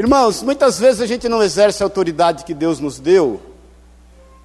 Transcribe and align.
Irmãos, 0.00 0.42
muitas 0.42 0.78
vezes 0.78 1.02
a 1.02 1.06
gente 1.06 1.28
não 1.28 1.42
exerce 1.42 1.82
a 1.82 1.86
autoridade 1.86 2.46
que 2.46 2.54
Deus 2.54 2.80
nos 2.80 2.98
deu, 2.98 3.38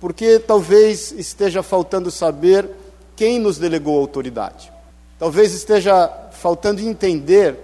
porque 0.01 0.37
talvez 0.37 1.13
esteja 1.13 1.63
faltando 1.63 2.11
saber 2.11 2.69
quem 3.15 3.39
nos 3.39 3.57
delegou 3.57 3.95
a 3.95 4.01
autoridade. 4.01 4.69
Talvez 5.17 5.53
esteja 5.53 6.11
faltando 6.33 6.81
entender 6.81 7.57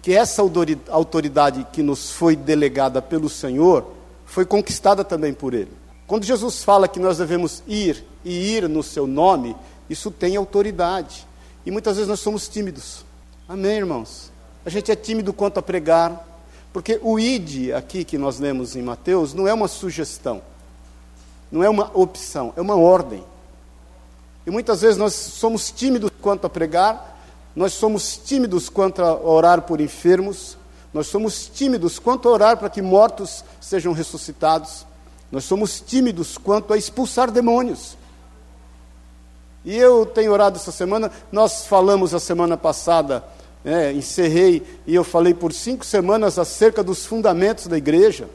que 0.00 0.14
essa 0.14 0.40
autoridade 0.88 1.66
que 1.70 1.82
nos 1.82 2.12
foi 2.12 2.34
delegada 2.34 3.02
pelo 3.02 3.28
Senhor 3.28 3.88
foi 4.24 4.46
conquistada 4.46 5.04
também 5.04 5.34
por 5.34 5.52
Ele. 5.52 5.70
Quando 6.06 6.24
Jesus 6.24 6.64
fala 6.64 6.88
que 6.88 6.98
nós 6.98 7.18
devemos 7.18 7.62
ir 7.68 8.02
e 8.24 8.56
ir 8.56 8.66
no 8.70 8.82
Seu 8.82 9.06
nome, 9.06 9.54
isso 9.90 10.10
tem 10.10 10.34
autoridade. 10.34 11.26
E 11.66 11.70
muitas 11.70 11.96
vezes 11.96 12.08
nós 12.08 12.20
somos 12.20 12.48
tímidos. 12.48 13.04
Amém, 13.46 13.76
irmãos? 13.76 14.32
A 14.64 14.70
gente 14.70 14.90
é 14.90 14.96
tímido 14.96 15.30
quanto 15.34 15.58
a 15.58 15.62
pregar, 15.62 16.32
porque 16.74 16.98
o 17.04 17.20
id 17.20 17.72
aqui 17.72 18.02
que 18.02 18.18
nós 18.18 18.40
lemos 18.40 18.74
em 18.74 18.82
Mateus 18.82 19.32
não 19.32 19.46
é 19.46 19.54
uma 19.54 19.68
sugestão, 19.68 20.42
não 21.50 21.62
é 21.62 21.68
uma 21.68 21.88
opção, 21.94 22.52
é 22.56 22.60
uma 22.60 22.74
ordem. 22.74 23.22
E 24.44 24.50
muitas 24.50 24.80
vezes 24.80 24.96
nós 24.96 25.14
somos 25.14 25.70
tímidos 25.70 26.10
quanto 26.20 26.48
a 26.48 26.50
pregar, 26.50 27.16
nós 27.54 27.74
somos 27.74 28.16
tímidos 28.16 28.68
quanto 28.68 29.02
a 29.02 29.14
orar 29.14 29.62
por 29.62 29.80
enfermos, 29.80 30.58
nós 30.92 31.06
somos 31.06 31.46
tímidos 31.46 32.00
quanto 32.00 32.28
a 32.28 32.32
orar 32.32 32.56
para 32.56 32.68
que 32.68 32.82
mortos 32.82 33.44
sejam 33.60 33.92
ressuscitados, 33.92 34.84
nós 35.30 35.44
somos 35.44 35.80
tímidos 35.80 36.36
quanto 36.36 36.72
a 36.72 36.76
expulsar 36.76 37.30
demônios. 37.30 37.96
E 39.64 39.76
eu 39.76 40.04
tenho 40.04 40.32
orado 40.32 40.56
essa 40.56 40.72
semana, 40.72 41.12
nós 41.30 41.66
falamos 41.66 42.12
a 42.12 42.18
semana 42.18 42.56
passada, 42.56 43.22
é, 43.64 43.92
encerrei, 43.92 44.62
e 44.86 44.94
eu 44.94 45.02
falei 45.02 45.32
por 45.32 45.52
cinco 45.52 45.84
semanas 45.84 46.38
acerca 46.38 46.82
dos 46.82 47.06
fundamentos 47.06 47.66
da 47.66 47.78
igreja. 47.78 48.28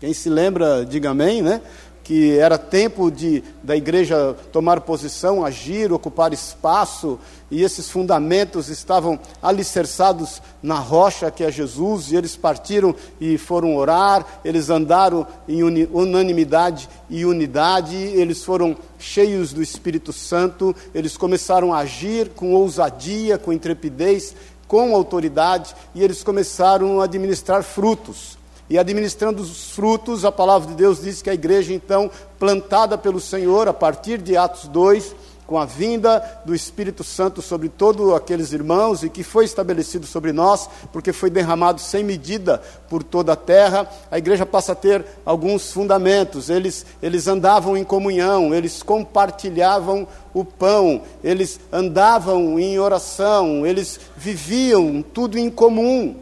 Quem 0.00 0.12
se 0.12 0.28
lembra, 0.28 0.84
diga 0.84 1.10
amém, 1.10 1.42
né? 1.42 1.60
Que 2.08 2.38
era 2.38 2.56
tempo 2.56 3.10
de, 3.10 3.44
da 3.62 3.76
igreja 3.76 4.34
tomar 4.50 4.80
posição, 4.80 5.44
agir, 5.44 5.92
ocupar 5.92 6.32
espaço, 6.32 7.18
e 7.50 7.62
esses 7.62 7.90
fundamentos 7.90 8.70
estavam 8.70 9.20
alicerçados 9.42 10.40
na 10.62 10.76
rocha 10.76 11.30
que 11.30 11.44
é 11.44 11.50
Jesus, 11.52 12.10
e 12.10 12.16
eles 12.16 12.34
partiram 12.34 12.94
e 13.20 13.36
foram 13.36 13.76
orar, 13.76 14.24
eles 14.42 14.70
andaram 14.70 15.26
em 15.46 15.62
unanimidade 15.62 16.88
e 17.10 17.26
unidade, 17.26 17.94
eles 17.94 18.42
foram 18.42 18.74
cheios 18.98 19.52
do 19.52 19.62
Espírito 19.62 20.10
Santo, 20.10 20.74
eles 20.94 21.14
começaram 21.14 21.74
a 21.74 21.80
agir 21.80 22.30
com 22.30 22.54
ousadia, 22.54 23.36
com 23.36 23.52
intrepidez, 23.52 24.34
com 24.66 24.94
autoridade, 24.94 25.76
e 25.94 26.02
eles 26.02 26.24
começaram 26.24 27.02
a 27.02 27.04
administrar 27.04 27.62
frutos 27.62 28.37
e 28.70 28.78
administrando 28.78 29.42
os 29.42 29.70
frutos, 29.70 30.24
a 30.24 30.32
palavra 30.32 30.68
de 30.68 30.74
Deus 30.74 31.00
diz 31.00 31.22
que 31.22 31.30
a 31.30 31.34
igreja, 31.34 31.72
então, 31.72 32.10
plantada 32.38 32.98
pelo 32.98 33.20
Senhor, 33.20 33.66
a 33.66 33.72
partir 33.72 34.18
de 34.18 34.36
Atos 34.36 34.68
2, 34.68 35.14
com 35.48 35.56
a 35.56 35.64
vinda 35.64 36.42
do 36.44 36.54
Espírito 36.54 37.02
Santo 37.02 37.40
sobre 37.40 37.70
todos 37.70 38.12
aqueles 38.12 38.52
irmãos 38.52 39.02
e 39.02 39.08
que 39.08 39.22
foi 39.22 39.46
estabelecido 39.46 40.06
sobre 40.06 40.30
nós, 40.30 40.68
porque 40.92 41.10
foi 41.10 41.30
derramado 41.30 41.80
sem 41.80 42.04
medida 42.04 42.62
por 42.90 43.02
toda 43.02 43.32
a 43.32 43.36
terra, 43.36 43.88
a 44.10 44.18
igreja 44.18 44.44
passa 44.44 44.72
a 44.72 44.74
ter 44.74 45.02
alguns 45.24 45.72
fundamentos. 45.72 46.50
Eles, 46.50 46.84
eles 47.02 47.26
andavam 47.26 47.78
em 47.78 47.82
comunhão, 47.82 48.54
eles 48.54 48.82
compartilhavam 48.82 50.06
o 50.34 50.44
pão, 50.44 51.00
eles 51.24 51.58
andavam 51.72 52.60
em 52.60 52.78
oração, 52.78 53.66
eles 53.66 53.98
viviam 54.14 55.00
tudo 55.00 55.38
em 55.38 55.48
comum. 55.48 56.14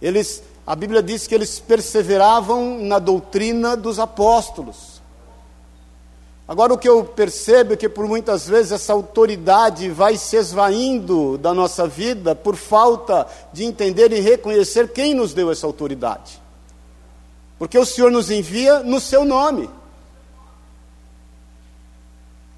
Eles 0.00 0.42
a 0.68 0.76
Bíblia 0.76 1.02
diz 1.02 1.26
que 1.26 1.34
eles 1.34 1.58
perseveravam 1.58 2.78
na 2.80 2.98
doutrina 2.98 3.74
dos 3.74 3.98
apóstolos. 3.98 5.00
Agora, 6.46 6.74
o 6.74 6.78
que 6.78 6.86
eu 6.86 7.02
percebo 7.02 7.72
é 7.72 7.76
que 7.76 7.88
por 7.88 8.06
muitas 8.06 8.46
vezes 8.46 8.72
essa 8.72 8.92
autoridade 8.92 9.88
vai 9.88 10.18
se 10.18 10.36
esvaindo 10.36 11.38
da 11.38 11.54
nossa 11.54 11.86
vida 11.88 12.34
por 12.34 12.54
falta 12.54 13.26
de 13.50 13.64
entender 13.64 14.12
e 14.12 14.20
reconhecer 14.20 14.92
quem 14.92 15.14
nos 15.14 15.32
deu 15.32 15.50
essa 15.50 15.66
autoridade. 15.66 16.38
Porque 17.58 17.78
o 17.78 17.86
Senhor 17.86 18.10
nos 18.10 18.30
envia 18.30 18.80
no 18.80 19.00
seu 19.00 19.24
nome. 19.24 19.70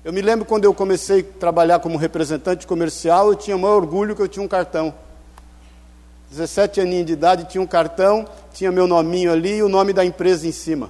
Eu 0.05 0.13
me 0.13 0.21
lembro 0.21 0.45
quando 0.45 0.65
eu 0.65 0.75
comecei 0.75 1.21
a 1.21 1.39
trabalhar 1.39 1.79
como 1.79 1.97
representante 1.97 2.67
comercial, 2.67 3.29
eu 3.29 3.37
tinha 3.37 3.55
o 3.55 3.61
maior 3.61 3.77
orgulho 3.77 4.17
que 4.17 4.23
eu 4.23 4.27
tinha 4.27 4.45
um 4.45 4.49
cartão. 4.49 4.93
17 6.31 6.81
aninhos 6.81 7.07
de 7.07 7.13
idade, 7.13 7.45
tinha 7.45 7.61
um 7.61 7.67
cartão, 7.67 8.25
tinha 8.53 8.71
meu 8.71 8.87
nominho 8.87 9.33
ali 9.33 9.57
e 9.57 9.63
o 9.63 9.69
nome 9.69 9.93
da 9.93 10.05
empresa 10.05 10.47
em 10.47 10.53
cima. 10.53 10.89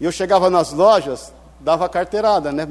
E 0.00 0.04
eu 0.04 0.12
chegava 0.12 0.48
nas 0.48 0.72
lojas, 0.72 1.32
dava 1.58 1.88
carteirada, 1.88 2.52
né? 2.52 2.68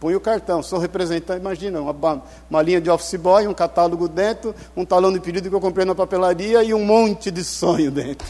Punha 0.00 0.16
o 0.16 0.20
cartão, 0.20 0.62
sou 0.62 0.78
representante, 0.78 1.40
imagina, 1.40 1.80
uma, 1.80 2.22
uma 2.50 2.60
linha 2.60 2.80
de 2.80 2.90
office 2.90 3.14
boy, 3.14 3.46
um 3.46 3.54
catálogo 3.54 4.08
dentro, 4.08 4.54
um 4.76 4.84
talão 4.84 5.10
de 5.12 5.20
pedido 5.20 5.48
que 5.48 5.54
eu 5.54 5.60
comprei 5.60 5.86
na 5.86 5.94
papelaria 5.94 6.62
e 6.62 6.74
um 6.74 6.84
monte 6.84 7.30
de 7.30 7.42
sonho 7.42 7.90
dentro. 7.90 8.26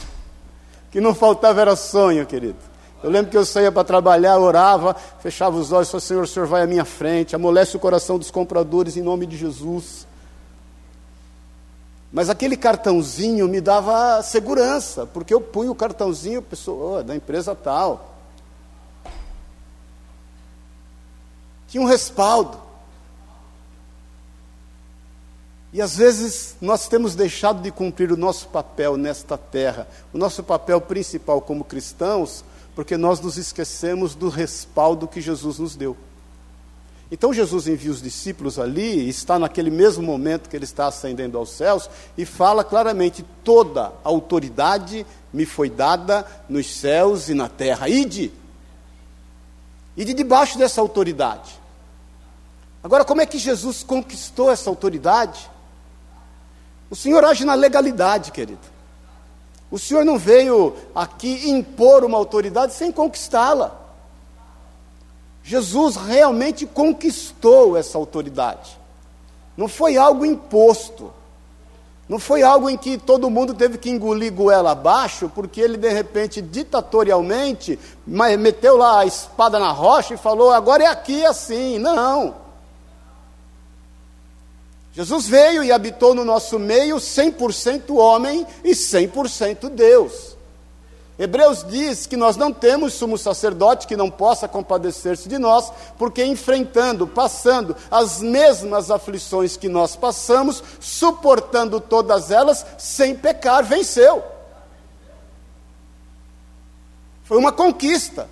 Que 0.91 1.01
não 1.01 1.15
faltava 1.15 1.61
era 1.61 1.75
sonho, 1.75 2.25
querido. 2.25 2.59
Eu 3.03 3.11
lembro 3.11 3.31
que 3.31 3.37
eu 3.37 3.45
saía 3.45 3.73
para 3.73 3.85
trabalhar, 3.85 4.39
orava, 4.39 4.95
fechava 5.21 5.57
os 5.57 5.73
olhos, 5.73 5.91
falava, 5.91 6.07
Senhor, 6.07 6.23
o 6.23 6.27
Senhor 6.27 6.47
vai 6.47 6.63
à 6.63 6.67
minha 6.67 6.85
frente, 6.85 7.35
amolece 7.35 7.77
o 7.77 7.81
coração 7.81 8.19
dos 8.19 8.31
compradores 8.31 8.97
em 8.97 9.03
nome 9.03 9.27
de 9.27 9.37
Jesus. 9.37 10.07
Mas 12.17 12.31
aquele 12.31 12.57
cartãozinho 12.57 13.47
me 13.47 13.61
dava 13.61 14.23
segurança, 14.23 15.05
porque 15.05 15.35
eu 15.35 15.39
punho 15.39 15.73
o 15.73 15.75
cartãozinho, 15.75 16.41
pessoa 16.41 17.01
oh, 17.01 17.03
da 17.03 17.15
empresa 17.15 17.55
tal. 17.55 18.17
Tinha 21.69 21.83
um 21.83 21.87
respaldo. 21.87 22.59
E 25.75 25.83
às 25.83 25.99
vezes 25.99 26.57
nós 26.59 26.89
temos 26.89 27.15
deixado 27.15 27.61
de 27.61 27.71
cumprir 27.71 28.11
o 28.11 28.17
nosso 28.17 28.49
papel 28.49 28.97
nesta 28.97 29.37
terra, 29.37 29.87
o 30.11 30.17
nosso 30.17 30.43
papel 30.43 30.81
principal 30.81 31.43
como 31.43 31.65
cristãos, 31.65 32.43
porque 32.75 32.97
nós 32.97 33.21
nos 33.21 33.37
esquecemos 33.37 34.15
do 34.15 34.31
respaldo 34.31 35.07
que 35.07 35.21
Jesus 35.21 35.59
nos 35.59 35.77
deu. 35.77 35.95
Então 37.11 37.33
Jesus 37.33 37.69
envia 37.69 37.91
os 37.91 38.03
discípulos 38.03 38.59
ali, 38.59 39.09
está 39.09 39.39
naquele 39.39 39.71
mesmo 39.71 40.03
momento 40.03 40.49
que 40.49 40.57
ele 40.57 40.65
está 40.65 40.89
ascendendo 40.89 41.39
aos 41.39 41.51
céus, 41.51 41.89
e 42.19 42.25
fala 42.25 42.65
claramente: 42.65 43.25
toda 43.45 43.93
autoridade 44.03 45.07
me 45.33 45.47
foi 45.47 45.71
dada 45.71 46.27
nos 46.49 46.67
céus 46.75 47.29
e 47.29 47.35
na 47.35 47.49
terra. 47.49 47.89
Ide! 47.89 48.33
Ide 49.97 50.13
debaixo 50.13 50.59
dessa 50.59 50.81
autoridade. 50.81 51.59
Agora, 52.83 53.05
como 53.05 53.21
é 53.21 53.27
que 53.27 53.39
Jesus 53.39 53.83
conquistou 53.83 54.51
essa 54.51 54.69
autoridade? 54.69 55.51
O 56.91 56.97
Senhor 56.97 57.25
age 57.25 57.45
na 57.45 57.55
legalidade, 57.55 58.31
querido. 58.31 58.61
O 59.71 59.79
Senhor 59.79 60.05
não 60.05 60.19
veio 60.19 60.77
aqui 60.95 61.51
impor 61.51 62.05
uma 62.05 62.19
autoridade 62.19 62.75
sem 62.75 62.93
conquistá-la. 62.93 63.86
Jesus 65.47 65.95
realmente 65.95 66.67
conquistou 66.67 67.77
essa 67.77 67.97
autoridade. 67.97 68.77
Não 69.57 69.69
foi 69.69 69.97
algo 69.97 70.27
imposto. 70.27 71.13
Não 72.09 72.19
foi 72.19 72.43
algo 72.43 72.69
em 72.69 72.77
que 72.77 72.99
todo 72.99 73.31
mundo 73.31 73.55
teve 73.55 73.79
que 73.79 73.89
engolir 73.89 74.33
goela 74.33 74.73
abaixo, 74.73 75.31
porque 75.33 75.61
ele, 75.61 75.77
de 75.77 75.89
repente, 75.89 76.43
ditatorialmente, 76.43 77.79
meteu 78.05 78.77
lá 78.77 79.01
a 79.01 79.07
espada 79.07 79.61
na 79.61 79.71
rocha 79.71 80.15
e 80.15 80.19
falou: 80.19 80.51
agora 80.51 80.83
é 80.83 80.89
aqui 80.89 81.25
assim. 81.25 81.79
Não. 81.79 82.35
Jesus 84.93 85.29
veio 85.29 85.63
e 85.63 85.71
habitou 85.71 86.13
no 86.13 86.25
nosso 86.25 86.59
meio 86.59 86.97
100% 86.97 87.95
homem 87.95 88.45
e 88.65 88.73
100% 88.73 89.69
Deus. 89.69 90.36
Hebreus 91.19 91.65
diz 91.65 92.07
que 92.07 92.17
nós 92.17 92.37
não 92.37 92.53
temos 92.53 92.93
sumo 92.93 93.17
sacerdote 93.17 93.87
que 93.87 93.97
não 93.97 94.11
possa 94.11 94.47
compadecer-se 94.47 95.29
de 95.29 95.39
nós, 95.39 95.73
porque 95.97 96.23
enfrentando, 96.23 97.07
passando 97.07 97.75
as 97.91 98.21
mesmas 98.21 98.91
aflições 98.91 99.57
que 99.57 99.69
nós 99.69 99.97
passamos, 99.97 100.63
suportando 100.79 101.81
todas 101.81 102.31
elas, 102.31 102.67
sem 102.77 103.15
pecar, 103.17 103.65
venceu. 103.65 104.23
Foi 107.25 107.39
uma 107.39 107.51
conquista. 107.51 108.29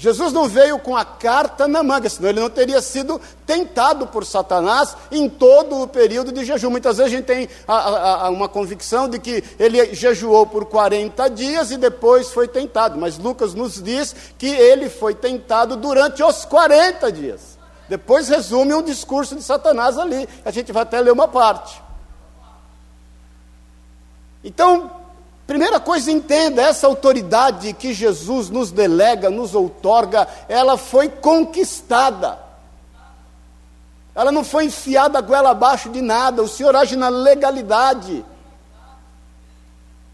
Jesus 0.00 0.32
não 0.32 0.48
veio 0.48 0.78
com 0.78 0.96
a 0.96 1.04
carta 1.04 1.66
na 1.66 1.82
manga, 1.82 2.08
senão 2.08 2.28
ele 2.28 2.38
não 2.38 2.48
teria 2.48 2.80
sido 2.80 3.20
tentado 3.44 4.06
por 4.06 4.24
Satanás 4.24 4.96
em 5.10 5.28
todo 5.28 5.82
o 5.82 5.88
período 5.88 6.30
de 6.30 6.44
jejum. 6.44 6.70
Muitas 6.70 6.98
vezes 6.98 7.12
a 7.12 7.16
gente 7.16 7.26
tem 7.26 7.48
a, 7.66 7.74
a, 7.74 8.26
a 8.26 8.30
uma 8.30 8.48
convicção 8.48 9.08
de 9.08 9.18
que 9.18 9.42
ele 9.58 9.92
jejuou 9.92 10.46
por 10.46 10.66
40 10.66 11.28
dias 11.30 11.72
e 11.72 11.76
depois 11.76 12.30
foi 12.30 12.46
tentado, 12.46 12.96
mas 12.96 13.18
Lucas 13.18 13.54
nos 13.54 13.82
diz 13.82 14.14
que 14.38 14.46
ele 14.46 14.88
foi 14.88 15.16
tentado 15.16 15.76
durante 15.76 16.22
os 16.22 16.44
40 16.44 17.10
dias. 17.10 17.58
Depois 17.88 18.28
resume 18.28 18.74
um 18.74 18.82
discurso 18.82 19.34
de 19.34 19.42
Satanás 19.42 19.98
ali, 19.98 20.28
a 20.44 20.52
gente 20.52 20.70
vai 20.70 20.84
até 20.84 21.00
ler 21.00 21.10
uma 21.10 21.26
parte. 21.26 21.82
Então, 24.44 24.92
primeira 25.48 25.80
coisa, 25.80 26.12
entenda: 26.12 26.62
essa 26.62 26.86
autoridade 26.86 27.72
que 27.72 27.94
Jesus 27.94 28.50
nos 28.50 28.70
delega, 28.70 29.30
nos 29.30 29.54
outorga, 29.54 30.28
ela 30.46 30.76
foi 30.76 31.08
conquistada. 31.08 32.38
Ela 34.14 34.30
não 34.30 34.44
foi 34.44 34.66
enfiada 34.66 35.20
goela 35.20 35.50
abaixo 35.50 35.88
de 35.88 36.02
nada. 36.02 36.42
O 36.42 36.48
Senhor 36.48 36.76
age 36.76 36.96
na 36.96 37.08
legalidade. 37.08 38.24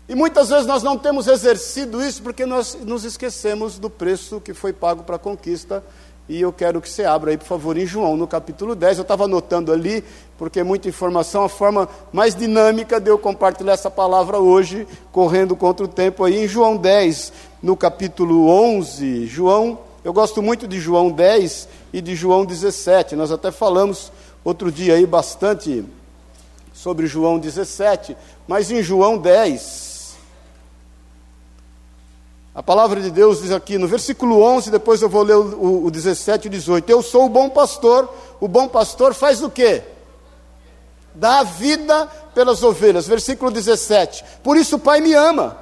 E 0.06 0.14
muitas 0.14 0.50
vezes 0.50 0.66
nós 0.66 0.82
não 0.82 0.98
temos 0.98 1.26
exercido 1.26 2.04
isso 2.04 2.22
porque 2.22 2.44
nós 2.44 2.75
nos 2.82 3.04
esquecemos 3.04 3.78
do 3.78 3.88
preço 3.88 4.40
que 4.40 4.52
foi 4.52 4.72
pago 4.72 5.02
para 5.02 5.16
a 5.16 5.19
conquista. 5.19 5.82
E 6.29 6.41
eu 6.41 6.53
quero 6.53 6.81
que 6.81 6.88
você 6.88 7.05
abra 7.05 7.32
aí, 7.32 7.37
por 7.37 7.47
favor, 7.47 7.76
em 7.76 7.85
João, 7.85 8.17
no 8.17 8.26
capítulo 8.26 8.75
10. 8.75 8.99
Eu 8.99 9.03
estava 9.03 9.25
anotando 9.25 9.71
ali, 9.71 10.03
porque 10.38 10.61
é 10.61 10.65
muita 10.65 10.88
informação, 10.88 11.44
a 11.44 11.49
forma 11.49 11.87
mais 12.12 12.35
dinâmica 12.35 12.99
de 12.99 13.11
eu 13.11 13.19
compartilhar 13.19 13.75
essa 13.75 13.91
palavra 13.91 14.38
hoje, 14.38 14.87
correndo 15.12 15.55
contra 15.55 15.85
o 15.85 15.88
tempo 15.88 16.25
aí, 16.25 16.44
em 16.44 16.49
João 16.49 16.79
10, 16.79 17.32
no 17.62 17.76
capítulo 17.76 18.49
11. 18.49 19.26
João, 19.26 19.79
eu 20.03 20.15
gosto 20.15 20.43
muito 20.43 20.67
de 20.67 20.81
João 20.81 21.11
10 21.11 21.69
e 21.93 22.00
de 22.00 22.15
João 22.15 22.47
17. 22.47 23.17
Nós 23.17 23.31
até 23.31 23.50
falamos 23.50 24.11
outro 24.43 24.73
dia 24.73 24.94
aí 24.94 25.06
bastante 25.06 25.85
sobre 26.73 27.06
João 27.06 27.38
17, 27.38 28.17
mas 28.49 28.71
em 28.71 28.82
João 28.82 29.17
10, 29.17 29.94
a 32.54 32.62
palavra 32.62 33.00
de 33.00 33.10
Deus 33.10 33.42
diz 33.42 33.50
aqui 33.50 33.76
no 33.76 33.88
versículo 33.88 34.40
11, 34.40 34.70
depois 34.70 35.02
eu 35.02 35.08
vou 35.08 35.24
ler 35.24 35.34
o, 35.34 35.86
o 35.86 35.90
17 35.90 36.46
e 36.46 36.50
18. 36.50 36.88
Eu 36.88 37.02
sou 37.02 37.24
o 37.24 37.28
bom 37.28 37.50
pastor, 37.50 38.08
o 38.40 38.46
bom 38.46 38.68
pastor 38.68 39.12
faz 39.12 39.42
o 39.42 39.50
quê? 39.50 39.82
Dá 41.12 41.42
vida 41.42 42.06
pelas 42.32 42.62
ovelhas. 42.62 43.08
Versículo 43.08 43.50
17. 43.50 44.24
Por 44.40 44.56
isso 44.56 44.76
o 44.76 44.78
Pai 44.78 45.00
me 45.00 45.12
ama, 45.14 45.56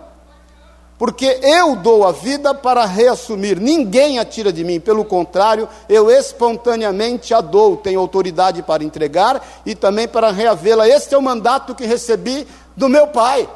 porque 0.98 1.40
eu 1.42 1.76
dou 1.76 2.06
a 2.06 2.12
vida 2.12 2.54
para 2.54 2.84
reassumir. 2.84 3.58
Ninguém 3.58 4.18
a 4.18 4.24
tira 4.24 4.52
de 4.52 4.62
mim, 4.62 4.78
pelo 4.78 5.02
contrário, 5.02 5.66
eu 5.88 6.10
espontaneamente 6.10 7.32
a 7.32 7.40
dou. 7.40 7.78
Tenho 7.78 8.00
autoridade 8.00 8.62
para 8.62 8.84
entregar 8.84 9.42
e 9.64 9.74
também 9.74 10.06
para 10.06 10.30
reavê-la. 10.30 10.86
Este 10.86 11.14
é 11.14 11.18
o 11.18 11.22
mandato 11.22 11.74
que 11.74 11.86
recebi 11.86 12.46
do 12.76 12.86
meu 12.86 13.06
Pai. 13.06 13.48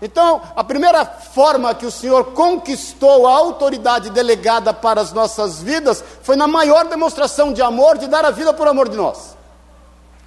Então, 0.00 0.40
a 0.54 0.62
primeira 0.62 1.04
forma 1.04 1.74
que 1.74 1.84
o 1.84 1.90
Senhor 1.90 2.26
conquistou 2.26 3.26
a 3.26 3.32
autoridade 3.32 4.10
delegada 4.10 4.72
para 4.72 5.00
as 5.00 5.12
nossas 5.12 5.60
vidas 5.60 6.04
foi 6.22 6.36
na 6.36 6.46
maior 6.46 6.86
demonstração 6.86 7.52
de 7.52 7.60
amor, 7.60 7.98
de 7.98 8.06
dar 8.06 8.24
a 8.24 8.30
vida 8.30 8.52
por 8.52 8.68
amor 8.68 8.88
de 8.88 8.96
nós. 8.96 9.36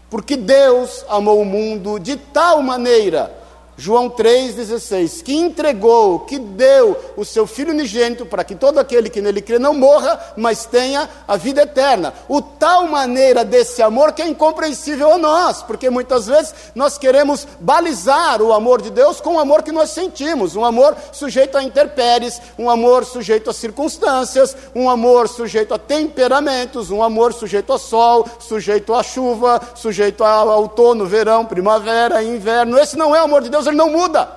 Porque 0.10 0.36
Deus 0.36 1.06
amou 1.08 1.42
o 1.42 1.46
mundo 1.46 1.98
de 2.00 2.18
tal 2.18 2.62
maneira 2.62 3.41
João 3.82 4.12
3,16, 4.12 5.24
que 5.24 5.34
entregou, 5.34 6.20
que 6.20 6.38
deu 6.38 6.96
o 7.18 7.26
seu 7.26 7.48
Filho 7.48 7.72
unigênito 7.72 8.28
para 8.28 8.44
que 8.44 8.54
todo 8.54 8.78
aquele 8.78 9.10
que 9.10 9.20
nele 9.20 9.42
crê 9.42 9.58
não 9.58 9.74
morra, 9.74 10.20
mas 10.38 10.66
tenha 10.66 11.10
a 11.28 11.36
vida 11.36 11.64
eterna. 11.64 12.14
O 12.30 12.44
tal 12.44 12.88
maneira 12.88 13.44
desse 13.44 13.82
amor 13.82 14.12
que 14.12 14.22
é 14.22 14.28
incompreensível 14.28 15.14
a 15.14 15.18
nós, 15.18 15.64
porque 15.64 15.90
muitas 15.90 16.28
vezes 16.28 16.54
nós 16.76 17.00
queremos 17.00 17.48
balizar 17.60 18.40
o 18.40 18.54
amor 18.54 18.84
de 18.84 18.92
Deus 18.92 19.20
com 19.20 19.38
o 19.38 19.40
amor 19.40 19.64
que 19.64 19.72
nós 19.72 19.90
sentimos, 19.90 20.56
um 20.56 20.64
amor 20.64 20.96
sujeito 21.12 21.58
a 21.58 21.64
intempéries, 21.64 22.40
um 22.60 22.70
amor 22.70 23.04
sujeito 23.04 23.50
a 23.50 23.54
circunstâncias, 23.54 24.56
um 24.76 24.92
amor 24.92 25.28
sujeito 25.28 25.74
a 25.74 25.80
temperamentos, 25.80 26.92
um 26.92 27.02
amor 27.02 27.34
sujeito 27.34 27.74
a 27.74 27.80
sol, 27.80 28.28
sujeito 28.38 28.94
a 28.94 29.02
chuva, 29.02 29.60
sujeito 29.74 30.24
a 30.24 30.44
outono, 30.56 31.08
verão, 31.08 31.44
primavera, 31.44 32.22
inverno. 32.22 32.78
Esse 32.78 32.96
não 32.96 33.16
é 33.16 33.22
o 33.22 33.26
amor 33.26 33.42
de 33.42 33.50
Deus 33.50 33.71
ele 33.72 33.78
não 33.78 33.90
muda. 33.90 34.30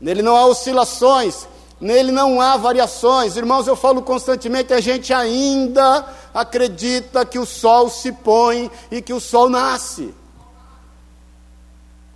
Nele 0.00 0.22
não 0.22 0.36
há 0.36 0.46
oscilações, 0.46 1.46
nele 1.80 2.10
não 2.10 2.40
há 2.40 2.56
variações. 2.56 3.36
Irmãos, 3.36 3.66
eu 3.66 3.76
falo 3.76 4.02
constantemente, 4.02 4.72
a 4.72 4.80
gente 4.80 5.12
ainda 5.12 6.06
acredita 6.32 7.24
que 7.24 7.38
o 7.38 7.46
sol 7.46 7.88
se 7.88 8.10
põe 8.12 8.70
e 8.90 9.00
que 9.00 9.12
o 9.12 9.20
sol 9.20 9.48
nasce. 9.48 10.14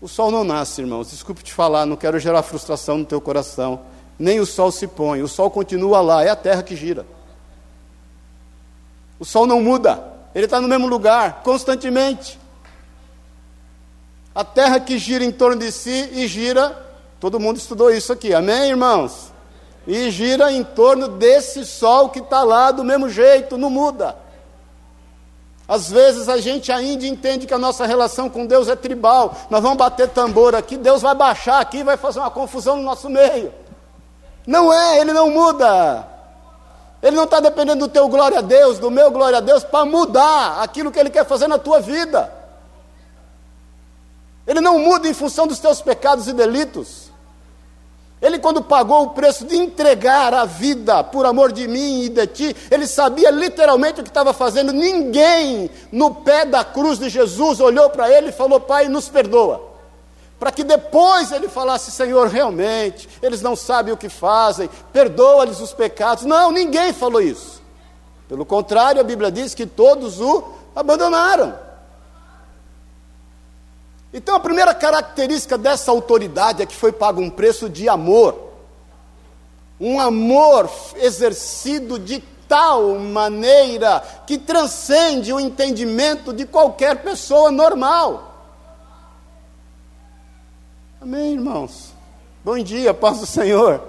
O 0.00 0.08
sol 0.08 0.30
não 0.30 0.44
nasce, 0.44 0.80
irmãos. 0.80 1.10
Desculpe 1.10 1.42
te 1.42 1.52
falar, 1.52 1.86
não 1.86 1.96
quero 1.96 2.18
gerar 2.18 2.42
frustração 2.42 2.98
no 2.98 3.04
teu 3.04 3.20
coração. 3.20 3.80
Nem 4.18 4.40
o 4.40 4.46
sol 4.46 4.72
se 4.72 4.86
põe, 4.86 5.22
o 5.22 5.28
sol 5.28 5.50
continua 5.50 6.00
lá, 6.00 6.24
é 6.24 6.28
a 6.28 6.36
terra 6.36 6.62
que 6.62 6.74
gira. 6.74 7.06
O 9.18 9.24
sol 9.24 9.46
não 9.46 9.62
muda, 9.62 10.04
ele 10.34 10.44
está 10.44 10.60
no 10.60 10.68
mesmo 10.68 10.86
lugar, 10.86 11.42
constantemente. 11.42 12.38
A 14.38 14.44
terra 14.44 14.78
que 14.78 14.96
gira 14.98 15.24
em 15.24 15.32
torno 15.32 15.56
de 15.56 15.72
si 15.72 16.10
e 16.12 16.28
gira, 16.28 16.80
todo 17.18 17.40
mundo 17.40 17.56
estudou 17.56 17.90
isso 17.90 18.12
aqui, 18.12 18.32
amém, 18.32 18.68
irmãos? 18.68 19.32
E 19.84 20.12
gira 20.12 20.52
em 20.52 20.62
torno 20.62 21.08
desse 21.08 21.66
sol 21.66 22.08
que 22.10 22.20
está 22.20 22.44
lá 22.44 22.70
do 22.70 22.84
mesmo 22.84 23.08
jeito, 23.08 23.58
não 23.58 23.68
muda. 23.68 24.14
Às 25.66 25.90
vezes 25.90 26.28
a 26.28 26.38
gente 26.38 26.70
ainda 26.70 27.04
entende 27.04 27.48
que 27.48 27.52
a 27.52 27.58
nossa 27.58 27.84
relação 27.84 28.30
com 28.30 28.46
Deus 28.46 28.68
é 28.68 28.76
tribal. 28.76 29.34
Nós 29.50 29.60
vamos 29.60 29.76
bater 29.76 30.08
tambor 30.10 30.54
aqui, 30.54 30.76
Deus 30.76 31.02
vai 31.02 31.16
baixar 31.16 31.58
aqui 31.58 31.82
vai 31.82 31.96
fazer 31.96 32.20
uma 32.20 32.30
confusão 32.30 32.76
no 32.76 32.84
nosso 32.84 33.10
meio. 33.10 33.52
Não 34.46 34.72
é, 34.72 35.00
ele 35.00 35.12
não 35.12 35.30
muda. 35.30 36.06
Ele 37.02 37.16
não 37.16 37.24
está 37.24 37.40
dependendo 37.40 37.88
do 37.88 37.92
teu 37.92 38.06
glória 38.08 38.38
a 38.38 38.42
Deus, 38.42 38.78
do 38.78 38.88
meu 38.88 39.10
glória 39.10 39.38
a 39.38 39.40
Deus, 39.40 39.64
para 39.64 39.84
mudar 39.84 40.62
aquilo 40.62 40.92
que 40.92 40.98
ele 41.00 41.10
quer 41.10 41.26
fazer 41.26 41.48
na 41.48 41.58
tua 41.58 41.80
vida. 41.80 42.37
Ele 44.48 44.62
não 44.62 44.78
muda 44.78 45.06
em 45.06 45.12
função 45.12 45.46
dos 45.46 45.58
teus 45.58 45.82
pecados 45.82 46.26
e 46.26 46.32
delitos. 46.32 47.08
Ele, 48.20 48.38
quando 48.38 48.62
pagou 48.62 49.04
o 49.04 49.10
preço 49.10 49.44
de 49.44 49.54
entregar 49.56 50.32
a 50.32 50.46
vida 50.46 51.04
por 51.04 51.26
amor 51.26 51.52
de 51.52 51.68
mim 51.68 52.04
e 52.04 52.08
de 52.08 52.26
ti, 52.26 52.56
ele 52.70 52.86
sabia 52.86 53.30
literalmente 53.30 54.00
o 54.00 54.02
que 54.02 54.08
estava 54.08 54.32
fazendo. 54.32 54.72
Ninguém 54.72 55.70
no 55.92 56.14
pé 56.14 56.46
da 56.46 56.64
cruz 56.64 56.98
de 56.98 57.10
Jesus 57.10 57.60
olhou 57.60 57.90
para 57.90 58.10
ele 58.10 58.30
e 58.30 58.32
falou: 58.32 58.58
Pai, 58.58 58.88
nos 58.88 59.08
perdoa. 59.08 59.68
Para 60.40 60.50
que 60.50 60.64
depois 60.64 61.30
ele 61.30 61.46
falasse: 61.46 61.90
Senhor, 61.90 62.26
realmente, 62.26 63.06
eles 63.22 63.42
não 63.42 63.54
sabem 63.54 63.92
o 63.92 63.98
que 63.98 64.08
fazem, 64.08 64.68
perdoa-lhes 64.92 65.60
os 65.60 65.74
pecados. 65.74 66.24
Não, 66.24 66.50
ninguém 66.50 66.92
falou 66.94 67.20
isso. 67.20 67.62
Pelo 68.26 68.46
contrário, 68.46 69.00
a 69.00 69.04
Bíblia 69.04 69.30
diz 69.30 69.54
que 69.54 69.66
todos 69.66 70.20
o 70.20 70.42
abandonaram. 70.74 71.67
Então 74.12 74.34
a 74.34 74.40
primeira 74.40 74.74
característica 74.74 75.58
dessa 75.58 75.90
autoridade 75.90 76.62
é 76.62 76.66
que 76.66 76.74
foi 76.74 76.92
pago 76.92 77.20
um 77.20 77.28
preço 77.28 77.68
de 77.68 77.88
amor. 77.88 78.48
Um 79.78 80.00
amor 80.00 80.70
exercido 80.96 81.98
de 81.98 82.20
tal 82.48 82.94
maneira 82.94 84.02
que 84.26 84.38
transcende 84.38 85.32
o 85.32 85.38
entendimento 85.38 86.32
de 86.32 86.46
qualquer 86.46 87.02
pessoa 87.02 87.50
normal. 87.50 88.24
Amém, 91.00 91.34
irmãos? 91.34 91.92
Bom 92.42 92.58
dia, 92.58 92.94
paz 92.94 93.20
do 93.20 93.26
Senhor. 93.26 93.82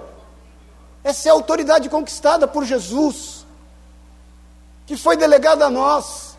Essa 1.02 1.28
é 1.28 1.32
a 1.32 1.34
autoridade 1.34 1.88
conquistada 1.88 2.46
por 2.46 2.64
Jesus, 2.64 3.46
que 4.86 4.96
foi 4.96 5.16
delegada 5.16 5.64
a 5.64 5.70
nós, 5.70 6.36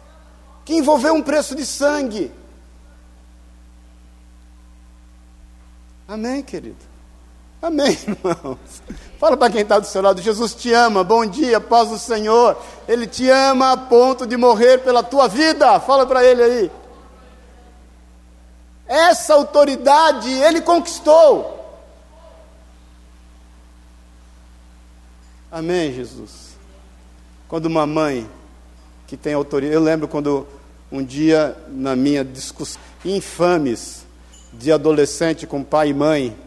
que 0.64 0.76
envolveu 0.76 1.16
um 1.16 1.22
preço 1.24 1.56
de 1.56 1.66
sangue 1.66 2.32
Amém, 6.12 6.44
querido? 6.44 6.76
Amém, 7.62 7.92
irmãos. 8.06 8.84
Fala 9.18 9.38
para 9.38 9.50
quem 9.50 9.62
está 9.62 9.80
do 9.80 9.88
seu 9.88 10.02
lado: 10.02 10.22
Jesus 10.22 10.54
te 10.54 10.74
ama, 10.74 11.06
bom 11.06 11.26
dia, 11.26 11.62
paz 11.62 11.88
do 11.88 11.98
Senhor. 11.98 12.62
Ele 12.86 13.08
te 13.08 13.30
ama 13.30 13.72
a 13.72 13.78
ponto 13.78 14.28
de 14.28 14.36
morrer 14.36 14.80
pela 14.80 15.02
tua 15.02 15.30
vida. 15.30 15.80
Fala 15.80 16.06
para 16.06 16.22
ele 16.22 16.44
aí. 16.44 16.72
Essa 18.86 19.36
autoridade 19.36 20.30
ele 20.30 20.60
conquistou. 20.60 21.60
Amém, 25.50 25.94
Jesus. 25.94 26.58
Quando 27.48 27.68
uma 27.68 27.88
mãe 27.88 28.30
que 29.08 29.16
tem 29.16 29.34
autoridade, 29.34 29.76
eu 29.76 29.82
lembro 29.82 30.10
quando 30.10 30.46
um 30.92 31.02
dia 31.02 31.58
na 31.70 31.96
minha 31.96 32.26
discussão, 32.26 32.82
infames, 33.06 34.01
de 34.54 34.72
adolescente 34.72 35.48
com 35.48 35.64
pai 35.64 35.90
e 35.90 35.94
mãe, 35.94 36.38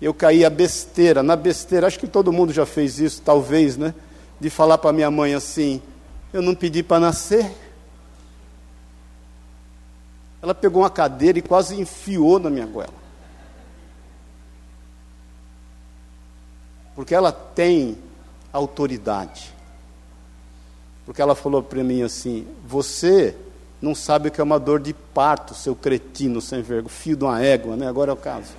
eu 0.00 0.14
caí 0.14 0.44
a 0.44 0.50
besteira, 0.50 1.22
na 1.22 1.36
besteira, 1.36 1.86
acho 1.86 1.98
que 1.98 2.08
todo 2.08 2.32
mundo 2.32 2.52
já 2.52 2.64
fez 2.64 2.98
isso, 2.98 3.20
talvez, 3.22 3.76
né? 3.76 3.94
De 4.40 4.48
falar 4.48 4.78
para 4.78 4.92
minha 4.92 5.10
mãe 5.10 5.34
assim: 5.34 5.82
eu 6.32 6.40
não 6.40 6.54
pedi 6.54 6.82
para 6.82 7.00
nascer. 7.00 7.50
Ela 10.42 10.54
pegou 10.54 10.82
uma 10.82 10.90
cadeira 10.90 11.38
e 11.38 11.42
quase 11.42 11.78
enfiou 11.78 12.38
na 12.38 12.48
minha 12.48 12.64
goela. 12.64 13.00
Porque 16.94 17.14
ela 17.14 17.30
tem 17.30 17.98
autoridade. 18.52 19.52
Porque 21.04 21.20
ela 21.20 21.34
falou 21.34 21.62
para 21.62 21.84
mim 21.84 22.02
assim: 22.02 22.46
você 22.66 23.36
não 23.80 23.94
sabe 23.94 24.28
o 24.28 24.30
que 24.30 24.40
é 24.40 24.44
uma 24.44 24.60
dor 24.60 24.80
de 24.80 24.92
parto, 24.92 25.54
seu 25.54 25.74
cretino 25.74 26.40
sem 26.40 26.60
vergonha, 26.60 26.90
fio 26.90 27.16
de 27.16 27.24
uma 27.24 27.42
égua, 27.42 27.76
né? 27.76 27.88
Agora 27.88 28.10
é 28.10 28.14
o 28.14 28.16
caso. 28.16 28.52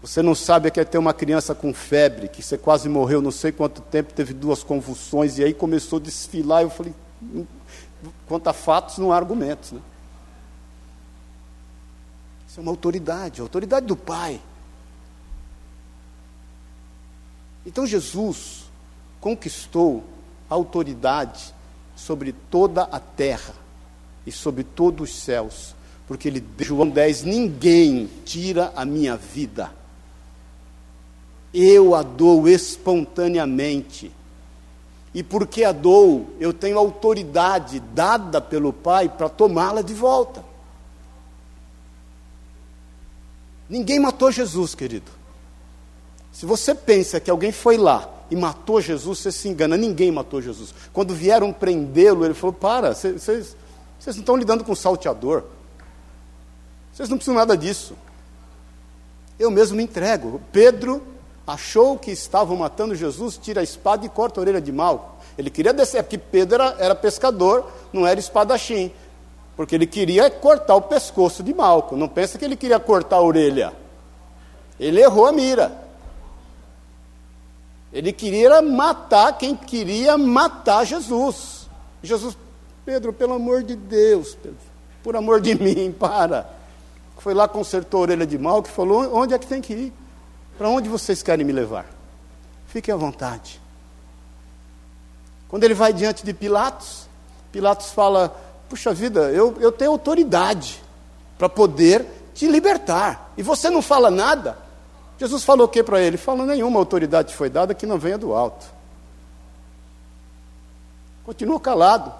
Você 0.00 0.22
não 0.22 0.34
sabe 0.34 0.68
o 0.68 0.72
que 0.72 0.80
é 0.80 0.84
ter 0.84 0.96
uma 0.96 1.12
criança 1.12 1.54
com 1.54 1.74
febre, 1.74 2.26
que 2.26 2.42
você 2.42 2.56
quase 2.56 2.88
morreu 2.88 3.20
não 3.20 3.30
sei 3.30 3.52
quanto 3.52 3.82
tempo, 3.82 4.14
teve 4.14 4.32
duas 4.32 4.62
convulsões, 4.62 5.36
e 5.38 5.44
aí 5.44 5.52
começou 5.52 5.98
a 5.98 6.02
desfilar. 6.02 6.62
Eu 6.62 6.70
falei, 6.70 6.94
hum, 7.22 7.44
quanto 8.26 8.48
a 8.48 8.54
fatos, 8.54 8.96
não 8.96 9.12
há 9.12 9.16
argumentos. 9.16 9.72
Né? 9.72 9.80
Isso 12.48 12.60
é 12.60 12.62
uma 12.62 12.72
autoridade, 12.72 13.42
a 13.42 13.44
autoridade 13.44 13.84
do 13.84 13.96
Pai. 13.96 14.40
Então 17.66 17.86
Jesus 17.86 18.70
conquistou 19.20 20.02
a 20.48 20.54
autoridade 20.54 21.54
sobre 22.04 22.32
toda 22.32 22.82
a 22.84 22.98
terra 22.98 23.54
e 24.26 24.32
sobre 24.32 24.64
todos 24.64 25.10
os 25.10 25.16
céus, 25.16 25.74
porque 26.06 26.28
ele 26.28 26.44
João 26.58 26.88
10, 26.88 27.24
ninguém 27.24 28.08
tira 28.24 28.72
a 28.74 28.84
minha 28.84 29.16
vida. 29.16 29.70
Eu 31.52 31.94
a 31.94 32.02
dou 32.02 32.48
espontaneamente. 32.48 34.10
E 35.12 35.22
porque 35.22 35.64
a 35.64 35.72
dou, 35.72 36.34
eu 36.38 36.52
tenho 36.52 36.78
autoridade 36.78 37.80
dada 37.80 38.40
pelo 38.40 38.72
Pai 38.72 39.08
para 39.08 39.28
tomá-la 39.28 39.82
de 39.82 39.92
volta. 39.92 40.44
Ninguém 43.68 44.00
matou 44.00 44.30
Jesus, 44.30 44.74
querido. 44.74 45.10
Se 46.32 46.46
você 46.46 46.74
pensa 46.74 47.20
que 47.20 47.30
alguém 47.30 47.52
foi 47.52 47.76
lá 47.76 48.19
e 48.30 48.36
matou 48.36 48.80
Jesus, 48.80 49.18
você 49.18 49.32
se 49.32 49.48
engana. 49.48 49.76
Ninguém 49.76 50.10
matou 50.10 50.40
Jesus. 50.40 50.74
Quando 50.92 51.14
vieram 51.14 51.52
prendê-lo, 51.52 52.24
ele 52.24 52.34
falou: 52.34 52.52
Para, 52.52 52.94
vocês, 52.94 53.56
não 54.06 54.12
estão 54.12 54.36
lidando 54.36 54.64
com 54.64 54.74
salteador. 54.74 55.44
Vocês 56.92 57.08
não 57.08 57.16
precisam 57.16 57.34
nada 57.34 57.56
disso. 57.56 57.94
Eu 59.38 59.50
mesmo 59.50 59.76
me 59.76 59.82
entrego. 59.82 60.40
Pedro 60.52 61.02
achou 61.46 61.98
que 61.98 62.10
estavam 62.10 62.56
matando 62.56 62.94
Jesus, 62.94 63.36
tira 63.36 63.60
a 63.60 63.64
espada 63.64 64.06
e 64.06 64.08
corta 64.08 64.38
a 64.38 64.42
orelha 64.42 64.60
de 64.60 64.70
mal. 64.70 65.18
Ele 65.36 65.50
queria 65.50 65.72
descer, 65.72 66.02
porque 66.02 66.18
Pedro 66.18 66.62
era, 66.62 66.76
era 66.78 66.94
pescador, 66.94 67.66
não 67.92 68.06
era 68.06 68.20
espadachim 68.20 68.92
porque 69.60 69.74
ele 69.74 69.86
queria 69.86 70.30
cortar 70.30 70.74
o 70.74 70.80
pescoço 70.80 71.42
de 71.42 71.52
Malco. 71.52 71.94
Não 71.94 72.08
pensa 72.08 72.38
que 72.38 72.44
ele 72.46 72.56
queria 72.56 72.80
cortar 72.80 73.16
a 73.16 73.20
orelha. 73.20 73.74
Ele 74.78 75.02
errou 75.02 75.26
a 75.26 75.32
mira. 75.32 75.70
Ele 77.92 78.12
queria 78.12 78.62
matar 78.62 79.36
quem 79.36 79.56
queria 79.56 80.16
matar 80.16 80.84
Jesus. 80.84 81.68
Jesus, 82.02 82.36
Pedro, 82.84 83.12
pelo 83.12 83.34
amor 83.34 83.62
de 83.62 83.74
Deus, 83.74 84.34
Pedro, 84.34 84.58
por 85.02 85.16
amor 85.16 85.40
de 85.40 85.54
mim, 85.60 85.92
para. 85.92 86.48
Foi 87.18 87.34
lá, 87.34 87.46
consertou 87.46 88.00
a 88.00 88.02
orelha 88.02 88.26
de 88.26 88.38
Malco 88.38 88.68
e 88.68 88.72
falou: 88.72 89.14
onde 89.14 89.34
é 89.34 89.38
que 89.38 89.46
tem 89.46 89.60
que 89.60 89.72
ir? 89.72 89.92
Para 90.56 90.68
onde 90.68 90.88
vocês 90.88 91.22
querem 91.22 91.44
me 91.44 91.52
levar? 91.52 91.86
Fiquem 92.66 92.94
à 92.94 92.96
vontade. 92.96 93.60
Quando 95.48 95.64
ele 95.64 95.74
vai 95.74 95.92
diante 95.92 96.24
de 96.24 96.32
Pilatos, 96.32 97.08
Pilatos 97.50 97.90
fala: 97.90 98.34
puxa 98.68 98.94
vida, 98.94 99.30
eu, 99.32 99.56
eu 99.60 99.72
tenho 99.72 99.90
autoridade 99.90 100.80
para 101.36 101.48
poder 101.48 102.06
te 102.34 102.46
libertar. 102.46 103.32
E 103.36 103.42
você 103.42 103.68
não 103.68 103.82
fala 103.82 104.10
nada. 104.10 104.56
Jesus 105.20 105.44
falou 105.44 105.66
o 105.66 105.68
que 105.68 105.82
para 105.82 106.00
ele? 106.00 106.16
Falou: 106.16 106.46
nenhuma 106.46 106.78
autoridade 106.78 107.34
foi 107.34 107.50
dada 107.50 107.74
que 107.74 107.84
não 107.84 107.98
venha 107.98 108.16
do 108.16 108.32
alto. 108.32 108.64
Continua 111.26 111.60
calado. 111.60 112.10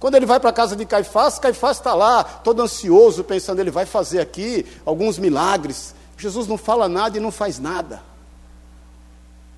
Quando 0.00 0.16
ele 0.16 0.26
vai 0.26 0.40
para 0.40 0.50
a 0.50 0.52
casa 0.52 0.74
de 0.74 0.84
Caifás, 0.84 1.38
Caifás 1.38 1.76
está 1.76 1.94
lá, 1.94 2.24
todo 2.24 2.60
ansioso, 2.60 3.22
pensando, 3.22 3.60
ele 3.60 3.70
vai 3.70 3.86
fazer 3.86 4.20
aqui 4.20 4.66
alguns 4.84 5.18
milagres. 5.18 5.94
Jesus 6.16 6.48
não 6.48 6.58
fala 6.58 6.88
nada 6.88 7.16
e 7.16 7.20
não 7.20 7.30
faz 7.30 7.60
nada. 7.60 8.02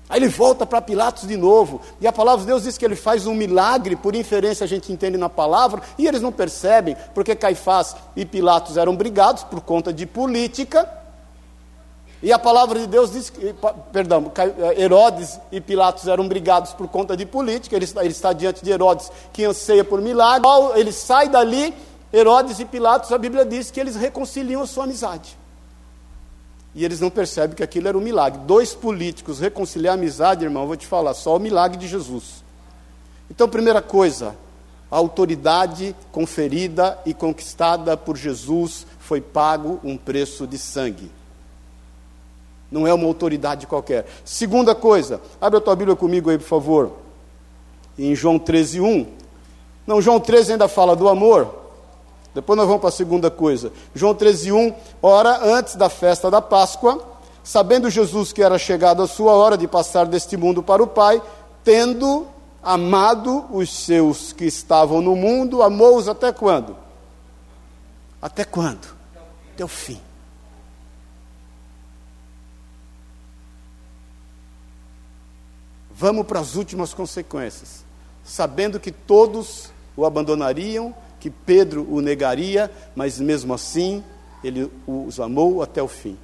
Aí 0.07 0.19
ele 0.19 0.29
volta 0.29 0.63
para 0.63 0.81
Pilatos 0.81 1.27
de 1.27 1.37
novo. 1.37 1.81
E 1.99 2.05
a 2.05 2.11
palavra 2.11 2.41
de 2.41 2.47
Deus 2.47 2.63
diz 2.63 2.77
que 2.77 2.85
ele 2.85 2.95
faz 2.95 3.25
um 3.25 3.33
milagre, 3.33 3.95
por 3.95 4.15
inferência 4.15 4.63
a 4.63 4.67
gente 4.67 4.91
entende 4.91 5.17
na 5.17 5.29
palavra, 5.29 5.81
e 5.97 6.07
eles 6.07 6.21
não 6.21 6.31
percebem, 6.31 6.95
porque 7.15 7.35
Caifás 7.35 7.95
e 8.15 8.25
Pilatos 8.25 8.77
eram 8.77 8.95
brigados 8.95 9.43
por 9.43 9.61
conta 9.61 9.91
de 9.91 10.05
política. 10.05 11.00
E 12.23 12.31
a 12.31 12.37
palavra 12.37 12.79
de 12.79 12.85
Deus 12.85 13.11
diz 13.11 13.31
que, 13.31 13.55
perdão, 13.91 14.31
Herodes 14.77 15.39
e 15.51 15.59
Pilatos 15.59 16.07
eram 16.07 16.27
brigados 16.27 16.71
por 16.71 16.87
conta 16.87 17.17
de 17.17 17.25
política. 17.25 17.75
Ele 17.75 17.85
está, 17.85 18.01
ele 18.01 18.11
está 18.11 18.31
diante 18.31 18.63
de 18.63 18.69
Herodes 18.69 19.11
que 19.33 19.43
anseia 19.43 19.83
por 19.83 19.99
milagre. 19.99 20.47
Ele 20.75 20.91
sai 20.91 21.29
dali, 21.29 21.73
Herodes 22.13 22.59
e 22.59 22.65
Pilatos, 22.65 23.11
a 23.11 23.17
Bíblia 23.17 23.43
diz 23.43 23.71
que 23.71 23.79
eles 23.79 23.95
reconciliam 23.95 24.61
a 24.61 24.67
sua 24.67 24.83
amizade. 24.83 25.35
E 26.75 26.85
eles 26.85 26.99
não 26.99 27.09
percebem 27.09 27.55
que 27.55 27.63
aquilo 27.63 27.87
era 27.87 27.97
um 27.97 28.01
milagre. 28.01 28.39
Dois 28.45 28.75
políticos 28.75 29.39
reconciliar 29.39 29.93
a 29.93 29.97
amizade, 29.97 30.43
irmão, 30.43 30.67
vou 30.67 30.77
te 30.77 30.85
falar, 30.85 31.15
só 31.15 31.35
o 31.35 31.39
milagre 31.39 31.77
de 31.77 31.87
Jesus. 31.87 32.43
Então, 33.29 33.49
primeira 33.49 33.81
coisa, 33.81 34.35
a 34.91 34.97
autoridade 34.97 35.95
conferida 36.11 36.99
e 37.05 37.13
conquistada 37.13 37.97
por 37.97 38.15
Jesus 38.15 38.85
foi 38.99 39.21
pago 39.21 39.79
um 39.83 39.97
preço 39.97 40.45
de 40.45 40.57
sangue. 40.57 41.09
Não 42.71 42.87
é 42.87 42.93
uma 42.93 43.05
autoridade 43.05 43.67
qualquer. 43.67 44.05
Segunda 44.23 44.73
coisa, 44.73 45.19
abre 45.39 45.57
a 45.57 45.61
tua 45.61 45.75
Bíblia 45.75 45.95
comigo 45.95 46.29
aí, 46.29 46.37
por 46.37 46.47
favor. 46.47 46.91
Em 47.99 48.15
João 48.15 48.39
13, 48.39 48.79
1. 48.79 49.07
Não, 49.85 50.01
João 50.01 50.19
13 50.19 50.53
ainda 50.53 50.67
fala 50.67 50.95
do 50.95 51.09
amor, 51.09 51.61
depois 52.33 52.55
nós 52.55 52.65
vamos 52.65 52.81
para 52.81 52.89
a 52.89 52.93
segunda 52.93 53.29
coisa. 53.29 53.73
João 53.93 54.15
13:1, 54.15 54.73
ora 55.01 55.39
antes 55.43 55.75
da 55.75 55.89
festa 55.89 56.31
da 56.31 56.41
Páscoa, 56.41 57.03
sabendo 57.43 57.89
Jesus 57.89 58.31
que 58.31 58.41
era 58.41 58.57
chegada 58.57 59.03
a 59.03 59.07
sua 59.07 59.33
hora 59.33 59.57
de 59.57 59.67
passar 59.67 60.05
deste 60.05 60.37
mundo 60.37 60.63
para 60.63 60.81
o 60.81 60.87
Pai, 60.87 61.21
tendo 61.63 62.25
amado 62.63 63.45
os 63.51 63.69
seus 63.69 64.31
que 64.31 64.45
estavam 64.45 65.01
no 65.01 65.15
mundo, 65.15 65.61
amou-os 65.61 66.07
até 66.07 66.31
quando? 66.31 66.75
Até 68.21 68.45
quando? 68.45 68.87
Até 69.53 69.65
o 69.65 69.67
fim. 69.67 69.99
Vamos 76.01 76.25
para 76.25 76.39
as 76.39 76.55
últimas 76.55 76.95
consequências. 76.95 77.85
Sabendo 78.23 78.79
que 78.79 78.91
todos 78.91 79.71
o 79.95 80.03
abandonariam, 80.03 80.95
que 81.19 81.29
Pedro 81.29 81.85
o 81.87 82.01
negaria, 82.01 82.71
mas 82.95 83.19
mesmo 83.19 83.53
assim 83.53 84.03
ele 84.43 84.67
os 84.87 85.19
amou 85.19 85.61
até 85.61 85.79
o 85.79 85.87
fim. 85.87 86.17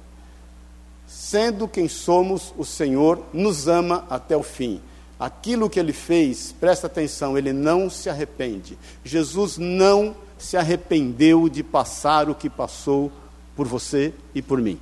Sendo 1.06 1.68
quem 1.68 1.88
somos, 1.88 2.52
o 2.58 2.64
Senhor 2.64 3.24
nos 3.32 3.68
ama 3.68 4.04
até 4.10 4.36
o 4.36 4.42
fim. 4.42 4.80
Aquilo 5.16 5.70
que 5.70 5.78
ele 5.78 5.92
fez, 5.92 6.50
presta 6.58 6.88
atenção, 6.88 7.38
ele 7.38 7.52
não 7.52 7.88
se 7.88 8.10
arrepende. 8.10 8.76
Jesus 9.04 9.58
não 9.58 10.16
se 10.36 10.56
arrependeu 10.56 11.48
de 11.48 11.62
passar 11.62 12.28
o 12.28 12.34
que 12.34 12.50
passou 12.50 13.12
por 13.54 13.68
você 13.68 14.12
e 14.34 14.42
por 14.42 14.60
mim. 14.60 14.80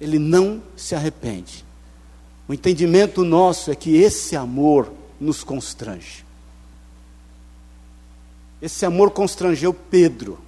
Ele 0.00 0.18
não 0.18 0.62
se 0.74 0.94
arrepende. 0.94 1.63
O 2.48 2.52
entendimento 2.52 3.24
nosso 3.24 3.70
é 3.70 3.74
que 3.74 3.96
esse 3.96 4.36
amor 4.36 4.92
nos 5.18 5.42
constrange. 5.42 6.24
Esse 8.60 8.84
amor 8.84 9.10
constrangeu 9.10 9.72
Pedro, 9.74 10.38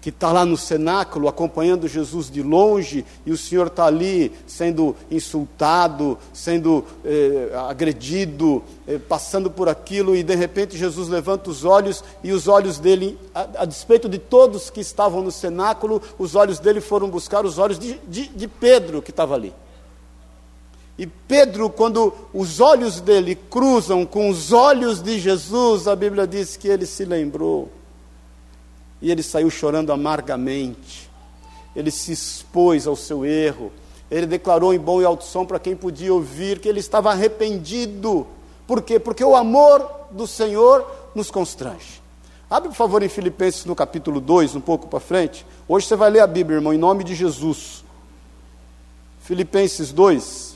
que 0.00 0.10
está 0.10 0.30
lá 0.30 0.44
no 0.44 0.56
cenáculo 0.56 1.28
acompanhando 1.28 1.88
Jesus 1.88 2.30
de 2.30 2.42
longe, 2.42 3.04
e 3.24 3.32
o 3.32 3.36
Senhor 3.36 3.68
está 3.68 3.86
ali 3.86 4.32
sendo 4.46 4.94
insultado, 5.10 6.18
sendo 6.32 6.84
eh, 7.04 7.50
agredido, 7.68 8.62
eh, 8.86 8.98
passando 8.98 9.50
por 9.50 9.68
aquilo, 9.68 10.14
e 10.14 10.22
de 10.22 10.34
repente 10.34 10.76
Jesus 10.76 11.08
levanta 11.08 11.48
os 11.48 11.64
olhos, 11.64 12.04
e 12.22 12.32
os 12.32 12.48
olhos 12.48 12.78
dele, 12.78 13.18
a, 13.34 13.62
a 13.62 13.64
despeito 13.64 14.08
de 14.08 14.18
todos 14.18 14.68
que 14.68 14.80
estavam 14.80 15.22
no 15.22 15.32
cenáculo, 15.32 16.02
os 16.18 16.34
olhos 16.34 16.58
dele 16.58 16.80
foram 16.80 17.08
buscar 17.08 17.46
os 17.46 17.56
olhos 17.56 17.78
de, 17.78 17.94
de, 18.06 18.28
de 18.28 18.46
Pedro, 18.46 19.00
que 19.00 19.10
estava 19.10 19.34
ali. 19.34 19.54
E 20.96 21.06
Pedro, 21.06 21.68
quando 21.68 22.14
os 22.32 22.60
olhos 22.60 23.00
dele 23.00 23.34
cruzam 23.34 24.06
com 24.06 24.28
os 24.28 24.52
olhos 24.52 25.02
de 25.02 25.18
Jesus, 25.18 25.88
a 25.88 25.96
Bíblia 25.96 26.26
diz 26.26 26.56
que 26.56 26.68
ele 26.68 26.86
se 26.86 27.04
lembrou. 27.04 27.68
E 29.02 29.10
ele 29.10 29.22
saiu 29.22 29.50
chorando 29.50 29.92
amargamente. 29.92 31.10
Ele 31.74 31.90
se 31.90 32.12
expôs 32.12 32.86
ao 32.86 32.94
seu 32.94 33.24
erro. 33.24 33.72
Ele 34.10 34.26
declarou 34.26 34.72
em 34.72 34.78
bom 34.78 35.02
e 35.02 35.04
alto 35.04 35.24
som 35.24 35.44
para 35.44 35.58
quem 35.58 35.74
podia 35.74 36.14
ouvir 36.14 36.60
que 36.60 36.68
ele 36.68 36.78
estava 36.78 37.10
arrependido. 37.10 38.26
Por 38.66 38.80
quê? 38.80 39.00
Porque 39.00 39.24
o 39.24 39.34
amor 39.34 40.06
do 40.12 40.26
Senhor 40.26 40.86
nos 41.14 41.30
constrange. 41.30 42.02
Abre, 42.48 42.68
por 42.68 42.76
favor, 42.76 43.02
em 43.02 43.08
Filipenses 43.08 43.64
no 43.64 43.74
capítulo 43.74 44.20
2, 44.20 44.54
um 44.54 44.60
pouco 44.60 44.86
para 44.86 45.00
frente. 45.00 45.44
Hoje 45.66 45.86
você 45.86 45.96
vai 45.96 46.10
ler 46.10 46.20
a 46.20 46.26
Bíblia, 46.26 46.58
irmão, 46.58 46.72
em 46.72 46.78
nome 46.78 47.02
de 47.02 47.14
Jesus. 47.14 47.82
Filipenses 49.22 49.90
2. 49.90 50.53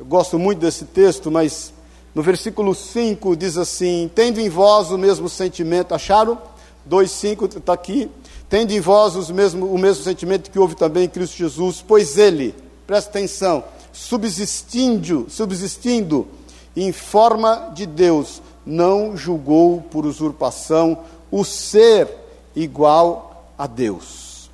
Eu 0.00 0.06
gosto 0.06 0.38
muito 0.38 0.60
desse 0.60 0.86
texto, 0.86 1.30
mas 1.30 1.74
no 2.14 2.22
versículo 2.22 2.74
5 2.74 3.36
diz 3.36 3.58
assim: 3.58 4.10
Tendo 4.14 4.40
em 4.40 4.48
vós 4.48 4.90
o 4.90 4.96
mesmo 4.96 5.28
sentimento, 5.28 5.94
acharam? 5.94 6.38
2,5 6.88 7.58
está 7.58 7.74
aqui. 7.74 8.10
Tendo 8.48 8.72
em 8.72 8.80
vós 8.80 9.14
os 9.14 9.30
mesmo, 9.30 9.66
o 9.66 9.76
mesmo 9.76 10.02
sentimento 10.02 10.50
que 10.50 10.58
houve 10.58 10.74
também 10.74 11.04
em 11.04 11.08
Cristo 11.08 11.36
Jesus, 11.36 11.84
pois 11.86 12.16
ele, 12.16 12.54
presta 12.86 13.10
atenção, 13.10 13.62
subsistindo, 13.92 15.26
subsistindo 15.28 16.26
em 16.74 16.92
forma 16.92 17.70
de 17.74 17.84
Deus, 17.84 18.40
não 18.64 19.14
julgou 19.18 19.82
por 19.82 20.06
usurpação 20.06 21.00
o 21.30 21.44
ser 21.44 22.08
igual 22.56 23.52
a 23.58 23.66
Deus. 23.66 24.50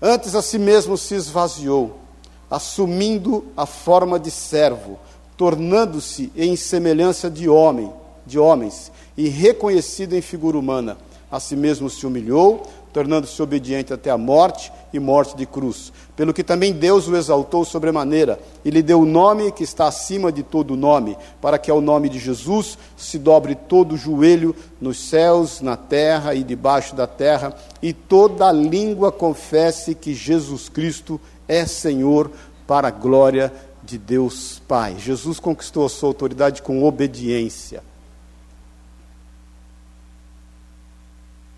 Antes 0.00 0.34
a 0.34 0.42
si 0.42 0.58
mesmo 0.58 0.98
se 0.98 1.14
esvaziou, 1.14 2.03
assumindo 2.50 3.44
a 3.56 3.66
forma 3.66 4.18
de 4.18 4.30
servo, 4.30 4.98
tornando-se 5.36 6.32
em 6.36 6.56
semelhança 6.56 7.30
de 7.30 7.48
homem, 7.48 7.92
de 8.26 8.38
homens, 8.38 8.92
e 9.16 9.28
reconhecido 9.28 10.14
em 10.14 10.20
figura 10.20 10.58
humana. 10.58 10.96
A 11.30 11.40
si 11.40 11.56
mesmo 11.56 11.90
se 11.90 12.06
humilhou, 12.06 12.62
tornando-se 12.94 13.42
obediente 13.42 13.92
até 13.92 14.08
a 14.08 14.16
morte 14.16 14.72
e 14.92 15.00
morte 15.00 15.36
de 15.36 15.44
cruz. 15.44 15.92
Pelo 16.14 16.32
que 16.32 16.44
também 16.44 16.72
Deus 16.72 17.08
o 17.08 17.16
exaltou 17.16 17.64
sobremaneira 17.64 18.38
e 18.64 18.70
lhe 18.70 18.80
deu 18.80 19.00
o 19.00 19.04
nome 19.04 19.50
que 19.50 19.64
está 19.64 19.88
acima 19.88 20.30
de 20.30 20.44
todo 20.44 20.76
nome, 20.76 21.18
para 21.40 21.58
que 21.58 21.72
ao 21.72 21.80
nome 21.80 22.08
de 22.08 22.20
Jesus 22.20 22.78
se 22.96 23.18
dobre 23.18 23.56
todo 23.56 23.96
o 23.96 23.98
joelho 23.98 24.54
nos 24.80 24.96
céus, 25.08 25.60
na 25.60 25.76
terra 25.76 26.36
e 26.36 26.44
debaixo 26.44 26.94
da 26.94 27.08
terra, 27.08 27.56
e 27.82 27.92
toda 27.92 28.52
língua 28.52 29.10
confesse 29.10 29.92
que 29.92 30.14
Jesus 30.14 30.68
Cristo 30.68 31.20
é 31.20 31.33
Senhor, 31.66 32.30
para 32.66 32.88
a 32.88 32.90
glória 32.90 33.52
de 33.82 33.98
Deus 33.98 34.60
Pai. 34.66 34.96
Jesus 34.98 35.38
conquistou 35.38 35.84
a 35.84 35.88
sua 35.88 36.08
autoridade 36.08 36.62
com 36.62 36.82
obediência. 36.82 37.82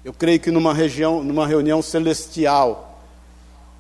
Eu 0.05 0.13
creio 0.13 0.39
que 0.39 0.51
numa, 0.51 0.75
região, 0.75 1.23
numa 1.23 1.47
reunião 1.47 1.83
celestial, 1.83 3.01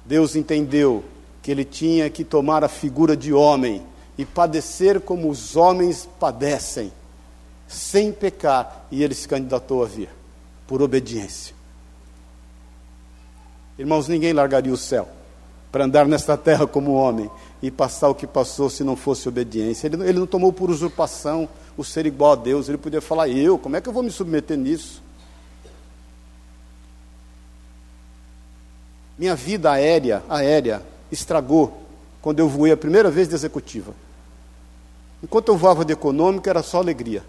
Deus 0.04 0.34
entendeu 0.34 1.04
que 1.42 1.50
ele 1.50 1.64
tinha 1.64 2.10
que 2.10 2.24
tomar 2.24 2.64
a 2.64 2.68
figura 2.68 3.16
de 3.16 3.32
homem 3.32 3.84
e 4.18 4.24
padecer 4.24 5.00
como 5.00 5.28
os 5.28 5.56
homens 5.56 6.08
padecem, 6.18 6.92
sem 7.68 8.12
pecar, 8.12 8.86
e 8.90 9.02
ele 9.02 9.14
se 9.14 9.28
candidatou 9.28 9.82
a 9.82 9.86
vir, 9.86 10.08
por 10.66 10.82
obediência. 10.82 11.54
Irmãos, 13.78 14.08
ninguém 14.08 14.32
largaria 14.32 14.72
o 14.72 14.76
céu 14.76 15.15
para 15.76 15.84
andar 15.84 16.08
nesta 16.08 16.38
terra 16.38 16.66
como 16.66 16.94
homem 16.94 17.30
e 17.60 17.70
passar 17.70 18.08
o 18.08 18.14
que 18.14 18.26
passou 18.26 18.70
se 18.70 18.82
não 18.82 18.96
fosse 18.96 19.28
obediência. 19.28 19.86
Ele, 19.86 20.08
ele 20.08 20.18
não 20.18 20.26
tomou 20.26 20.50
por 20.50 20.70
usurpação 20.70 21.46
o 21.76 21.84
ser 21.84 22.06
igual 22.06 22.32
a 22.32 22.34
Deus, 22.34 22.66
ele 22.66 22.78
podia 22.78 23.02
falar, 23.02 23.28
eu, 23.28 23.58
como 23.58 23.76
é 23.76 23.80
que 23.82 23.86
eu 23.86 23.92
vou 23.92 24.02
me 24.02 24.10
submeter 24.10 24.56
nisso? 24.56 25.02
Minha 29.18 29.36
vida 29.36 29.70
aérea, 29.70 30.22
aérea 30.30 30.82
estragou 31.12 31.82
quando 32.22 32.38
eu 32.38 32.48
voei 32.48 32.72
a 32.72 32.76
primeira 32.78 33.10
vez 33.10 33.28
de 33.28 33.34
executiva. 33.34 33.92
Enquanto 35.22 35.48
eu 35.48 35.58
voava 35.58 35.84
de 35.84 35.92
econômica, 35.92 36.48
era 36.48 36.62
só 36.62 36.78
alegria. 36.78 37.22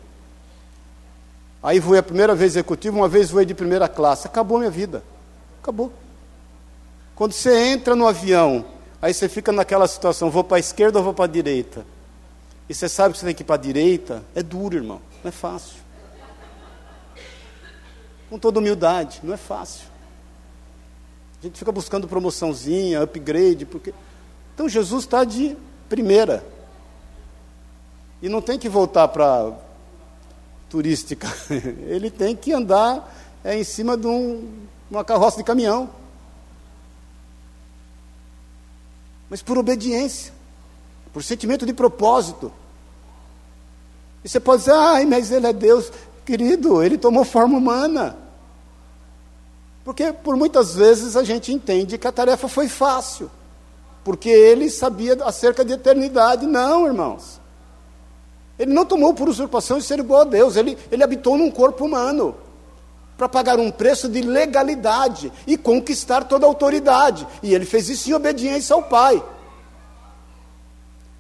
Aí 1.62 1.82
voei 1.82 2.00
a 2.00 2.04
primeira 2.04 2.34
vez 2.34 2.54
executiva, 2.54 2.96
uma 2.96 3.10
vez 3.10 3.30
voei 3.30 3.46
de 3.46 3.54
primeira 3.54 3.90
classe. 3.90 4.26
Acabou 4.26 4.58
minha 4.58 4.72
vida. 4.72 5.04
Acabou. 5.62 5.92
Quando 7.18 7.32
você 7.32 7.70
entra 7.70 7.96
no 7.96 8.08
avião, 8.08 8.64
aí 9.02 9.12
você 9.12 9.28
fica 9.28 9.52
naquela 9.52 9.88
situação: 9.88 10.30
vou 10.30 10.44
para 10.44 10.58
a 10.58 10.60
esquerda 10.60 11.00
ou 11.00 11.04
vou 11.04 11.16
para 11.16 11.26
a 11.26 11.28
direita? 11.28 11.84
E 12.70 12.76
você 12.76 12.88
sabe 12.88 13.14
que 13.14 13.20
você 13.20 13.26
tem 13.26 13.34
que 13.34 13.42
ir 13.42 13.46
para 13.46 13.56
a 13.56 13.58
direita? 13.58 14.24
É 14.36 14.44
duro, 14.44 14.76
irmão. 14.76 15.02
Não 15.24 15.30
é 15.30 15.32
fácil. 15.32 15.78
Com 18.30 18.38
toda 18.38 18.60
humildade, 18.60 19.20
não 19.24 19.34
é 19.34 19.38
fácil. 19.38 19.88
A 21.42 21.46
gente 21.48 21.58
fica 21.58 21.72
buscando 21.72 22.08
promoçãozinha, 22.08 23.02
upgrade, 23.02 23.66
porque. 23.66 23.96
Então 24.54 24.70
Jesus 24.70 25.06
está 25.06 25.24
de 25.24 25.58
primeira. 25.90 26.46
E 28.22 28.30
não 28.30 28.42
tem 28.42 28.60
que 28.60 28.70
voltar 28.70 29.08
para 29.08 29.54
turística. 30.70 31.28
Ele 31.88 32.12
tem 32.12 32.36
que 32.36 32.54
andar 32.54 33.12
é, 33.44 33.58
em 33.58 33.64
cima 33.64 33.98
de 33.98 34.06
um, 34.06 34.68
uma 34.92 35.04
carroça 35.04 35.38
de 35.38 35.44
caminhão. 35.44 35.90
Mas 39.30 39.42
por 39.42 39.58
obediência, 39.58 40.34
por 41.12 41.24
sentimento 41.24 41.66
de 41.66 41.74
propósito. 41.74 42.52
E 44.24 44.30
você 44.30 44.40
pode 44.40 44.62
dizer, 44.64 44.74
ai, 44.74 45.06
mas 45.06 45.32
ele 45.32 45.48
é 45.48 45.54
Deus. 45.54 45.92
Querido, 46.26 46.84
ele 46.84 46.98
tomou 46.98 47.24
forma 47.24 47.58
humana. 47.58 48.18
Porque 49.84 50.12
por 50.12 50.36
muitas 50.36 50.76
vezes 50.76 51.16
a 51.16 51.24
gente 51.24 51.54
entende 51.54 51.98
que 51.98 52.08
a 52.08 52.12
tarefa 52.12 52.48
foi 52.50 52.68
fácil, 52.68 53.32
porque 54.04 54.30
ele 54.30 54.70
sabia 54.70 55.18
acerca 55.24 55.64
de 55.64 55.74
eternidade. 55.74 56.46
Não, 56.46 56.86
irmãos. 56.86 57.40
Ele 58.60 58.74
não 58.74 58.86
tomou 58.86 59.14
por 59.14 59.30
usurpação 59.30 59.78
de 59.78 59.86
ser 59.86 60.00
igual 60.00 60.22
a 60.22 60.26
Deus, 60.26 60.56
ele, 60.56 60.78
ele 60.92 61.04
habitou 61.04 61.38
num 61.38 61.52
corpo 61.52 61.86
humano 61.86 62.36
para 63.18 63.28
pagar 63.28 63.60
um 63.60 63.72
preço 63.72 64.08
de 64.08 64.22
legalidade 64.22 65.32
e 65.48 65.58
conquistar 65.58 66.26
toda 66.26 66.46
a 66.46 66.50
autoridade. 66.50 67.28
E 67.42 67.54
ele 67.54 67.66
fez 67.66 67.90
isso 67.90 68.10
em 68.10 68.14
obediência 68.14 68.76
ao 68.76 68.84
Pai. 68.84 69.24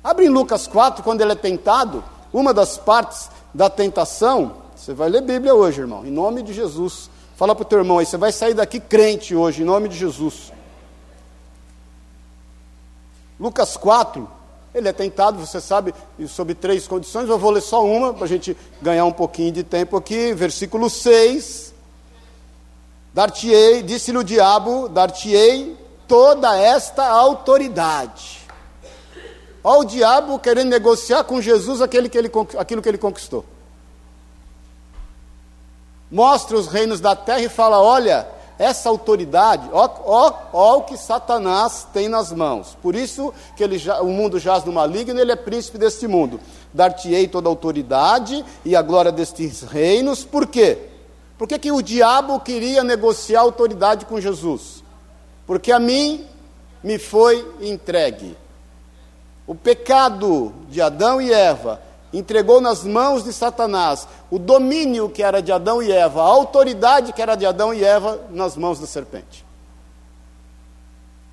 Abre 0.04 0.26
em 0.26 0.30
Lucas 0.30 0.68
4, 0.68 1.04
quando 1.04 1.22
ele 1.22 1.32
é 1.32 1.36
tentado, 1.36 2.04
uma 2.32 2.54
das 2.54 2.78
partes 2.78 3.30
da 3.54 3.70
tentação, 3.70 4.58
você 4.76 4.94
vai 4.94 5.10
ler 5.10 5.22
Bíblia 5.22 5.56
hoje, 5.56 5.82
irmão, 5.82 6.06
em 6.06 6.12
nome 6.12 6.44
de 6.44 6.54
Jesus. 6.54 7.10
Fala 7.36 7.56
para 7.56 7.64
o 7.64 7.66
teu 7.66 7.80
irmão 7.80 7.98
aí, 7.98 8.06
você 8.06 8.16
vai 8.16 8.32
sair 8.32 8.54
daqui 8.54 8.80
crente 8.80 9.36
hoje, 9.36 9.64
em 9.64 9.66
nome 9.66 9.90
de 9.90 9.98
Jesus. 9.98 10.54
Lucas 13.40 13.76
4, 13.76 14.28
ele 14.74 14.88
é 14.88 14.94
tentado, 14.94 15.40
você 15.40 15.60
sabe, 15.60 15.94
sobre 16.28 16.54
três 16.54 16.88
condições, 16.88 17.28
eu 17.28 17.38
vou 17.38 17.52
ler 17.52 17.62
só 17.62 17.84
uma, 17.84 18.14
para 18.14 18.26
a 18.26 18.28
gente 18.28 18.56
ganhar 18.82 19.06
um 19.06 19.12
pouquinho 19.12 19.52
de 19.52 19.64
tempo 19.64 19.98
aqui. 19.98 20.34
Versículo 20.34 20.90
6. 20.90 21.74
Dar-te-ei, 23.18 23.82
disse-lhe 23.82 24.20
o 24.20 24.24
diabo, 24.24 24.88
dar-te-ei 24.88 25.76
toda 26.08 26.56
esta 26.56 27.04
autoridade. 27.04 28.46
Olha 29.64 29.80
o 29.80 29.86
diabo 29.86 30.38
querendo 30.38 30.70
negociar 30.70 31.24
com 31.24 31.42
Jesus 31.42 31.82
aquele 31.82 32.10
que 32.10 32.18
ele, 32.20 32.30
aquilo 32.60 32.80
que 32.80 32.88
ele 32.88 33.00
conquistou 33.00 33.44
mostra 36.12 36.56
os 36.56 36.68
reinos 36.68 37.02
da 37.02 37.16
terra 37.16 37.42
e 37.42 37.50
fala: 37.50 37.82
olha, 37.82 38.28
essa 38.60 38.88
autoridade, 38.88 39.68
ó, 39.74 39.90
ó, 40.06 40.34
ó 40.54 40.78
o 40.78 40.84
que 40.84 40.96
Satanás 40.96 41.88
tem 41.92 42.08
nas 42.08 42.32
mãos. 42.32 42.78
Por 42.84 42.96
isso 42.96 43.34
que 43.56 43.64
ele 43.64 43.82
o 44.00 44.10
mundo 44.10 44.38
jaz 44.38 44.64
no 44.64 44.72
maligno, 44.72 45.20
ele 45.20 45.32
é 45.32 45.36
príncipe 45.36 45.80
deste 45.80 46.08
mundo. 46.08 46.40
Dar-te-ei 46.72 47.28
toda 47.28 47.50
a 47.50 47.52
autoridade 47.52 48.46
e 48.64 48.76
a 48.76 48.82
glória 48.84 49.12
destes 49.12 49.64
reinos. 49.64 50.24
Por 50.24 50.46
quê? 50.46 50.97
Por 51.38 51.48
que, 51.48 51.60
que 51.60 51.72
o 51.72 51.82
diabo 51.82 52.40
queria 52.40 52.84
negociar 52.84 53.42
autoridade 53.42 54.06
com 54.06 54.20
Jesus? 54.20 54.84
Porque 55.46 55.72
a 55.72 55.80
mim 55.80 56.26
me 56.84 56.98
foi 56.98 57.46
entregue. 57.62 58.36
O 59.46 59.54
pecado 59.54 60.54
de 60.70 60.82
Adão 60.82 61.22
e 61.22 61.32
Eva 61.32 61.82
entregou 62.12 62.60
nas 62.60 62.84
mãos 62.84 63.24
de 63.24 63.32
Satanás 63.32 64.08
o 64.32 64.40
domínio 64.40 65.10
que 65.10 65.22
era 65.22 65.42
de 65.42 65.52
Adão 65.52 65.82
e 65.82 65.92
Eva, 65.92 66.22
a 66.22 66.26
autoridade 66.26 67.14
que 67.14 67.22
era 67.22 67.36
de 67.36 67.46
Adão 67.46 67.74
e 67.74 67.84
Eva 67.84 68.20
nas 68.32 68.58
mãos 68.58 68.80
da 68.80 68.88
serpente. 68.88 69.46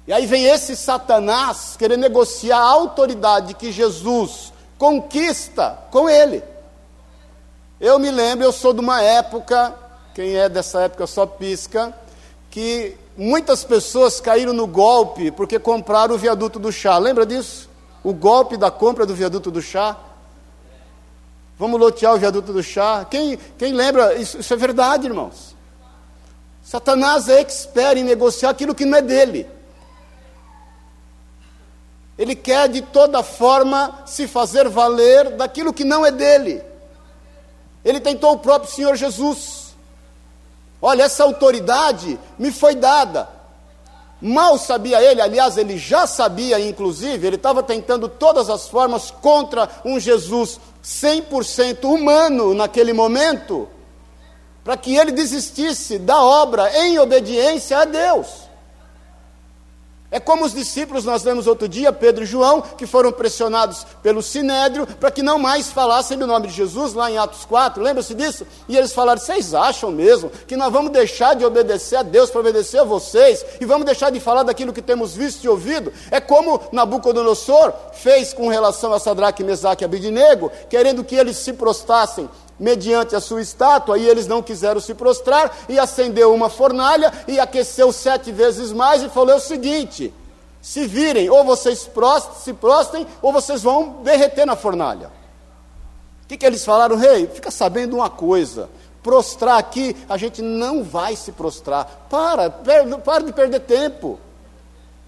E 0.07 0.13
aí 0.13 0.27
vem 0.27 0.45
esse 0.45 0.77
Satanás 0.77 1.77
querer 1.79 1.97
negociar 1.97 2.59
a 2.59 2.71
autoridade 2.71 3.55
que 3.55 3.73
Jesus 3.73 4.53
conquista 4.77 5.79
com 5.91 6.09
ele. 6.09 6.43
Eu 7.81 7.99
me 7.99 8.11
lembro, 8.11 8.45
eu 8.45 8.53
sou 8.53 8.73
de 8.73 8.81
uma 8.81 9.01
época, 9.03 9.75
quem 10.15 10.37
é 10.37 10.49
dessa 10.49 10.83
época 10.83 11.07
só 11.07 11.27
pisca, 11.27 11.93
que 12.51 12.97
muitas 13.17 13.65
pessoas 13.65 14.21
caíram 14.21 14.53
no 14.53 14.67
golpe 14.67 15.33
porque 15.33 15.59
compraram 15.59 16.15
o 16.15 16.19
viaduto 16.19 16.59
do 16.59 16.71
chá. 16.71 16.97
Lembra 16.99 17.27
disso? 17.27 17.69
O 18.03 18.13
golpe 18.13 18.57
da 18.57 18.71
compra 18.71 19.05
do 19.05 19.15
viaduto 19.15 19.51
do 19.51 19.61
chá. 19.61 19.97
Vamos 21.59 21.81
lotear 21.81 22.15
o 22.15 22.19
viaduto 22.19 22.53
do 22.53 22.63
chá. 22.63 23.05
Quem, 23.11 23.37
quem 23.59 23.73
lembra? 23.73 24.15
Isso, 24.15 24.39
isso 24.39 24.55
é 24.55 24.57
verdade, 24.57 25.07
irmãos. 25.07 25.55
Satanás 26.63 27.29
é 27.29 27.41
expert 27.41 27.99
em 27.99 28.05
negociar 28.05 28.51
aquilo 28.51 28.75
que 28.75 28.85
não 28.85 28.99
é 28.99 29.03
dele. 29.03 29.49
Ele 32.17 32.37
quer 32.37 32.69
de 32.69 32.83
toda 32.83 33.23
forma 33.25 34.03
se 34.07 34.29
fazer 34.29 34.69
valer 34.69 35.31
daquilo 35.31 35.73
que 35.73 35.83
não 35.83 36.07
é 36.07 36.13
dele. 36.13 36.63
Ele 37.85 38.01
tentou 38.01 38.33
o 38.33 38.39
próprio 38.39 38.71
Senhor 38.71 38.95
Jesus. 38.95 39.64
Olha, 40.87 41.05
essa 41.05 41.25
autoridade 41.25 42.21
me 42.39 42.53
foi 42.53 42.75
dada, 42.75 43.29
Mal 44.21 44.57
sabia 44.57 45.03
ele, 45.03 45.21
aliás, 45.21 45.59
ele 45.59 45.77
já 45.77 46.07
sabia, 46.07 46.59
inclusive, 46.59 47.27
ele 47.27 47.37
estava 47.37 47.63
tentando 47.63 48.09
todas 48.09 48.49
as 48.49 48.67
formas 48.67 49.11
contra 49.11 49.69
um 49.85 50.01
Jesus 50.01 50.59
100% 50.83 51.85
humano 51.85 52.55
naquele 52.55 52.95
momento, 52.95 53.69
para 54.65 54.79
que 54.79 54.97
ele 54.97 55.13
desistisse 55.13 55.99
da 55.99 56.23
obra 56.23 56.71
em 56.87 56.99
obediência 56.99 57.77
a 57.77 57.85
Deus. 57.85 58.44
É 60.15 60.21
como 60.21 60.45
os 60.45 60.55
discípulos, 60.55 61.05
nós 61.05 61.25
lemos 61.25 61.49
outro 61.49 61.69
dia, 61.69 61.93
Pedro 61.93 62.23
e 62.23 62.27
João, 62.27 62.61
que 62.61 62.87
foram 62.87 63.11
pressionados 63.11 63.85
pelo 64.01 64.23
Sinédrio 64.23 64.87
para 64.87 65.11
que 65.11 65.25
não 65.25 65.41
mais 65.41 65.73
falassem 65.73 66.23
o 66.23 66.25
nome 66.25 66.47
de 66.47 66.55
Jesus, 66.55 66.95
lá 66.95 67.11
em 67.11 67.19
Atos 67.19 67.45
4, 67.45 67.83
lembra-se 67.83 68.15
disso? 68.15 68.47
E 68.69 68.77
eles 68.77 68.93
falaram: 68.93 69.21
vocês 69.21 69.53
acham 69.55 69.91
mesmo 69.91 70.31
que 70.47 70.55
nós 70.55 70.73
vamos 70.73 70.93
deixar 70.93 71.35
de 71.35 71.45
obedecer 71.45 71.97
a 71.97 72.05
Deus 72.05 72.31
para 72.31 72.43
obedecer 72.43 72.79
a 72.79 72.85
vocês 72.85 73.45
e 73.61 73.65
vamos 73.65 73.87
deixar 73.87 74.11
de 74.11 74.21
falar 74.21 74.45
daquilo 74.45 74.73
que 74.73 74.81
temos 74.81 75.17
visto 75.17 75.43
e 75.43 75.49
ouvido? 75.49 75.93
É 76.13 76.21
como 76.21 76.61
Nabucodonosor 76.71 77.73
fez 77.95 78.33
com 78.33 78.47
relação 78.47 78.93
a 78.93 79.01
Sadraque, 79.01 79.43
Mesaque 79.43 79.83
e 79.83 79.85
Abidnego, 79.85 80.53
querendo 80.71 81.03
que 81.03 81.17
eles 81.17 81.39
se 81.39 81.53
prostrassem 81.55 82.31
mediante 82.59 83.17
a 83.17 83.21
sua 83.21 83.43
estátua, 83.43 83.99
e 83.99 84.09
eles 84.09 84.27
não 84.27 84.43
quiseram 84.43 84.81
se 84.81 84.95
prostrar, 84.95 85.57
e 85.69 85.79
acendeu 85.79 86.33
uma 86.33 86.49
fornalha, 86.49 87.13
e 87.27 87.39
aqueceu 87.41 87.93
sete 87.93 88.31
vezes 88.33 88.73
mais, 88.73 89.03
e 89.03 89.09
falou 89.09 89.37
o 89.37 89.41
seguinte: 89.41 90.13
se 90.61 90.87
virem, 90.87 91.29
ou 91.29 91.45
vocês 91.45 91.89
se 92.43 92.53
prostem, 92.55 93.07
ou 93.21 93.33
vocês 93.33 93.63
vão 93.63 94.03
derreter 94.03 94.47
na 94.47 94.57
fornalha. 94.57 95.11
O 96.25 96.27
que, 96.27 96.39
que 96.39 96.47
eles 96.47 96.65
falaram, 96.65 96.97
rei? 96.97 97.27
Fica 97.27 97.51
sabendo 97.51 97.97
uma 97.97 98.09
coisa. 98.09 98.71
Prostrar 99.03 99.59
aqui, 99.59 99.95
a 100.09 100.17
gente 100.17 100.41
não 100.41 100.83
vai 100.83 101.15
se 101.17 101.33
prostrar. 101.33 102.07
Para, 102.09 102.49
para 102.49 103.25
de 103.25 103.33
perder 103.35 103.61
tempo. 103.61 104.19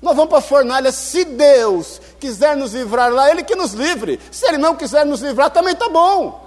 Nós 0.02 0.14
vamos 0.14 0.28
para 0.28 0.40
a 0.40 0.42
fornalha. 0.42 0.92
Se 0.92 1.24
Deus 1.24 2.02
quiser 2.20 2.54
nos 2.54 2.74
livrar 2.74 3.10
lá, 3.10 3.30
Ele 3.30 3.42
que 3.42 3.56
nos 3.56 3.72
livre. 3.72 4.20
Se 4.30 4.46
Ele 4.46 4.58
não 4.58 4.76
quiser 4.76 5.06
nos 5.06 5.22
livrar, 5.22 5.50
também 5.50 5.72
está 5.72 5.88
bom. 5.88 6.45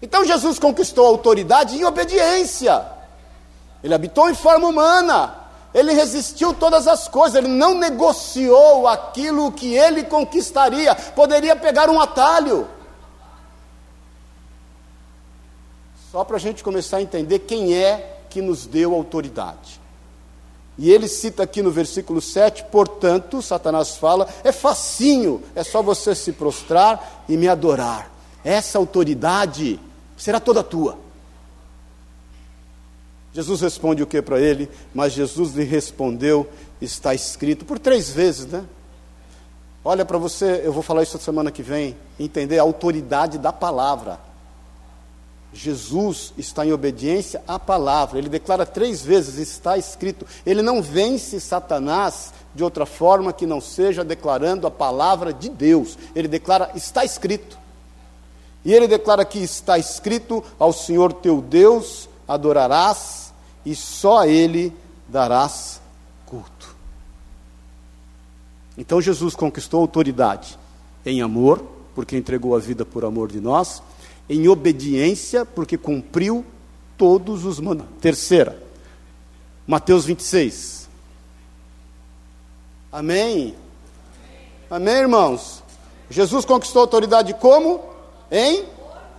Então 0.00 0.24
Jesus 0.24 0.58
conquistou 0.58 1.06
a 1.06 1.08
autoridade 1.08 1.76
em 1.76 1.84
obediência. 1.84 2.84
Ele 3.82 3.94
habitou 3.94 4.28
em 4.28 4.34
forma 4.34 4.68
humana. 4.68 5.46
Ele 5.72 5.92
resistiu 5.92 6.54
todas 6.54 6.88
as 6.88 7.06
coisas, 7.06 7.34
ele 7.34 7.48
não 7.48 7.74
negociou 7.74 8.88
aquilo 8.88 9.52
que 9.52 9.74
ele 9.74 10.04
conquistaria. 10.04 10.94
Poderia 10.94 11.54
pegar 11.54 11.90
um 11.90 12.00
atalho. 12.00 12.66
Só 16.10 16.24
para 16.24 16.36
a 16.36 16.40
gente 16.40 16.64
começar 16.64 16.96
a 16.96 17.02
entender 17.02 17.40
quem 17.40 17.74
é 17.74 18.22
que 18.30 18.40
nos 18.40 18.64
deu 18.66 18.94
autoridade. 18.94 19.78
E 20.78 20.90
ele 20.90 21.08
cita 21.08 21.42
aqui 21.42 21.62
no 21.62 21.70
versículo 21.70 22.20
7, 22.20 22.64
portanto, 22.72 23.42
Satanás 23.42 23.96
fala: 23.96 24.28
é 24.42 24.52
facinho, 24.52 25.42
é 25.54 25.62
só 25.62 25.82
você 25.82 26.14
se 26.14 26.32
prostrar 26.32 27.24
e 27.28 27.36
me 27.36 27.48
adorar. 27.48 28.10
Essa 28.44 28.78
autoridade 28.78 29.78
será 30.16 30.40
toda 30.40 30.62
tua. 30.62 30.98
Jesus 33.32 33.60
responde 33.60 34.02
o 34.02 34.06
que 34.06 34.22
para 34.22 34.40
ele? 34.40 34.68
Mas 34.94 35.12
Jesus 35.12 35.52
lhe 35.52 35.64
respondeu: 35.64 36.48
está 36.80 37.14
escrito, 37.14 37.64
por 37.64 37.78
três 37.78 38.10
vezes, 38.10 38.46
né? 38.46 38.64
Olha 39.84 40.04
para 40.04 40.18
você, 40.18 40.62
eu 40.64 40.72
vou 40.72 40.82
falar 40.82 41.02
isso 41.02 41.18
semana 41.18 41.52
que 41.52 41.62
vem, 41.62 41.96
entender 42.18 42.58
a 42.58 42.62
autoridade 42.62 43.38
da 43.38 43.52
palavra. 43.52 44.18
Jesus 45.52 46.32
está 46.36 46.66
em 46.66 46.72
obediência 46.72 47.42
à 47.46 47.58
palavra, 47.58 48.18
ele 48.18 48.28
declara 48.28 48.64
três 48.64 49.02
vezes: 49.02 49.36
está 49.36 49.76
escrito. 49.76 50.26
Ele 50.44 50.62
não 50.62 50.82
vence 50.82 51.38
Satanás 51.38 52.32
de 52.54 52.64
outra 52.64 52.86
forma 52.86 53.32
que 53.32 53.46
não 53.46 53.60
seja 53.60 54.02
declarando 54.02 54.66
a 54.66 54.70
palavra 54.70 55.32
de 55.32 55.50
Deus. 55.50 55.98
Ele 56.14 56.26
declara: 56.26 56.70
está 56.74 57.04
escrito. 57.04 57.65
E 58.66 58.74
ele 58.74 58.88
declara 58.88 59.24
que 59.24 59.38
está 59.38 59.78
escrito: 59.78 60.42
Ao 60.58 60.72
Senhor 60.72 61.12
teu 61.12 61.40
Deus 61.40 62.08
adorarás 62.26 63.32
e 63.64 63.76
só 63.76 64.18
a 64.18 64.26
Ele 64.26 64.72
darás 65.08 65.80
culto. 66.26 66.74
Então 68.76 69.00
Jesus 69.00 69.36
conquistou 69.36 69.80
autoridade 69.80 70.58
em 71.04 71.22
amor, 71.22 71.64
porque 71.94 72.16
entregou 72.16 72.56
a 72.56 72.58
vida 72.58 72.84
por 72.84 73.04
amor 73.04 73.30
de 73.30 73.40
nós, 73.40 73.80
em 74.28 74.48
obediência, 74.48 75.46
porque 75.46 75.78
cumpriu 75.78 76.44
todos 76.98 77.44
os 77.44 77.60
mandamentos. 77.60 78.00
Terceira, 78.00 78.60
Mateus 79.64 80.04
26. 80.06 80.88
Amém? 82.90 83.54
Amém, 84.68 84.94
irmãos? 84.94 85.62
Jesus 86.10 86.44
conquistou 86.44 86.82
autoridade 86.82 87.32
como? 87.34 87.94
Em 88.30 88.64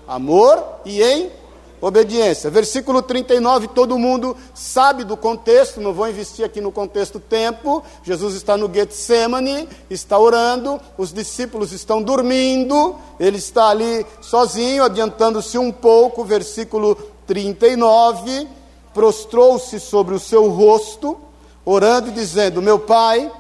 amor 0.08 0.64
e 0.86 1.02
em 1.02 1.32
obediência. 1.80 2.50
Versículo 2.50 3.02
39, 3.02 3.68
todo 3.70 3.98
mundo 3.98 4.36
sabe 4.54 5.04
do 5.04 5.16
contexto, 5.16 5.80
não 5.80 5.94
vou 5.94 6.08
investir 6.08 6.44
aqui 6.44 6.60
no 6.60 6.72
contexto 6.72 7.20
tempo. 7.20 7.84
Jesus 8.04 8.36
está 8.36 8.58
no 8.58 8.72
Getsemane, 8.74 9.68
está 9.90 10.18
orando, 10.18 10.80
os 10.98 11.14
discípulos 11.14 11.72
estão 11.72 12.02
dormindo, 12.02 12.96
ele 13.20 13.38
está 13.38 13.70
ali 13.70 14.06
sozinho, 14.22 14.84
adiantando-se 14.84 15.58
um 15.58 15.72
pouco, 15.72 16.24
versículo 16.24 16.96
39, 17.28 18.48
prostrou-se 18.94 19.80
sobre 19.80 20.16
o 20.16 20.20
seu 20.20 20.50
rosto, 20.50 21.18
orando 21.64 22.10
e 22.10 22.14
dizendo: 22.14 22.62
Meu 22.62 22.80
pai, 22.80 23.32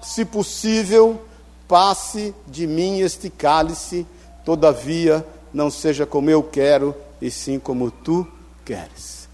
se 0.00 0.24
possível, 0.24 1.20
passe 1.66 2.34
de 2.46 2.66
mim 2.66 3.00
este 3.00 3.30
cálice 3.30 4.06
Todavia, 4.44 5.26
não 5.52 5.70
seja 5.70 6.04
como 6.04 6.30
eu 6.30 6.42
quero, 6.42 6.94
e 7.20 7.30
sim 7.30 7.58
como 7.58 7.90
tu 7.90 8.26
queres. 8.64 9.28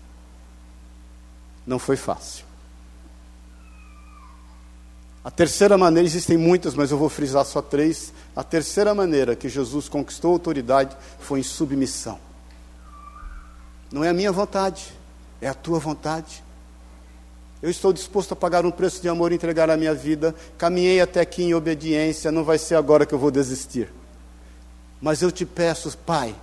Não 1.66 1.78
foi 1.78 1.96
fácil. 1.96 2.44
A 5.24 5.30
terceira 5.30 5.76
maneira, 5.76 6.06
existem 6.06 6.38
muitas, 6.38 6.74
mas 6.74 6.90
eu 6.90 6.96
vou 6.96 7.08
frisar 7.08 7.44
só 7.44 7.60
três. 7.60 8.12
A 8.34 8.42
terceira 8.42 8.94
maneira 8.94 9.36
que 9.36 9.48
Jesus 9.48 9.88
conquistou 9.88 10.32
autoridade 10.32 10.96
foi 11.18 11.40
em 11.40 11.42
submissão. 11.42 12.18
Não 13.90 14.04
é 14.04 14.08
a 14.08 14.14
minha 14.14 14.32
vontade, 14.32 14.92
é 15.40 15.48
a 15.48 15.54
tua 15.54 15.78
vontade. 15.78 16.42
Eu 17.60 17.68
estou 17.68 17.92
disposto 17.92 18.32
a 18.32 18.36
pagar 18.36 18.64
um 18.64 18.70
preço 18.70 19.02
de 19.02 19.08
amor 19.08 19.32
e 19.32 19.34
entregar 19.34 19.68
a 19.68 19.76
minha 19.76 19.94
vida. 19.94 20.34
Caminhei 20.56 21.00
até 21.00 21.20
aqui 21.20 21.42
em 21.42 21.54
obediência, 21.54 22.30
não 22.30 22.44
vai 22.44 22.56
ser 22.56 22.76
agora 22.76 23.04
que 23.04 23.14
eu 23.14 23.18
vou 23.18 23.30
desistir. 23.30 23.97
Mas 25.00 25.22
eu 25.22 25.30
te 25.30 25.46
peço, 25.46 25.96
Pai, 25.98 26.34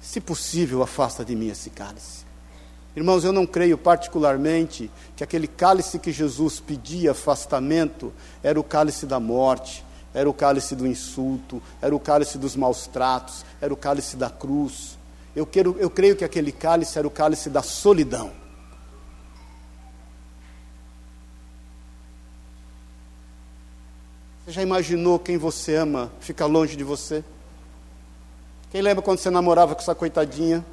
se 0.00 0.20
possível, 0.20 0.82
afasta 0.82 1.24
de 1.24 1.36
mim 1.36 1.48
esse 1.48 1.70
cálice. 1.70 2.22
Irmãos, 2.94 3.24
eu 3.24 3.32
não 3.32 3.46
creio 3.46 3.78
particularmente 3.78 4.90
que 5.16 5.24
aquele 5.24 5.46
cálice 5.46 5.98
que 5.98 6.12
Jesus 6.12 6.60
pedia 6.60 7.12
afastamento 7.12 8.12
era 8.42 8.60
o 8.60 8.64
cálice 8.64 9.06
da 9.06 9.18
morte, 9.18 9.84
era 10.12 10.28
o 10.28 10.34
cálice 10.34 10.74
do 10.76 10.86
insulto, 10.86 11.62
era 11.80 11.94
o 11.94 12.00
cálice 12.00 12.36
dos 12.36 12.54
maus 12.54 12.86
tratos, 12.86 13.46
era 13.60 13.72
o 13.72 13.76
cálice 13.76 14.16
da 14.16 14.28
cruz. 14.28 14.98
Eu, 15.34 15.46
quero, 15.46 15.76
eu 15.78 15.88
creio 15.88 16.14
que 16.14 16.24
aquele 16.24 16.52
cálice 16.52 16.98
era 16.98 17.06
o 17.06 17.10
cálice 17.10 17.48
da 17.48 17.62
solidão. 17.62 18.30
Você 24.44 24.52
já 24.52 24.62
imaginou 24.62 25.18
quem 25.18 25.38
você 25.38 25.76
ama 25.76 26.12
ficar 26.20 26.46
longe 26.46 26.76
de 26.76 26.84
você? 26.84 27.24
Quem 28.72 28.80
lembra 28.80 29.02
quando 29.02 29.18
você 29.18 29.28
namorava 29.28 29.74
com 29.74 29.82
essa 29.82 29.94
coitadinha? 29.94 30.64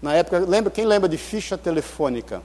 Na 0.00 0.14
época, 0.14 0.38
lembra, 0.38 0.70
quem 0.70 0.86
lembra 0.86 1.08
de 1.08 1.18
ficha 1.18 1.58
telefônica? 1.58 2.40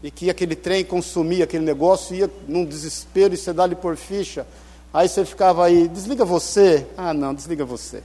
E 0.00 0.08
que 0.08 0.30
aquele 0.30 0.54
trem 0.54 0.84
consumia 0.84 1.42
aquele 1.42 1.64
negócio, 1.64 2.14
ia 2.14 2.30
num 2.46 2.64
desespero 2.64 3.34
e 3.34 3.36
você 3.36 3.52
dá-lhe 3.52 3.74
por 3.74 3.96
ficha. 3.96 4.46
Aí 4.92 5.08
você 5.08 5.24
ficava 5.24 5.66
aí, 5.66 5.88
desliga 5.88 6.24
você. 6.24 6.86
Ah, 6.96 7.12
não, 7.12 7.34
desliga 7.34 7.64
você. 7.64 8.04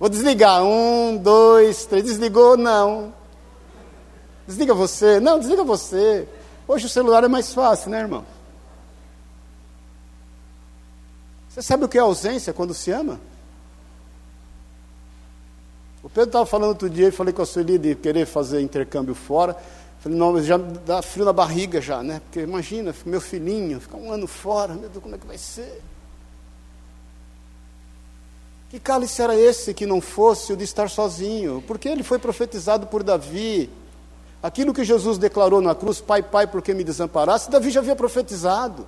Vou 0.00 0.08
desligar. 0.08 0.64
Um, 0.64 1.18
dois, 1.18 1.84
três. 1.84 2.02
Desligou? 2.02 2.56
Não. 2.56 3.12
Desliga 4.46 4.72
você. 4.72 5.20
Não, 5.20 5.38
desliga 5.38 5.62
você. 5.62 6.26
Hoje 6.66 6.86
o 6.86 6.88
celular 6.88 7.24
é 7.24 7.28
mais 7.28 7.52
fácil, 7.52 7.90
né, 7.90 8.00
irmão? 8.00 8.24
Você 11.50 11.60
sabe 11.60 11.84
o 11.84 11.88
que 11.88 11.98
é 11.98 12.00
ausência 12.00 12.54
quando 12.54 12.72
se 12.72 12.90
ama? 12.90 13.20
O 16.06 16.08
Pedro 16.08 16.28
estava 16.28 16.46
falando 16.46 16.68
outro 16.68 16.88
dia, 16.88 17.06
eu 17.06 17.12
falei 17.12 17.34
com 17.34 17.42
a 17.42 17.46
Sueli 17.46 17.78
de 17.78 17.96
querer 17.96 18.26
fazer 18.26 18.60
intercâmbio 18.60 19.12
fora. 19.12 19.56
Falei, 19.98 20.16
não, 20.16 20.40
já 20.40 20.56
dá 20.56 21.02
frio 21.02 21.24
na 21.24 21.32
barriga 21.32 21.80
já, 21.80 22.00
né? 22.00 22.20
Porque 22.20 22.42
imagina, 22.42 22.94
meu 23.04 23.20
filhinho, 23.20 23.80
ficar 23.80 23.96
um 23.96 24.12
ano 24.12 24.28
fora, 24.28 24.74
meu 24.74 24.88
Deus, 24.88 25.02
como 25.02 25.16
é 25.16 25.18
que 25.18 25.26
vai 25.26 25.36
ser? 25.36 25.82
Que 28.70 28.78
cálice 28.78 29.20
era 29.20 29.34
esse 29.34 29.74
que 29.74 29.84
não 29.84 30.00
fosse 30.00 30.52
o 30.52 30.56
de 30.56 30.62
estar 30.62 30.88
sozinho? 30.88 31.60
Porque 31.66 31.88
ele 31.88 32.04
foi 32.04 32.20
profetizado 32.20 32.86
por 32.86 33.02
Davi. 33.02 33.68
Aquilo 34.40 34.72
que 34.72 34.84
Jesus 34.84 35.18
declarou 35.18 35.60
na 35.60 35.74
cruz, 35.74 36.00
Pai, 36.00 36.22
Pai, 36.22 36.46
por 36.46 36.62
que 36.62 36.72
me 36.72 36.84
desamparaste? 36.84 37.50
Davi 37.50 37.72
já 37.72 37.80
havia 37.80 37.96
profetizado. 37.96 38.86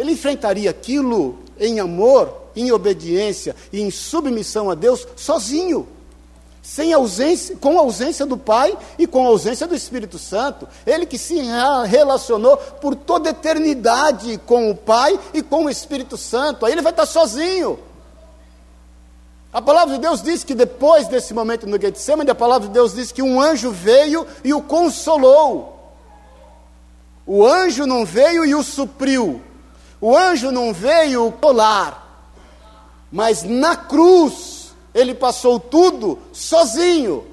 Ele 0.00 0.12
enfrentaria 0.12 0.70
aquilo 0.70 1.38
em 1.58 1.78
amor, 1.78 2.32
em 2.56 2.72
obediência 2.72 3.54
e 3.72 3.80
em 3.80 3.90
submissão 3.90 4.70
a 4.70 4.74
Deus 4.74 5.06
sozinho 5.14 5.86
sem 6.62 6.92
ausência, 6.92 7.56
com 7.56 7.78
a 7.78 7.80
ausência 7.80 8.26
do 8.26 8.36
Pai 8.36 8.76
e 8.98 9.06
com 9.06 9.24
a 9.24 9.28
ausência 9.28 9.66
do 9.66 9.74
Espírito 9.74 10.18
Santo. 10.18 10.68
Ele 10.86 11.06
que 11.06 11.18
se 11.18 11.36
relacionou 11.86 12.56
por 12.56 12.94
toda 12.94 13.30
eternidade 13.30 14.38
com 14.46 14.70
o 14.70 14.74
Pai 14.76 15.18
e 15.32 15.42
com 15.42 15.64
o 15.64 15.70
Espírito 15.70 16.16
Santo. 16.16 16.64
Aí 16.64 16.72
ele 16.72 16.82
vai 16.82 16.92
estar 16.92 17.06
sozinho. 17.06 17.78
A 19.52 19.60
palavra 19.60 19.94
de 19.94 20.00
Deus 20.00 20.22
diz 20.22 20.44
que 20.44 20.54
depois 20.54 21.08
desse 21.08 21.34
momento 21.34 21.66
no 21.66 21.80
Getsemane, 21.80 22.30
a 22.30 22.36
palavra 22.36 22.68
de 22.68 22.74
Deus 22.74 22.94
diz 22.94 23.10
que 23.10 23.22
um 23.22 23.40
anjo 23.40 23.72
veio 23.72 24.24
e 24.44 24.54
o 24.54 24.62
consolou. 24.62 25.76
O 27.26 27.44
anjo 27.44 27.84
não 27.84 28.04
veio 28.04 28.44
e 28.44 28.54
o 28.54 28.62
supriu. 28.62 29.42
O 30.00 30.16
anjo 30.16 30.50
não 30.50 30.72
veio 30.72 31.30
colar. 31.32 32.28
Mas 33.12 33.42
na 33.42 33.76
cruz, 33.76 34.72
ele 34.94 35.14
passou 35.14 35.58
tudo 35.58 36.18
sozinho. 36.32 37.26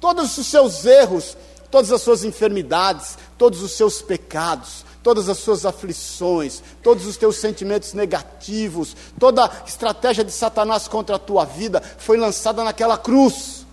Todos 0.00 0.36
os 0.36 0.46
seus 0.46 0.84
erros, 0.84 1.36
todas 1.70 1.90
as 1.90 2.02
suas 2.02 2.24
enfermidades, 2.24 3.16
todos 3.38 3.62
os 3.62 3.72
seus 3.72 4.02
pecados, 4.02 4.84
todas 5.02 5.28
as 5.28 5.38
suas 5.38 5.64
aflições, 5.64 6.62
todos 6.82 7.06
os 7.06 7.16
teus 7.16 7.36
sentimentos 7.36 7.92
negativos, 7.92 8.96
toda 9.18 9.44
a 9.44 9.50
estratégia 9.66 10.24
de 10.24 10.32
Satanás 10.32 10.88
contra 10.88 11.16
a 11.16 11.18
tua 11.18 11.44
vida 11.44 11.80
foi 11.98 12.16
lançada 12.16 12.64
naquela 12.64 12.98
cruz. 12.98 13.64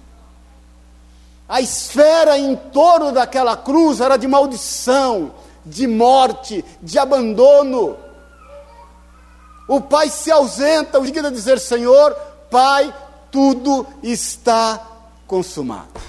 A 1.49 1.60
esfera 1.60 2.38
em 2.38 2.56
torno 2.56 3.12
daquela 3.12 3.58
cruz 3.58 3.99
era 3.99 4.15
de 4.15 4.27
maldição, 4.27 5.34
de 5.65 5.88
morte, 5.88 6.63
de 6.82 6.97
abandono. 6.99 7.97
O 9.67 9.80
pai 9.82 10.10
se 10.10 10.30
ausenta, 10.32 10.99
o 10.99 11.06
digno 11.06 11.28
a 11.28 11.32
dizer: 11.32 11.60
Senhor, 11.60 12.13
Pai, 12.54 12.93
tudo 13.32 13.88
está 14.04 14.80
consumado. 15.26 15.99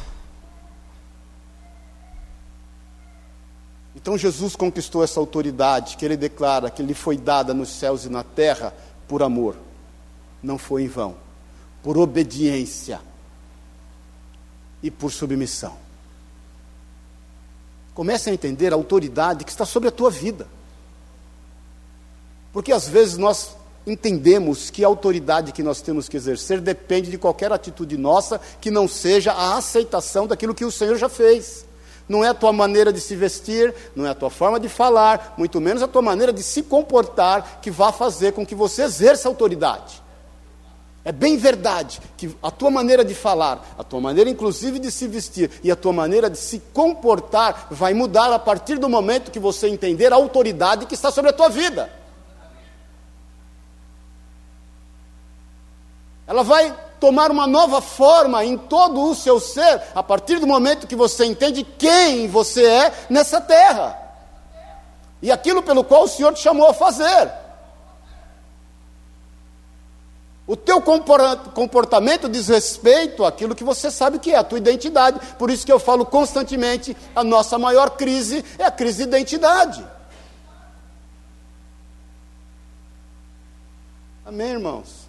Então 3.96 4.18
Jesus 4.18 4.54
conquistou 4.54 5.02
essa 5.02 5.18
autoridade 5.18 5.96
que 5.96 6.04
ele 6.04 6.18
declara 6.18 6.68
que 6.68 6.82
lhe 6.82 6.92
foi 6.92 7.16
dada 7.16 7.54
nos 7.54 7.70
céus 7.70 8.04
e 8.04 8.10
na 8.10 8.22
terra 8.22 8.74
por 9.08 9.22
amor. 9.22 9.56
Não 10.42 10.58
foi 10.58 10.82
em 10.82 10.88
vão, 10.88 11.16
por 11.82 11.96
obediência 11.96 13.00
e 14.82 14.90
por 14.90 15.10
submissão. 15.10 15.83
Comece 17.94 18.28
a 18.28 18.32
entender 18.32 18.72
a 18.72 18.76
autoridade 18.76 19.44
que 19.44 19.50
está 19.50 19.64
sobre 19.64 19.88
a 19.88 19.92
tua 19.92 20.10
vida. 20.10 20.46
Porque 22.52 22.72
às 22.72 22.88
vezes 22.88 23.16
nós 23.16 23.56
entendemos 23.86 24.70
que 24.70 24.84
a 24.84 24.88
autoridade 24.88 25.52
que 25.52 25.62
nós 25.62 25.80
temos 25.80 26.08
que 26.08 26.16
exercer 26.16 26.60
depende 26.60 27.10
de 27.10 27.18
qualquer 27.18 27.52
atitude 27.52 27.96
nossa 27.96 28.40
que 28.60 28.70
não 28.70 28.88
seja 28.88 29.32
a 29.32 29.56
aceitação 29.56 30.26
daquilo 30.26 30.54
que 30.54 30.64
o 30.64 30.70
Senhor 30.70 30.96
já 30.96 31.08
fez. 31.08 31.64
Não 32.08 32.22
é 32.22 32.28
a 32.28 32.34
tua 32.34 32.52
maneira 32.52 32.92
de 32.92 33.00
se 33.00 33.16
vestir, 33.16 33.74
não 33.96 34.06
é 34.06 34.10
a 34.10 34.14
tua 34.14 34.28
forma 34.28 34.60
de 34.60 34.68
falar, 34.68 35.34
muito 35.38 35.60
menos 35.60 35.82
a 35.82 35.88
tua 35.88 36.02
maneira 36.02 36.32
de 36.32 36.42
se 36.42 36.62
comportar 36.62 37.60
que 37.62 37.70
vá 37.70 37.92
fazer 37.92 38.32
com 38.32 38.44
que 38.44 38.54
você 38.54 38.82
exerça 38.82 39.28
autoridade. 39.28 40.03
É 41.04 41.12
bem 41.12 41.36
verdade 41.36 42.00
que 42.16 42.34
a 42.42 42.50
tua 42.50 42.70
maneira 42.70 43.04
de 43.04 43.14
falar, 43.14 43.74
a 43.76 43.84
tua 43.84 44.00
maneira 44.00 44.30
inclusive 44.30 44.78
de 44.78 44.90
se 44.90 45.06
vestir 45.06 45.50
e 45.62 45.70
a 45.70 45.76
tua 45.76 45.92
maneira 45.92 46.30
de 46.30 46.38
se 46.38 46.58
comportar 46.72 47.66
vai 47.70 47.92
mudar 47.92 48.32
a 48.32 48.38
partir 48.38 48.78
do 48.78 48.88
momento 48.88 49.30
que 49.30 49.38
você 49.38 49.68
entender 49.68 50.12
a 50.14 50.16
autoridade 50.16 50.86
que 50.86 50.94
está 50.94 51.10
sobre 51.10 51.30
a 51.30 51.34
tua 51.34 51.50
vida. 51.50 51.92
Ela 56.26 56.42
vai 56.42 56.74
tomar 56.98 57.30
uma 57.30 57.46
nova 57.46 57.82
forma 57.82 58.42
em 58.42 58.56
todo 58.56 59.02
o 59.02 59.14
seu 59.14 59.38
ser 59.38 59.82
a 59.94 60.02
partir 60.02 60.38
do 60.38 60.46
momento 60.46 60.86
que 60.86 60.96
você 60.96 61.26
entende 61.26 61.62
quem 61.62 62.26
você 62.28 62.64
é 62.64 62.92
nessa 63.10 63.42
terra 63.42 64.00
e 65.20 65.30
aquilo 65.30 65.62
pelo 65.62 65.84
qual 65.84 66.04
o 66.04 66.08
Senhor 66.08 66.32
te 66.32 66.40
chamou 66.40 66.66
a 66.66 66.72
fazer. 66.72 67.43
O 70.46 70.56
teu 70.56 70.82
comportamento 70.82 72.28
diz 72.28 72.48
respeito 72.48 73.24
àquilo 73.24 73.54
que 73.54 73.64
você 73.64 73.90
sabe 73.90 74.18
que 74.18 74.30
é 74.30 74.36
a 74.36 74.44
tua 74.44 74.58
identidade. 74.58 75.18
Por 75.38 75.50
isso 75.50 75.64
que 75.64 75.72
eu 75.72 75.78
falo 75.78 76.04
constantemente, 76.04 76.94
a 77.16 77.24
nossa 77.24 77.58
maior 77.58 77.90
crise 77.90 78.44
é 78.58 78.64
a 78.64 78.70
crise 78.70 78.98
de 78.98 79.04
identidade. 79.04 79.84
Amém, 84.26 84.52
irmãos? 84.52 85.04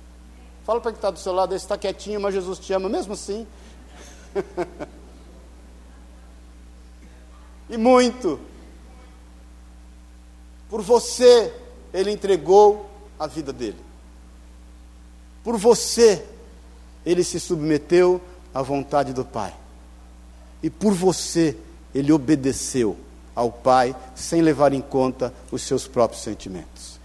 Fala 0.65 0.80
para 0.80 0.91
quem 0.91 0.98
está 0.98 1.12
do 1.12 1.19
seu 1.19 1.34
lado, 1.34 1.54
está 1.54 1.78
quietinho, 1.78 2.19
mas 2.19 2.34
Jesus 2.34 2.58
te 2.58 2.71
ama 2.71 2.88
mesmo 2.88 3.13
assim. 3.13 3.45
e 7.69 7.78
muito. 7.78 8.39
Por 10.69 10.82
você, 10.82 11.54
Ele 11.93 12.10
entregou 12.10 12.89
a 13.19 13.28
vida 13.28 13.54
dele. 13.54 13.85
Por 15.45 15.58
você, 15.58 16.25
Ele 17.05 17.23
se 17.23 17.39
submeteu 17.39 18.19
à 18.51 18.63
vontade 18.63 19.13
do 19.13 19.23
Pai. 19.23 19.53
E 20.63 20.71
por 20.71 20.91
você, 20.91 21.55
Ele 21.93 22.12
obedeceu 22.12 22.97
ao 23.36 23.51
Pai 23.51 23.95
sem 24.15 24.41
levar 24.41 24.73
em 24.73 24.81
conta 24.81 25.31
os 25.51 25.62
seus 25.62 25.88
próprios 25.88 26.23
sentimentos. 26.23 26.95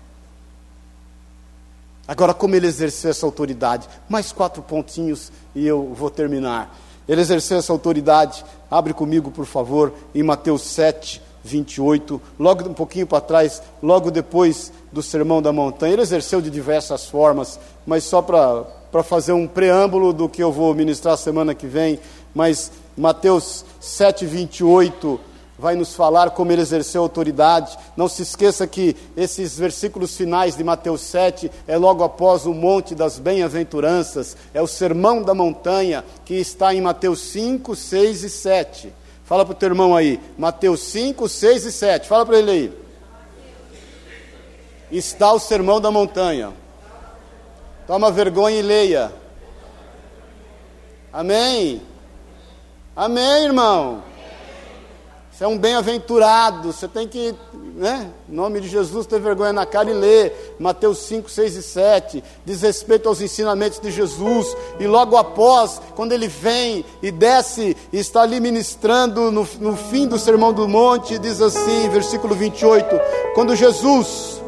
Agora, 2.09 2.35
como 2.35 2.57
ele 2.57 2.67
exerceu 2.67 3.11
essa 3.11 3.25
autoridade? 3.25 3.89
Mais 4.09 4.33
quatro 4.33 4.63
pontinhos 4.63 5.31
e 5.55 5.65
eu 5.65 5.95
vou 5.95 6.11
terminar. 6.11 6.77
Ele 7.07 7.21
exerceu 7.21 7.59
essa 7.59 7.73
autoridade, 7.73 8.45
abre 8.69 8.93
comigo, 8.93 9.31
por 9.31 9.47
favor, 9.47 9.93
em 10.13 10.23
Mateus 10.23 10.63
7, 10.63 11.23
28, 11.43 12.21
logo 12.39 12.69
um 12.69 12.75
pouquinho 12.75 13.07
para 13.07 13.21
trás, 13.21 13.63
logo 13.83 14.11
depois 14.11 14.73
do 14.93 15.03
Sermão 15.03 15.41
da 15.41 15.53
Montanha. 15.53 15.95
Ele 15.95 16.03
exerceu 16.03 16.41
de 16.41 16.51
diversas 16.51 17.07
formas, 17.07 17.59
mas 17.87 18.05
só 18.05 18.21
para 18.21 19.03
fazer 19.03 19.33
um 19.33 19.47
preâmbulo 19.47 20.13
do 20.13 20.29
que 20.29 20.43
eu 20.43 20.53
vou 20.53 20.75
ministrar 20.75 21.17
semana 21.17 21.55
que 21.55 21.67
vem. 21.67 21.99
Mas 22.35 22.71
Mateus 22.97 23.65
7, 23.81 24.27
28 24.27 25.21
vai 25.59 25.75
nos 25.75 25.95
falar 25.95 26.31
como 26.31 26.51
ele 26.51 26.63
exerceu 26.63 27.03
autoridade. 27.03 27.79
Não 27.97 28.09
se 28.09 28.23
esqueça 28.23 28.67
que 28.67 28.97
esses 29.17 29.59
versículos 29.59 30.17
finais 30.17 30.57
de 30.57 30.65
Mateus 30.65 31.03
7 31.03 31.51
é 31.69 31.77
logo 31.77 32.03
após 32.03 32.47
o 32.47 32.55
Monte 32.55 32.95
das 32.95 33.19
Bem-aventuranças, 33.19 34.37
é 34.55 34.63
o 34.63 34.67
Sermão 34.67 35.23
da 35.23 35.35
Montanha, 35.35 36.05
que 36.25 36.35
está 36.35 36.75
em 36.75 36.81
Mateus 36.81 37.21
5, 37.21 37.77
6 37.77 38.25
e 38.25 38.31
7. 38.31 39.00
Fala 39.31 39.45
para 39.45 39.53
o 39.53 39.55
teu 39.55 39.69
irmão 39.69 39.95
aí, 39.95 40.19
Mateus 40.37 40.81
5, 40.81 41.29
6 41.29 41.67
e 41.67 41.71
7. 41.71 42.09
Fala 42.09 42.27
para 42.27 42.37
ele 42.37 42.51
aí. 42.51 42.73
Está 44.91 45.33
o 45.33 45.39
Sermão 45.39 45.81
da 45.81 45.89
Montanha. 45.89 46.53
Toma 47.87 48.11
vergonha 48.11 48.59
e 48.59 48.63
leia. 48.63 49.13
Amém. 51.13 51.81
Amém, 52.97 53.45
irmão. 53.45 54.03
Você 55.41 55.45
é 55.45 55.49
um 55.49 55.57
bem-aventurado, 55.57 56.71
você 56.71 56.87
tem 56.87 57.09
que, 57.09 57.35
né, 57.75 58.11
em 58.29 58.35
nome 58.35 58.61
de 58.61 58.69
Jesus, 58.69 59.07
ter 59.07 59.19
vergonha 59.19 59.55
na 59.55 59.65
cara 59.65 59.91
e 59.91 59.95
ler 59.95 60.55
Mateus 60.61 60.99
5, 60.99 61.31
6 61.31 61.57
e 61.57 61.63
7, 61.63 62.25
diz 62.45 62.61
respeito 62.61 63.09
aos 63.09 63.23
ensinamentos 63.23 63.81
de 63.81 63.91
Jesus, 63.91 64.55
e 64.79 64.87
logo 64.87 65.17
após, 65.17 65.81
quando 65.97 66.13
ele 66.13 66.29
vem 66.29 66.85
e 67.03 67.11
desce 67.11 67.75
e 67.91 67.99
está 67.99 68.21
ali 68.21 68.39
ministrando 68.39 69.33
no, 69.33 69.49
no 69.61 69.77
fim 69.79 70.07
do 70.07 70.19
Sermão 70.19 70.53
do 70.53 70.69
Monte, 70.69 71.19
diz 71.19 71.41
assim, 71.41 71.89
versículo 71.89 72.35
28, 72.35 73.01
quando 73.35 73.57
Jesus 73.57 74.43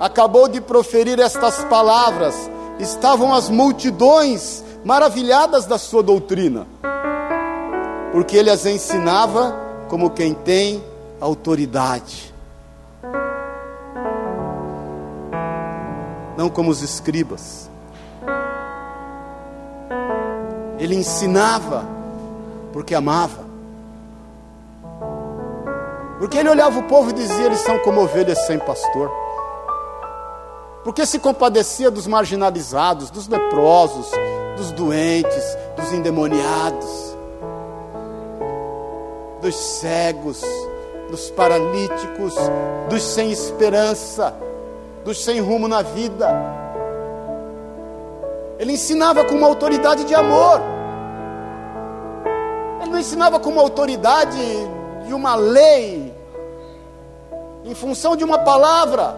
acabou 0.00 0.48
de 0.48 0.60
proferir 0.60 1.20
estas 1.20 1.62
palavras, 1.66 2.34
estavam 2.80 3.32
as 3.32 3.48
multidões 3.48 4.64
maravilhadas 4.84 5.64
da 5.64 5.78
sua 5.78 6.02
doutrina, 6.02 6.66
porque 8.10 8.36
ele 8.36 8.50
as 8.50 8.66
ensinava 8.66 9.67
como 9.88 10.10
quem 10.10 10.34
tem 10.34 10.84
autoridade. 11.20 12.34
Não 16.36 16.48
como 16.48 16.70
os 16.70 16.82
escribas. 16.82 17.68
Ele 20.78 20.94
ensinava 20.94 21.84
porque 22.72 22.94
amava. 22.94 23.48
Porque 26.18 26.38
ele 26.38 26.48
olhava 26.48 26.78
o 26.78 26.84
povo 26.84 27.10
e 27.10 27.14
dizia: 27.14 27.46
eles 27.46 27.60
são 27.60 27.78
como 27.80 28.02
ovelhas 28.02 28.38
sem 28.46 28.58
pastor. 28.58 29.10
Porque 30.84 31.04
se 31.04 31.18
compadecia 31.18 31.90
dos 31.90 32.06
marginalizados, 32.06 33.10
dos 33.10 33.26
leprosos, 33.26 34.10
dos 34.56 34.70
doentes, 34.72 35.56
dos 35.76 35.92
endemoniados, 35.92 37.07
dos 39.40 39.54
cegos, 39.54 40.42
dos 41.10 41.30
paralíticos, 41.30 42.34
dos 42.88 43.02
sem 43.02 43.30
esperança, 43.30 44.34
dos 45.04 45.22
sem 45.24 45.40
rumo 45.40 45.68
na 45.68 45.82
vida. 45.82 46.28
Ele 48.58 48.72
ensinava 48.72 49.24
com 49.24 49.34
uma 49.34 49.46
autoridade 49.46 50.04
de 50.04 50.14
amor. 50.14 50.60
Ele 52.80 52.90
não 52.90 52.98
ensinava 52.98 53.38
com 53.38 53.50
uma 53.50 53.62
autoridade 53.62 54.38
de 55.06 55.14
uma 55.14 55.36
lei, 55.36 56.12
em 57.64 57.74
função 57.74 58.16
de 58.16 58.24
uma 58.24 58.38
palavra. 58.38 59.14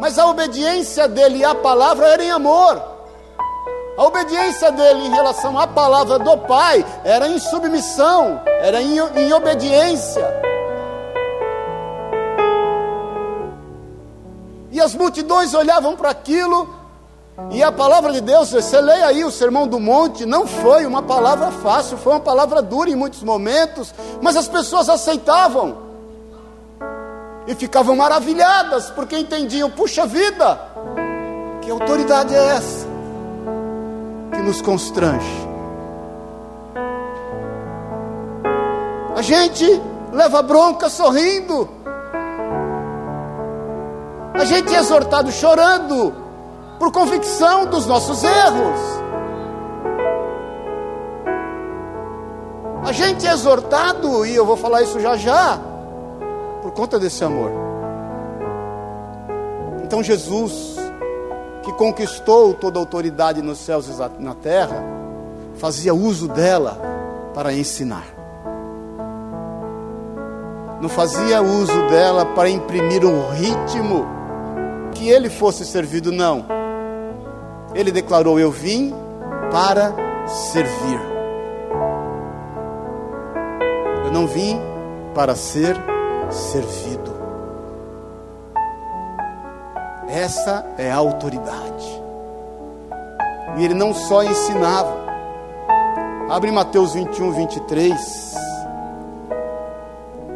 Mas 0.00 0.18
a 0.18 0.26
obediência 0.26 1.06
dele 1.06 1.44
à 1.44 1.54
palavra 1.54 2.08
era 2.08 2.24
em 2.24 2.30
amor. 2.30 2.89
A 4.00 4.04
obediência 4.06 4.72
dele 4.72 5.08
em 5.08 5.10
relação 5.10 5.58
à 5.58 5.66
palavra 5.66 6.18
do 6.18 6.34
Pai 6.38 6.82
era 7.04 7.28
em 7.28 7.38
submissão, 7.38 8.40
era 8.46 8.80
em, 8.80 8.96
em 8.96 9.30
obediência. 9.30 10.26
E 14.70 14.80
as 14.80 14.94
multidões 14.94 15.52
olhavam 15.52 15.96
para 15.96 16.08
aquilo, 16.08 16.66
e 17.50 17.62
a 17.62 17.70
palavra 17.70 18.10
de 18.10 18.22
Deus, 18.22 18.50
você 18.50 18.80
leia 18.80 19.04
aí 19.04 19.22
o 19.22 19.30
Sermão 19.30 19.68
do 19.68 19.78
Monte, 19.78 20.24
não 20.24 20.46
foi 20.46 20.86
uma 20.86 21.02
palavra 21.02 21.50
fácil, 21.50 21.98
foi 21.98 22.14
uma 22.14 22.20
palavra 22.20 22.62
dura 22.62 22.88
em 22.88 22.96
muitos 22.96 23.22
momentos, 23.22 23.92
mas 24.22 24.34
as 24.34 24.48
pessoas 24.48 24.88
aceitavam 24.88 25.76
e 27.46 27.54
ficavam 27.54 27.94
maravilhadas, 27.94 28.90
porque 28.92 29.18
entendiam: 29.18 29.68
puxa 29.68 30.06
vida, 30.06 30.58
que 31.60 31.70
autoridade 31.70 32.34
é 32.34 32.56
essa? 32.56 32.79
Que 34.40 34.46
nos 34.46 34.62
constrange. 34.62 35.48
A 39.14 39.22
gente 39.22 39.66
leva 40.12 40.42
bronca 40.42 40.88
sorrindo. 40.88 41.68
A 44.32 44.44
gente 44.44 44.74
é 44.74 44.78
exortado 44.78 45.30
chorando 45.30 46.14
por 46.78 46.90
convicção 46.90 47.66
dos 47.66 47.86
nossos 47.86 48.24
erros. 48.24 48.80
A 52.82 52.92
gente 52.92 53.26
é 53.26 53.32
exortado, 53.32 54.24
e 54.24 54.34
eu 54.34 54.46
vou 54.46 54.56
falar 54.56 54.82
isso 54.82 54.98
já 54.98 55.16
já, 55.16 55.58
por 56.62 56.72
conta 56.72 56.98
desse 56.98 57.22
amor. 57.22 57.50
Então 59.84 60.02
Jesus 60.02 60.79
conquistou 61.80 62.52
toda 62.52 62.78
a 62.78 62.82
autoridade 62.82 63.40
nos 63.40 63.56
céus 63.56 63.88
e 63.88 64.22
na 64.22 64.34
terra, 64.34 64.84
fazia 65.54 65.94
uso 65.94 66.28
dela 66.28 66.78
para 67.32 67.54
ensinar. 67.54 68.04
Não 70.78 70.90
fazia 70.90 71.40
uso 71.40 71.88
dela 71.88 72.26
para 72.26 72.50
imprimir 72.50 73.02
um 73.02 73.30
ritmo 73.30 74.06
que 74.92 75.08
ele 75.08 75.30
fosse 75.30 75.64
servido, 75.64 76.12
não. 76.12 76.44
Ele 77.74 77.90
declarou: 77.90 78.38
Eu 78.38 78.50
vim 78.50 78.92
para 79.50 79.94
servir. 80.28 81.00
Eu 84.04 84.12
não 84.12 84.26
vim 84.26 84.60
para 85.14 85.34
ser 85.34 85.78
servido. 86.28 87.19
Essa 90.10 90.66
é 90.76 90.90
a 90.90 90.96
autoridade. 90.96 92.02
E 93.56 93.64
ele 93.64 93.74
não 93.74 93.94
só 93.94 94.24
ensinava. 94.24 94.92
Abre 96.28 96.50
Mateus 96.50 96.94
21, 96.94 97.30
23. 97.30 98.34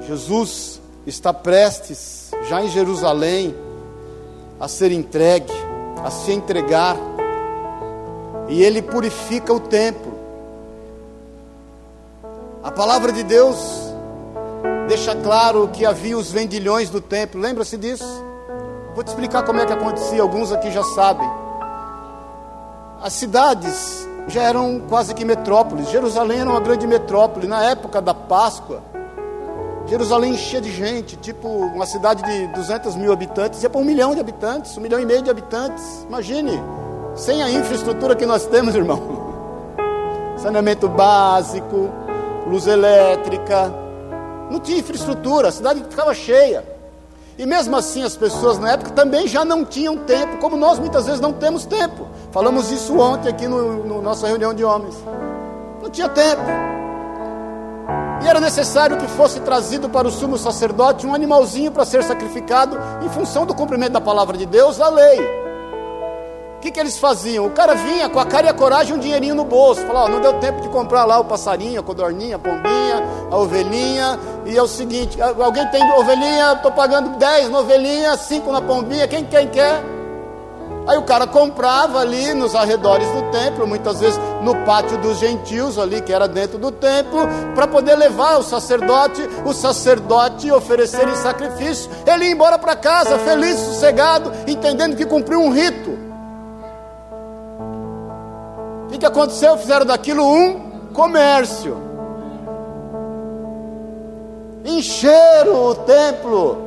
Jesus 0.06 0.80
está 1.04 1.32
prestes, 1.32 2.30
já 2.48 2.62
em 2.62 2.68
Jerusalém, 2.68 3.52
a 4.60 4.68
ser 4.68 4.92
entregue, 4.92 5.52
a 6.04 6.10
se 6.10 6.32
entregar. 6.32 6.96
E 8.48 8.62
ele 8.62 8.80
purifica 8.80 9.52
o 9.52 9.58
templo. 9.58 10.14
A 12.62 12.70
palavra 12.70 13.10
de 13.10 13.24
Deus 13.24 13.56
deixa 14.86 15.16
claro 15.16 15.68
que 15.72 15.84
havia 15.84 16.16
os 16.16 16.30
vendilhões 16.30 16.90
do 16.90 17.00
templo. 17.00 17.40
Lembra-se 17.40 17.76
disso? 17.76 18.33
Vou 18.94 19.02
te 19.02 19.08
explicar 19.08 19.42
como 19.42 19.60
é 19.60 19.66
que 19.66 19.72
acontecia, 19.72 20.22
alguns 20.22 20.52
aqui 20.52 20.70
já 20.70 20.84
sabem. 20.84 21.28
As 23.02 23.12
cidades 23.12 24.08
já 24.28 24.42
eram 24.42 24.80
quase 24.88 25.12
que 25.12 25.24
metrópoles. 25.24 25.90
Jerusalém 25.90 26.38
era 26.40 26.48
uma 26.48 26.60
grande 26.60 26.86
metrópole. 26.86 27.48
Na 27.48 27.64
época 27.64 28.00
da 28.00 28.14
Páscoa, 28.14 28.80
Jerusalém 29.86 30.34
enchia 30.34 30.60
de 30.60 30.70
gente, 30.70 31.16
tipo 31.16 31.48
uma 31.48 31.86
cidade 31.86 32.22
de 32.22 32.46
200 32.54 32.94
mil 32.94 33.12
habitantes, 33.12 33.64
ia 33.64 33.68
para 33.68 33.80
um 33.80 33.84
milhão 33.84 34.14
de 34.14 34.20
habitantes, 34.20 34.78
um 34.78 34.80
milhão 34.80 35.00
e 35.00 35.04
meio 35.04 35.22
de 35.22 35.30
habitantes. 35.30 36.04
Imagine, 36.08 36.62
sem 37.16 37.42
a 37.42 37.50
infraestrutura 37.50 38.14
que 38.14 38.24
nós 38.24 38.46
temos, 38.46 38.76
irmão. 38.76 39.00
Saneamento 40.38 40.88
básico, 40.88 41.90
luz 42.46 42.68
elétrica, 42.68 43.72
não 44.50 44.60
tinha 44.60 44.78
infraestrutura, 44.78 45.48
a 45.48 45.52
cidade 45.52 45.84
ficava 45.90 46.14
cheia. 46.14 46.73
E 47.36 47.44
mesmo 47.44 47.76
assim, 47.76 48.02
as 48.02 48.16
pessoas 48.16 48.58
na 48.58 48.72
época 48.72 48.90
também 48.92 49.26
já 49.26 49.44
não 49.44 49.64
tinham 49.64 49.96
tempo, 49.96 50.38
como 50.38 50.56
nós 50.56 50.78
muitas 50.78 51.06
vezes 51.06 51.20
não 51.20 51.32
temos 51.32 51.64
tempo. 51.64 52.06
Falamos 52.30 52.70
isso 52.70 52.96
ontem 52.98 53.28
aqui 53.28 53.48
no, 53.48 53.84
no 53.84 54.00
nossa 54.00 54.26
reunião 54.26 54.54
de 54.54 54.64
homens. 54.64 54.94
Não 55.82 55.90
tinha 55.90 56.08
tempo. 56.08 56.42
E 58.22 58.28
era 58.28 58.40
necessário 58.40 58.96
que 58.96 59.06
fosse 59.08 59.40
trazido 59.40 59.88
para 59.88 60.06
o 60.06 60.10
sumo 60.10 60.38
sacerdote 60.38 61.06
um 61.06 61.14
animalzinho 61.14 61.72
para 61.72 61.84
ser 61.84 62.02
sacrificado 62.04 62.78
em 63.04 63.08
função 63.08 63.44
do 63.44 63.54
cumprimento 63.54 63.92
da 63.92 64.00
palavra 64.00 64.36
de 64.36 64.46
Deus, 64.46 64.80
a 64.80 64.88
lei 64.88 65.43
que, 66.64 66.70
que 66.70 66.80
eles 66.80 66.98
faziam? 66.98 67.44
O 67.44 67.50
cara 67.50 67.74
vinha 67.74 68.08
com 68.08 68.18
a 68.18 68.24
cara 68.24 68.46
e 68.46 68.48
a 68.48 68.54
coragem 68.54 68.94
um 68.94 68.98
dinheirinho 68.98 69.34
no 69.34 69.44
bolso. 69.44 69.82
Falava, 69.86 70.08
não 70.08 70.20
deu 70.20 70.32
tempo 70.40 70.62
de 70.62 70.68
comprar 70.70 71.04
lá 71.04 71.18
o 71.18 71.24
passarinho, 71.24 71.78
a 71.78 71.82
codorninha, 71.82 72.36
a 72.36 72.38
pombinha, 72.38 73.02
a 73.30 73.36
ovelhinha. 73.36 74.18
E 74.46 74.56
é 74.56 74.62
o 74.62 74.66
seguinte, 74.66 75.20
alguém 75.20 75.66
tem 75.66 75.82
ovelhinha, 75.92 76.54
estou 76.54 76.72
pagando 76.72 77.18
10 77.18 77.50
na 77.50 77.58
ovelhinha, 77.58 78.16
5 78.16 78.50
na 78.50 78.62
pombinha, 78.62 79.06
quem, 79.06 79.24
quem 79.26 79.46
quer? 79.48 79.82
Aí 80.86 80.96
o 80.96 81.02
cara 81.02 81.26
comprava 81.26 81.98
ali 81.98 82.32
nos 82.32 82.54
arredores 82.54 83.08
do 83.08 83.30
templo, 83.30 83.66
muitas 83.66 84.00
vezes 84.00 84.18
no 84.42 84.54
pátio 84.64 84.96
dos 84.98 85.18
gentios, 85.18 85.78
ali 85.78 86.00
que 86.00 86.12
era 86.12 86.26
dentro 86.26 86.58
do 86.58 86.70
templo, 86.70 87.26
para 87.54 87.66
poder 87.66 87.94
levar 87.94 88.38
o 88.38 88.42
sacerdote, 88.42 89.22
o 89.44 89.52
sacerdote 89.52 90.50
oferecer 90.50 91.08
em 91.08 91.16
sacrifício. 91.16 91.90
Ele 92.06 92.24
ia 92.24 92.32
embora 92.32 92.58
para 92.58 92.74
casa, 92.74 93.18
feliz, 93.18 93.58
sossegado, 93.58 94.32
entendendo 94.46 94.96
que 94.96 95.04
cumpriu 95.04 95.40
um 95.40 95.50
rito 95.50 96.03
que, 98.94 98.98
que 98.98 99.06
aconteceu? 99.06 99.56
Fizeram 99.58 99.84
daquilo 99.84 100.24
um 100.24 100.88
comércio. 100.92 101.76
Encheram 104.64 105.66
o 105.66 105.74
templo 105.74 106.58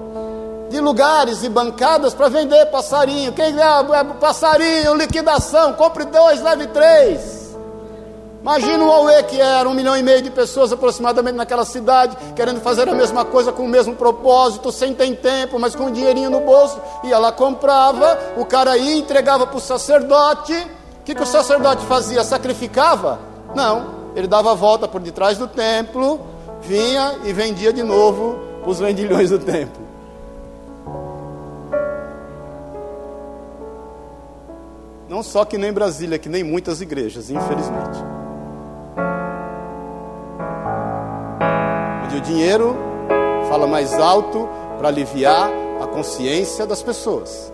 de 0.69 0.79
lugares 0.79 1.43
e 1.43 1.49
bancadas 1.49 2.13
para 2.13 2.27
vender 2.27 2.65
passarinho. 2.67 3.31
Quem 3.31 3.55
é 3.57 4.03
passarinho, 4.19 4.93
liquidação, 4.95 5.73
compre 5.73 6.05
dois, 6.05 6.41
leve 6.41 6.67
três. 6.67 7.47
Imagina 8.41 8.83
o 8.83 8.91
Aue 8.91 9.23
que 9.23 9.41
era 9.41 9.67
um 9.67 9.73
milhão 9.73 9.97
e 9.97 10.03
meio 10.03 10.21
de 10.21 10.29
pessoas 10.29 10.71
aproximadamente 10.71 11.35
naquela 11.35 11.65
cidade, 11.65 12.15
querendo 12.35 12.61
fazer 12.61 12.87
a 12.87 12.93
mesma 12.93 13.25
coisa 13.25 13.51
com 13.51 13.63
o 13.63 13.67
mesmo 13.67 13.95
propósito, 13.95 14.71
sem 14.71 14.93
ter 14.93 15.13
tempo, 15.15 15.59
mas 15.59 15.75
com 15.75 15.85
um 15.85 15.91
dinheirinho 15.91 16.29
no 16.29 16.41
bolso. 16.41 16.79
Ia 17.03 17.17
lá, 17.17 17.31
comprava, 17.31 18.17
o 18.37 18.45
cara 18.45 18.77
ia, 18.77 18.95
entregava 18.95 19.47
para 19.47 19.57
o 19.57 19.61
sacerdote, 19.61 20.53
que, 21.07 21.15
que 21.15 21.23
o 21.23 21.25
sacerdote 21.25 21.85
fazia? 21.85 22.21
Sacrificava? 22.21 23.17
Não, 23.55 24.11
ele 24.13 24.27
dava 24.27 24.51
a 24.51 24.55
volta 24.55 24.89
por 24.89 24.99
detrás 24.99 25.37
do 25.37 25.47
templo, 25.47 26.19
vinha 26.61 27.19
e 27.23 27.31
vendia 27.31 27.71
de 27.71 27.81
novo 27.81 28.37
os 28.65 28.77
vendilhões 28.79 29.29
do 29.29 29.39
templo. 29.39 29.87
Não 35.07 35.23
só 35.23 35.45
que 35.45 35.57
nem 35.57 35.71
Brasília, 35.71 36.19
que 36.19 36.27
nem 36.27 36.43
muitas 36.43 36.81
igrejas, 36.81 37.29
infelizmente. 37.29 37.99
Onde 42.03 42.17
o 42.17 42.21
dinheiro 42.21 42.75
fala 43.47 43.65
mais 43.65 43.93
alto 43.93 44.49
para 44.77 44.89
aliviar 44.89 45.49
a 45.81 45.87
consciência 45.87 46.65
das 46.65 46.83
pessoas. 46.83 47.53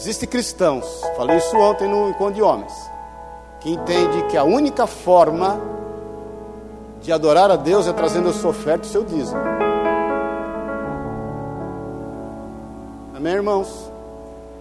Existem 0.00 0.26
cristãos, 0.26 1.02
falei 1.14 1.36
isso 1.36 1.54
ontem 1.58 1.86
no 1.86 2.08
encontro 2.08 2.32
de 2.32 2.40
homens, 2.40 2.72
que 3.60 3.68
entende 3.70 4.22
que 4.30 4.36
a 4.38 4.42
única 4.42 4.86
forma 4.86 5.60
de 7.02 7.12
adorar 7.12 7.50
a 7.50 7.56
Deus 7.56 7.86
é 7.86 7.92
trazendo 7.92 8.30
a 8.30 8.32
sua 8.32 8.48
oferta 8.48 8.86
e 8.86 8.88
o 8.88 8.92
seu 8.92 9.04
dízimo. 9.04 9.38
Amém, 13.14 13.34
irmãos? 13.34 13.92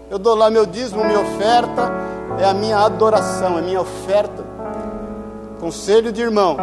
Eu 0.09 0.19
dou 0.19 0.35
lá 0.35 0.51
meu 0.51 0.65
dízimo, 0.65 1.05
minha 1.05 1.21
oferta, 1.21 1.89
é 2.37 2.43
a 2.43 2.53
minha 2.53 2.79
adoração, 2.79 3.55
é 3.55 3.59
a 3.59 3.63
minha 3.63 3.79
oferta. 3.79 4.45
Conselho 5.57 6.11
de 6.11 6.21
irmão: 6.21 6.57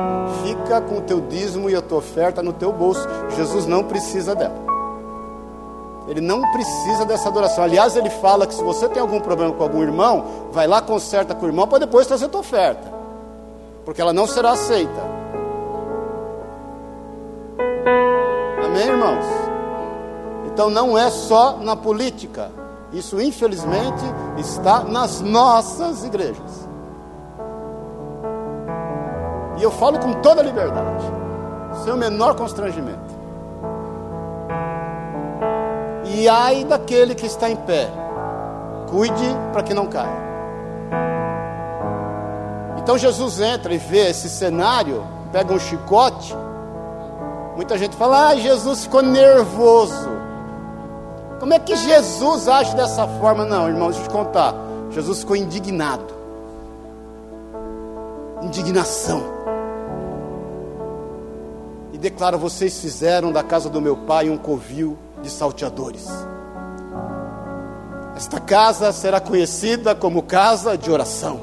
fica 0.44 0.82
com 0.82 0.98
o 0.98 1.00
teu 1.00 1.22
dízimo 1.22 1.70
e 1.70 1.74
a 1.74 1.80
tua 1.80 1.96
oferta 1.96 2.42
no 2.42 2.52
teu 2.52 2.74
bolso. 2.74 3.08
Jesus 3.34 3.64
não 3.64 3.84
precisa 3.84 4.34
dela. 4.34 4.75
Ele 6.08 6.20
não 6.20 6.40
precisa 6.52 7.04
dessa 7.04 7.28
adoração. 7.28 7.64
Aliás, 7.64 7.96
ele 7.96 8.10
fala 8.10 8.46
que 8.46 8.54
se 8.54 8.62
você 8.62 8.88
tem 8.88 9.00
algum 9.00 9.20
problema 9.20 9.52
com 9.52 9.62
algum 9.62 9.82
irmão, 9.82 10.24
vai 10.52 10.66
lá, 10.66 10.80
conserta 10.80 11.34
com 11.34 11.44
o 11.44 11.48
irmão 11.48 11.66
para 11.66 11.80
depois 11.80 12.06
trazer 12.06 12.26
a 12.26 12.28
tua 12.28 12.40
oferta. 12.40 12.92
Porque 13.84 14.00
ela 14.00 14.12
não 14.12 14.26
será 14.26 14.52
aceita. 14.52 15.02
Amém, 18.64 18.88
irmãos? 18.88 19.24
Então 20.46 20.70
não 20.70 20.96
é 20.96 21.10
só 21.10 21.58
na 21.58 21.74
política. 21.74 22.50
Isso, 22.92 23.20
infelizmente, 23.20 24.04
está 24.38 24.84
nas 24.84 25.20
nossas 25.20 26.04
igrejas. 26.04 26.68
E 29.58 29.62
eu 29.62 29.70
falo 29.70 29.98
com 29.98 30.12
toda 30.14 30.42
liberdade, 30.42 31.04
sem 31.82 31.92
o 31.92 31.96
menor 31.96 32.36
constrangimento. 32.36 33.15
E 36.16 36.30
ai 36.30 36.64
daquele 36.64 37.14
que 37.14 37.26
está 37.26 37.50
em 37.50 37.56
pé, 37.56 37.90
cuide 38.88 39.36
para 39.52 39.62
que 39.62 39.74
não 39.74 39.86
caia. 39.86 40.24
Então 42.78 42.96
Jesus 42.96 43.38
entra 43.38 43.74
e 43.74 43.76
vê 43.76 44.08
esse 44.08 44.30
cenário, 44.30 45.06
pega 45.30 45.52
um 45.52 45.58
chicote. 45.58 46.34
Muita 47.54 47.76
gente 47.76 47.94
fala: 47.96 48.28
Ah, 48.28 48.34
Jesus 48.34 48.84
ficou 48.84 49.02
nervoso. 49.02 50.08
Como 51.38 51.52
é 51.52 51.58
que 51.58 51.76
Jesus 51.76 52.48
age 52.48 52.74
dessa 52.74 53.06
forma? 53.06 53.44
Não, 53.44 53.68
irmão, 53.68 53.90
deixa 53.90 54.02
eu 54.02 54.08
te 54.08 54.12
contar. 54.14 54.54
Jesus 54.92 55.18
ficou 55.20 55.36
indignado. 55.36 56.14
Indignação. 58.40 59.22
E 61.92 61.98
declara: 61.98 62.38
Vocês 62.38 62.80
fizeram 62.80 63.30
da 63.30 63.42
casa 63.42 63.68
do 63.68 63.82
meu 63.82 63.98
pai 63.98 64.30
um 64.30 64.38
covil 64.38 64.96
de 65.26 65.32
salteadores. 65.32 66.06
Esta 68.16 68.40
casa 68.40 68.92
será 68.92 69.20
conhecida 69.20 69.94
como 69.94 70.22
casa 70.22 70.78
de 70.78 70.90
oração. 70.90 71.40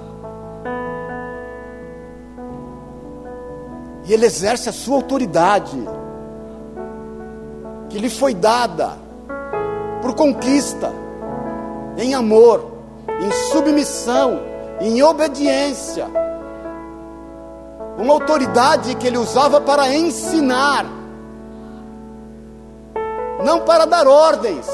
E 4.05 4.13
ele 4.13 4.25
exerce 4.25 4.69
a 4.69 4.73
sua 4.73 4.95
autoridade, 4.95 5.77
que 7.89 7.99
lhe 7.99 8.09
foi 8.09 8.33
dada 8.33 8.93
por 10.01 10.15
conquista, 10.15 10.91
em 11.97 12.13
amor, 12.13 12.71
em 13.21 13.31
submissão, 13.51 14.39
em 14.81 15.03
obediência. 15.03 16.07
Uma 17.97 18.13
autoridade 18.13 18.95
que 18.95 19.07
ele 19.07 19.17
usava 19.17 19.61
para 19.61 19.93
ensinar, 19.93 20.85
não 23.43 23.61
para 23.61 23.85
dar 23.85 24.07
ordens. 24.07 24.67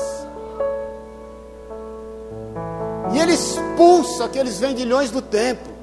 E 3.11 3.20
ele 3.20 3.34
expulsa 3.34 4.26
aqueles 4.26 4.59
vendilhões 4.59 5.09
do 5.09 5.22
templo. 5.22 5.74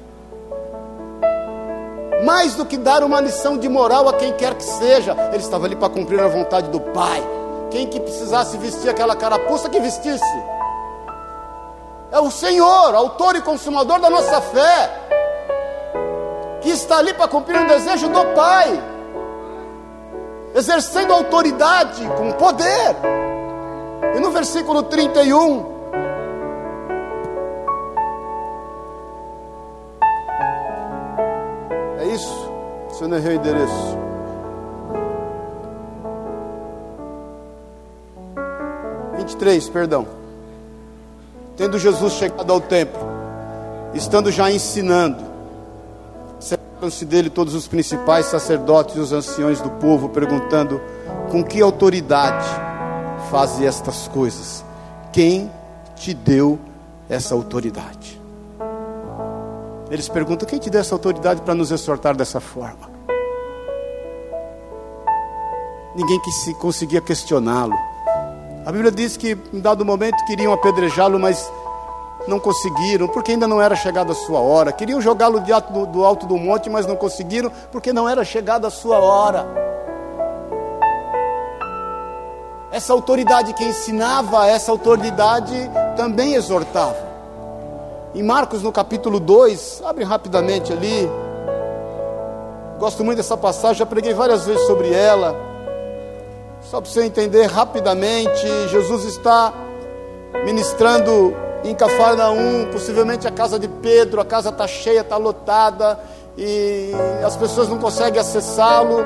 Mais 2.25 2.55
do 2.55 2.65
que 2.65 2.77
dar 2.77 3.03
uma 3.03 3.21
lição 3.21 3.57
de 3.57 3.69
moral 3.69 4.09
a 4.09 4.13
quem 4.13 4.33
quer 4.33 4.55
que 4.55 4.63
seja, 4.63 5.15
ele 5.31 5.43
estava 5.43 5.65
ali 5.65 5.75
para 5.75 5.89
cumprir 5.89 6.19
a 6.19 6.27
vontade 6.27 6.69
do 6.69 6.79
Pai. 6.79 7.21
Quem 7.69 7.87
que 7.87 7.99
precisasse 7.99 8.57
vestir 8.57 8.89
aquela 8.89 9.15
carapuça 9.15 9.69
que 9.69 9.79
vestisse. 9.79 10.43
É 12.11 12.19
o 12.19 12.31
Senhor, 12.31 12.95
autor 12.95 13.35
e 13.35 13.41
consumador 13.41 13.99
da 13.99 14.09
nossa 14.09 14.39
fé, 14.39 14.89
que 16.61 16.69
está 16.69 16.97
ali 16.97 17.13
para 17.13 17.27
cumprir 17.27 17.59
um 17.59 17.67
desejo 17.67 18.07
do 18.07 18.25
Pai, 18.33 18.81
exercendo 20.57 21.13
autoridade 21.13 22.03
com 22.17 22.31
poder. 22.31 22.95
E 24.15 24.19
no 24.19 24.31
versículo 24.31 24.81
31, 24.83 25.77
é 31.99 32.05
isso, 32.07 32.51
se 32.89 33.03
eu 33.03 33.07
não 33.07 33.17
errei 33.17 33.37
o 33.37 33.39
endereço. 33.39 33.97
23, 39.17 39.69
perdão. 39.69 40.07
Tendo 41.55 41.77
Jesus 41.77 42.13
chegado 42.13 42.51
ao 42.51 42.61
templo, 42.61 43.01
estando 43.93 44.31
já 44.31 44.49
ensinando, 44.49 45.23
separaram-se 46.77 47.05
dele 47.05 47.29
todos 47.29 47.55
os 47.55 47.67
principais 47.67 48.27
sacerdotes 48.27 48.95
e 48.95 48.99
os 48.99 49.11
anciões 49.11 49.59
do 49.59 49.69
povo, 49.71 50.09
perguntando: 50.09 50.79
Com 51.29 51.43
que 51.43 51.61
autoridade 51.61 52.47
fazes 53.29 53.61
estas 53.61 54.07
coisas? 54.07 54.63
Quem 55.11 55.51
te 55.95 56.13
deu 56.13 56.59
essa 57.09 57.33
autoridade? 57.33 58.21
Eles 59.89 60.07
perguntam: 60.07 60.47
Quem 60.47 60.59
te 60.59 60.69
deu 60.69 60.81
essa 60.81 60.95
autoridade 60.95 61.41
para 61.41 61.55
nos 61.55 61.71
exortar 61.71 62.15
dessa 62.15 62.39
forma? 62.39 62.95
Ninguém 65.95 66.21
que 66.21 66.31
se 66.31 66.53
conseguia 66.55 67.01
questioná-lo. 67.01 67.73
A 68.65 68.71
Bíblia 68.71 68.91
diz 68.91 69.17
que 69.17 69.35
em 69.51 69.59
dado 69.59 69.83
momento 69.83 70.23
queriam 70.25 70.53
apedrejá-lo, 70.53 71.17
mas 71.17 71.51
não 72.27 72.39
conseguiram, 72.39 73.07
porque 73.07 73.31
ainda 73.31 73.47
não 73.47 73.61
era 73.61 73.75
chegada 73.75 74.11
a 74.11 74.15
sua 74.15 74.39
hora. 74.39 74.71
Queriam 74.71 75.01
jogá-lo 75.01 75.39
do, 75.39 76.05
alto 76.05 76.25
do 76.25 76.37
monte, 76.37 76.69
mas 76.69 76.85
não 76.85 76.95
conseguiram, 76.95 77.51
porque 77.71 77.93
não 77.93 78.07
era 78.07 78.23
chegada 78.23 78.67
a 78.67 78.71
sua 78.71 78.99
hora. 78.99 79.47
Essa 82.71 82.93
autoridade 82.93 83.53
que 83.53 83.63
ensinava, 83.63 84.45
essa 84.47 84.71
autoridade 84.71 85.55
também 85.95 86.33
exortava. 86.35 87.07
Em 88.13 88.21
Marcos, 88.21 88.61
no 88.61 88.71
capítulo 88.71 89.19
2, 89.19 89.83
abre 89.85 90.03
rapidamente 90.03 90.73
ali. 90.73 91.09
Gosto 92.77 93.03
muito 93.03 93.17
dessa 93.17 93.37
passagem, 93.37 93.77
já 93.77 93.85
preguei 93.85 94.13
várias 94.13 94.45
vezes 94.45 94.65
sobre 94.67 94.93
ela. 94.93 95.35
Só 96.61 96.81
para 96.81 96.89
você 96.89 97.03
entender 97.03 97.45
rapidamente, 97.45 98.45
Jesus 98.69 99.05
está 99.05 99.53
ministrando 100.43 101.33
em 101.63 101.75
Cafarnaum, 101.75 102.67
possivelmente 102.71 103.27
a 103.27 103.31
casa 103.31 103.59
de 103.59 103.67
Pedro, 103.67 104.21
a 104.21 104.25
casa 104.25 104.49
está 104.49 104.67
cheia, 104.67 105.01
está 105.01 105.17
lotada, 105.17 105.99
e 106.37 106.91
as 107.25 107.35
pessoas 107.35 107.67
não 107.67 107.77
conseguem 107.77 108.19
acessá-lo. 108.19 109.05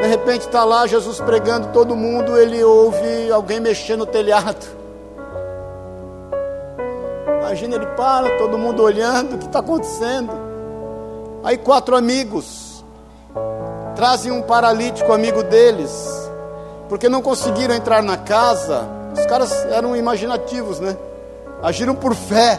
De 0.00 0.06
repente 0.06 0.42
está 0.42 0.64
lá 0.64 0.86
Jesus 0.86 1.20
pregando, 1.20 1.68
todo 1.68 1.94
mundo, 1.94 2.36
ele 2.36 2.62
ouve 2.62 3.30
alguém 3.30 3.60
mexendo 3.60 4.00
no 4.00 4.06
telhado. 4.06 4.66
Imagina, 7.40 7.76
ele 7.76 7.86
para, 7.86 8.36
todo 8.38 8.58
mundo 8.58 8.82
olhando, 8.82 9.36
o 9.36 9.38
que 9.38 9.46
está 9.46 9.60
acontecendo? 9.60 10.32
Aí 11.44 11.56
quatro 11.56 11.94
amigos 11.94 12.84
trazem 13.94 14.32
um 14.32 14.42
paralítico 14.42 15.12
amigo 15.12 15.42
deles 15.44 16.26
porque 16.88 17.08
não 17.08 17.22
conseguiram 17.22 17.74
entrar 17.74 18.02
na 18.02 18.16
casa. 18.16 18.86
Os 19.16 19.24
caras 19.26 19.52
eram 19.66 19.96
imaginativos, 19.96 20.80
né? 20.80 20.96
Agiram 21.62 21.94
por 21.94 22.14
fé, 22.14 22.58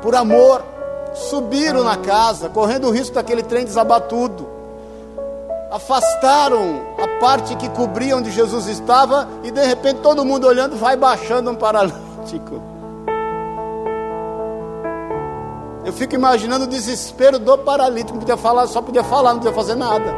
por 0.00 0.14
amor. 0.14 0.64
Subiram 1.14 1.84
na 1.84 1.96
casa, 1.96 2.48
correndo 2.48 2.88
o 2.88 2.90
risco 2.90 3.14
daquele 3.14 3.42
trem 3.42 3.64
desabar 3.64 4.00
tudo. 4.02 4.48
Afastaram 5.70 6.82
a 6.98 7.20
parte 7.20 7.54
que 7.56 7.68
cobria 7.70 8.16
onde 8.16 8.30
Jesus 8.30 8.66
estava 8.66 9.28
e 9.42 9.50
de 9.50 9.64
repente 9.64 10.00
todo 10.00 10.24
mundo 10.24 10.46
olhando 10.46 10.76
vai 10.76 10.96
baixando 10.96 11.50
um 11.50 11.54
paralítico. 11.54 12.62
Eu 15.84 15.92
fico 15.92 16.14
imaginando 16.14 16.64
o 16.64 16.68
desespero 16.68 17.38
do 17.38 17.58
paralítico, 17.58 18.18
podia 18.18 18.36
falar, 18.36 18.66
só 18.66 18.80
podia 18.80 19.02
falar, 19.02 19.32
não 19.32 19.40
podia 19.40 19.52
fazer 19.54 19.74
nada. 19.74 20.14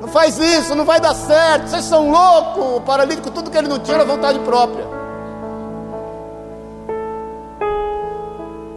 Não 0.00 0.08
faz 0.08 0.36
isso, 0.38 0.74
não 0.74 0.84
vai 0.84 1.00
dar 1.00 1.14
certo. 1.14 1.68
Vocês 1.68 1.84
são 1.84 2.10
loucos. 2.10 2.78
O 2.78 2.80
paralítico, 2.80 3.30
tudo 3.30 3.50
que 3.50 3.56
ele 3.56 3.68
não 3.68 3.78
tinha 3.78 3.96
era 3.96 4.04
vontade 4.04 4.38
própria. 4.40 5.01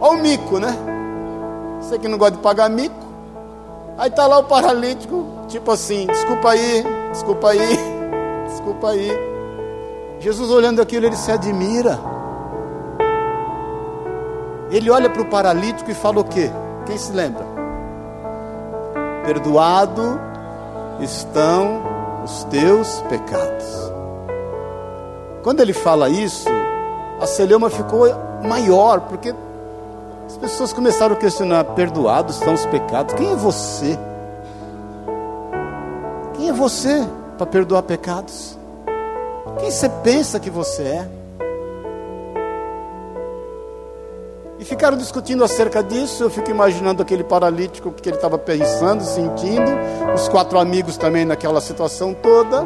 Olha 0.06 0.18
o 0.20 0.22
mico, 0.22 0.60
né? 0.60 0.68
Você 1.80 1.98
que 1.98 2.06
não 2.06 2.16
gosta 2.16 2.36
de 2.36 2.42
pagar 2.42 2.70
mico. 2.70 2.94
Aí 3.98 4.08
tá 4.08 4.24
lá 4.24 4.38
o 4.38 4.44
paralítico, 4.44 5.26
tipo 5.48 5.68
assim: 5.72 6.06
desculpa 6.06 6.50
aí, 6.50 6.84
desculpa 7.10 7.50
aí, 7.50 7.78
desculpa 8.46 8.90
aí. 8.90 9.10
Jesus 10.20 10.48
olhando 10.52 10.80
aquilo, 10.80 11.06
ele 11.06 11.16
se 11.16 11.32
admira. 11.32 11.98
Ele 14.70 14.88
olha 14.90 15.10
para 15.10 15.22
o 15.22 15.26
paralítico 15.26 15.90
e 15.90 15.94
fala 15.94 16.20
o 16.20 16.24
quê? 16.24 16.52
Quem 16.86 16.96
se 16.96 17.10
lembra? 17.10 17.44
Perdoado 19.24 20.20
estão 21.00 21.82
os 22.22 22.44
teus 22.44 23.02
pecados. 23.08 23.92
Quando 25.42 25.60
ele 25.60 25.72
fala 25.72 26.08
isso, 26.08 26.48
a 27.20 27.26
celeuma 27.26 27.68
ficou 27.68 28.06
maior, 28.44 29.00
porque 29.00 29.34
as 30.26 30.36
pessoas 30.36 30.72
começaram 30.72 31.14
a 31.14 31.18
questionar: 31.18 31.64
perdoados 31.64 32.36
estão 32.36 32.54
os 32.54 32.66
pecados? 32.66 33.14
Quem 33.14 33.30
é 33.30 33.36
você? 33.36 33.98
Quem 36.34 36.48
é 36.48 36.52
você 36.52 37.06
para 37.38 37.46
perdoar 37.46 37.82
pecados? 37.82 38.58
Quem 39.58 39.70
você 39.70 39.88
pensa 39.88 40.40
que 40.40 40.50
você 40.50 40.82
é? 40.82 41.08
E 44.58 44.64
ficaram 44.64 44.96
discutindo 44.96 45.44
acerca 45.44 45.82
disso. 45.82 46.24
Eu 46.24 46.30
fico 46.30 46.50
imaginando 46.50 47.02
aquele 47.02 47.22
paralítico 47.22 47.92
que 47.92 48.08
ele 48.08 48.16
estava 48.16 48.36
pensando, 48.36 49.02
sentindo. 49.04 49.70
Os 50.14 50.28
quatro 50.28 50.58
amigos 50.58 50.96
também 50.96 51.24
naquela 51.24 51.60
situação 51.60 52.12
toda. 52.12 52.64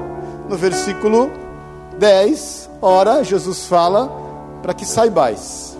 No 0.48 0.56
versículo 0.56 1.30
10, 1.98 2.70
ora, 2.80 3.22
Jesus 3.22 3.66
fala: 3.66 4.10
para 4.62 4.72
que 4.72 4.86
saibais 4.86 5.76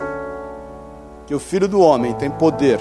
que 1.30 1.34
o 1.36 1.38
Filho 1.38 1.68
do 1.68 1.80
Homem 1.80 2.12
tem 2.14 2.28
poder, 2.28 2.80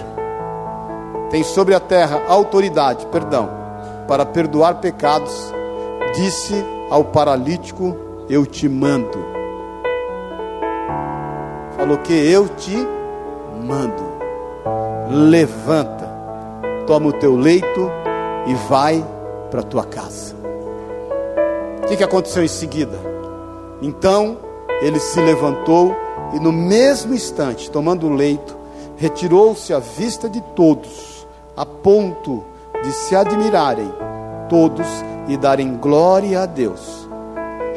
tem 1.30 1.44
sobre 1.44 1.76
a 1.76 1.80
terra 1.80 2.24
autoridade, 2.28 3.06
perdão, 3.06 3.48
para 4.08 4.26
perdoar 4.26 4.82
pecados, 4.82 5.54
disse 6.16 6.56
ao 6.90 7.04
paralítico: 7.04 7.96
Eu 8.28 8.48
te 8.48 8.68
mando. 8.68 9.24
Falou 11.78 12.00
que 12.00 12.12
eu 12.12 12.50
te 12.50 12.76
mando. 13.64 14.04
Levanta, 15.12 16.10
toma 16.88 17.10
o 17.10 17.14
teu 17.14 17.36
leito 17.36 17.92
e 18.48 18.56
vai 18.68 19.06
para 19.52 19.60
a 19.60 19.64
tua 19.64 19.84
casa. 19.84 20.36
O 21.84 21.88
que, 21.88 21.98
que 21.98 22.04
aconteceu 22.04 22.44
em 22.44 22.48
seguida? 22.48 22.98
Então 23.80 24.40
ele 24.82 25.00
se 25.00 25.22
levantou 25.22 25.96
e, 26.34 26.40
no 26.40 26.52
mesmo 26.52 27.14
instante, 27.14 27.70
tomando 27.72 28.08
o 28.08 28.14
leito, 28.14 28.56
retirou-se 28.98 29.74
à 29.74 29.80
vista 29.80 30.30
de 30.30 30.42
todos, 30.56 31.28
a 31.56 31.66
ponto 31.66 32.44
de 32.84 32.92
se 32.92 33.16
admirarem 33.16 33.92
todos 34.48 34.88
e 35.28 35.38
darem 35.38 35.78
glória 35.78 36.42
a 36.42 36.46
Deus. 36.46 37.08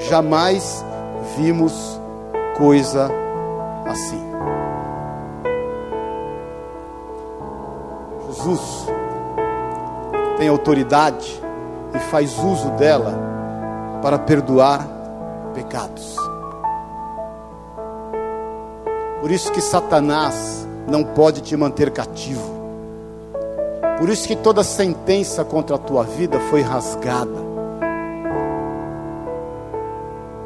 Jamais 0.08 0.84
vimos 1.36 2.00
coisa 2.56 3.10
assim. 3.86 4.22
Jesus 8.28 8.86
tem 10.38 10.48
autoridade 10.48 11.40
e 11.94 11.98
faz 11.98 12.36
uso 12.38 12.70
dela 12.70 13.14
para 14.02 14.18
perdoar 14.18 14.86
pecados. 15.54 16.16
Por 19.22 19.30
isso 19.30 19.52
que 19.52 19.60
Satanás 19.60 20.66
não 20.88 21.04
pode 21.04 21.42
te 21.42 21.56
manter 21.56 21.92
cativo. 21.92 22.42
Por 23.96 24.08
isso 24.08 24.26
que 24.26 24.34
toda 24.34 24.64
sentença 24.64 25.44
contra 25.44 25.76
a 25.76 25.78
tua 25.78 26.02
vida 26.02 26.40
foi 26.50 26.60
rasgada. 26.60 27.52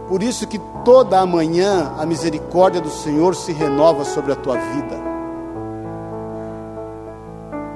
Por 0.07 0.23
isso 0.23 0.47
que 0.47 0.61
toda 0.85 1.19
a 1.19 1.25
manhã 1.25 1.95
a 1.97 2.05
misericórdia 2.05 2.79
do 2.79 2.91
Senhor 2.91 3.35
se 3.35 3.51
renova 3.51 4.05
sobre 4.05 4.33
a 4.33 4.37
tua 4.37 4.59
vida. 4.59 4.95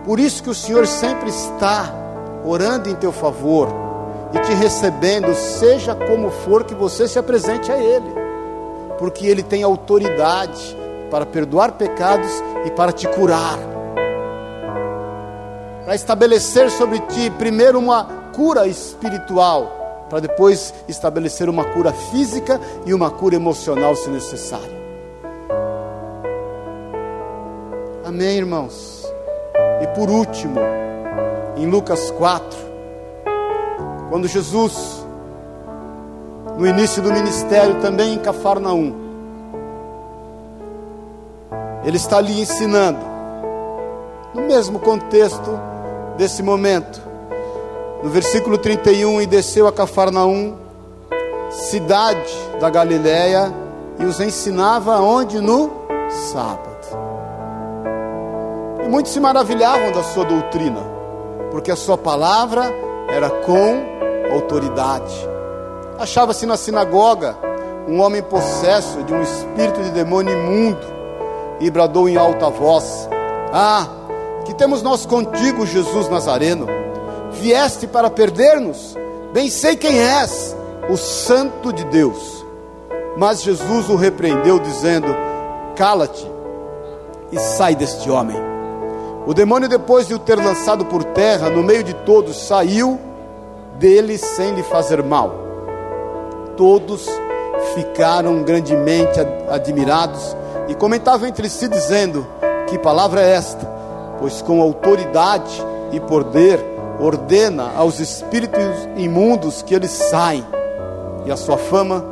Por 0.05 0.20
isso 0.20 0.42
que 0.42 0.51
o 0.51 0.55
Senhor 0.55 0.86
sempre 0.86 1.30
está 1.30 1.94
orando 2.44 2.90
em 2.90 2.94
teu 2.94 3.11
favor 3.11 3.68
e 4.34 4.38
te 4.40 4.53
recebendo, 4.53 5.34
seja 5.34 5.94
como 5.94 6.30
for 6.30 6.62
que 6.62 6.74
você 6.74 7.09
se 7.09 7.18
apresente 7.18 7.72
a 7.72 7.78
Ele, 7.78 8.12
porque 8.98 9.26
Ele 9.26 9.42
tem 9.42 9.62
autoridade 9.62 10.78
para 11.11 11.27
perdoar 11.27 11.73
pecados 11.73 12.31
e 12.65 12.71
para 12.71 12.93
te 12.93 13.09
curar. 13.09 13.59
Para 15.85 15.95
estabelecer 15.95 16.71
sobre 16.71 17.01
ti, 17.01 17.31
primeiro, 17.31 17.79
uma 17.79 18.05
cura 18.35 18.67
espiritual, 18.67 20.07
para 20.09 20.21
depois 20.21 20.73
estabelecer 20.89 21.49
uma 21.49 21.65
cura 21.65 21.93
física 21.93 22.61
e 22.87 22.95
uma 22.95 23.11
cura 23.11 23.35
emocional, 23.35 23.97
se 23.97 24.09
necessário. 24.09 24.81
Amém, 28.05 28.37
irmãos? 28.39 29.05
E 29.83 29.87
por 29.89 30.09
último, 30.11 30.61
em 31.57 31.67
Lucas 31.67 32.11
4, 32.13 32.59
quando 34.09 34.27
Jesus, 34.27 35.07
no 36.57 36.67
início 36.67 37.03
do 37.03 37.13
ministério, 37.13 37.81
também 37.81 38.15
em 38.15 38.19
Cafarnaum, 38.19 39.10
ele 41.85 41.97
está 41.97 42.18
ali 42.18 42.41
ensinando, 42.41 42.99
no 44.35 44.43
mesmo 44.43 44.78
contexto 44.78 45.59
desse 46.16 46.43
momento. 46.43 47.01
No 48.03 48.11
versículo 48.11 48.57
31, 48.59 49.20
e 49.22 49.26
desceu 49.26 49.66
a 49.66 49.72
Cafarnaum, 49.72 50.57
cidade 51.51 52.33
da 52.61 52.70
Galiléia, 52.70 53.53
e 53.99 54.05
os 54.05 54.20
ensinava 54.20 54.99
onde? 55.01 55.41
No 55.41 55.70
sábado. 56.33 56.70
E 58.85 58.89
muitos 58.89 59.12
se 59.12 59.20
maravilhavam 59.20 59.93
da 59.93 60.03
sua 60.03 60.24
doutrina, 60.24 60.81
porque 61.51 61.70
a 61.70 61.76
sua 61.76 61.99
palavra 61.99 62.64
era 63.09 63.28
com 63.28 63.83
autoridade. 64.33 65.14
Achava-se 65.99 66.47
na 66.47 66.57
sinagoga 66.57 67.37
um 67.87 68.01
homem 68.01 68.22
possesso 68.22 69.03
de 69.03 69.12
um 69.12 69.20
espírito 69.20 69.83
de 69.83 69.91
demônio 69.91 70.33
imundo 70.33 70.99
e 71.61 71.71
bradou 71.71 72.09
em 72.09 72.17
alta 72.17 72.49
voz: 72.49 73.09
Ah, 73.53 73.87
que 74.45 74.55
temos 74.55 74.83
nós 74.83 75.05
contigo, 75.05 75.67
Jesus 75.67 76.09
Nazareno? 76.09 76.67
Vieste 77.33 77.87
para 77.87 78.11
perder-nos? 78.11 78.97
Bem 79.33 79.49
sei 79.49 79.77
quem 79.77 79.99
és, 80.01 80.57
o 80.89 80.97
Santo 80.97 81.73
de 81.73 81.85
Deus. 81.85 82.45
Mas 83.17 83.43
Jesus 83.43 83.89
o 83.89 83.97
repreendeu, 83.97 84.59
dizendo: 84.59 85.15
Cala-te 85.77 86.27
e 87.31 87.39
sai 87.39 87.75
deste 87.75 88.11
homem. 88.11 88.37
O 89.27 89.35
demônio, 89.35 89.69
depois 89.69 90.07
de 90.07 90.15
o 90.15 90.19
ter 90.19 90.37
lançado 90.37 90.87
por 90.87 91.05
terra, 91.05 91.51
no 91.51 91.63
meio 91.63 91.85
de 91.85 91.93
todos, 91.95 92.37
saiu 92.37 92.99
dele 93.79 94.17
sem 94.17 94.55
lhe 94.55 94.63
fazer 94.63 95.03
mal. 95.03 95.33
Todos 96.57 97.07
ficaram 97.75 98.43
grandemente 98.43 99.21
admirados 99.49 100.37
e 100.71 100.75
comentavam 100.77 101.29
entre 101.29 101.49
si, 101.49 101.66
dizendo: 101.66 102.25
Que 102.68 102.79
palavra 102.79 103.21
é 103.21 103.33
esta? 103.33 103.66
Pois 104.21 104.41
com 104.41 104.62
autoridade 104.62 105.61
e 105.91 105.99
poder 105.99 106.61
ordena 107.01 107.73
aos 107.77 107.99
espíritos 107.99 108.89
imundos 108.97 109.62
que 109.62 109.75
eles 109.75 109.91
saem. 109.91 110.47
E 111.27 111.33
a 111.33 111.37
sua 111.37 111.59
fama 111.59 112.05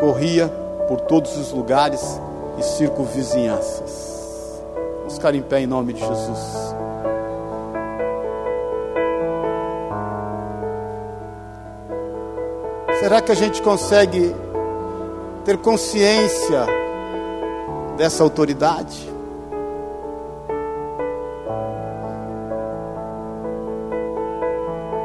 corria 0.00 0.48
por 0.86 1.00
todos 1.00 1.36
os 1.36 1.50
lugares 1.50 2.20
e 2.56 2.62
circunvizinhanças. 2.62 4.62
Vamos 4.98 5.14
ficar 5.14 5.34
em 5.34 5.42
pé 5.42 5.60
em 5.60 5.66
nome 5.66 5.92
de 5.92 6.00
Jesus. 6.00 6.74
Será 13.00 13.20
que 13.20 13.32
a 13.32 13.34
gente 13.34 13.60
consegue 13.60 14.34
ter 15.44 15.58
consciência 15.58 16.83
dessa 17.96 18.22
autoridade. 18.22 19.12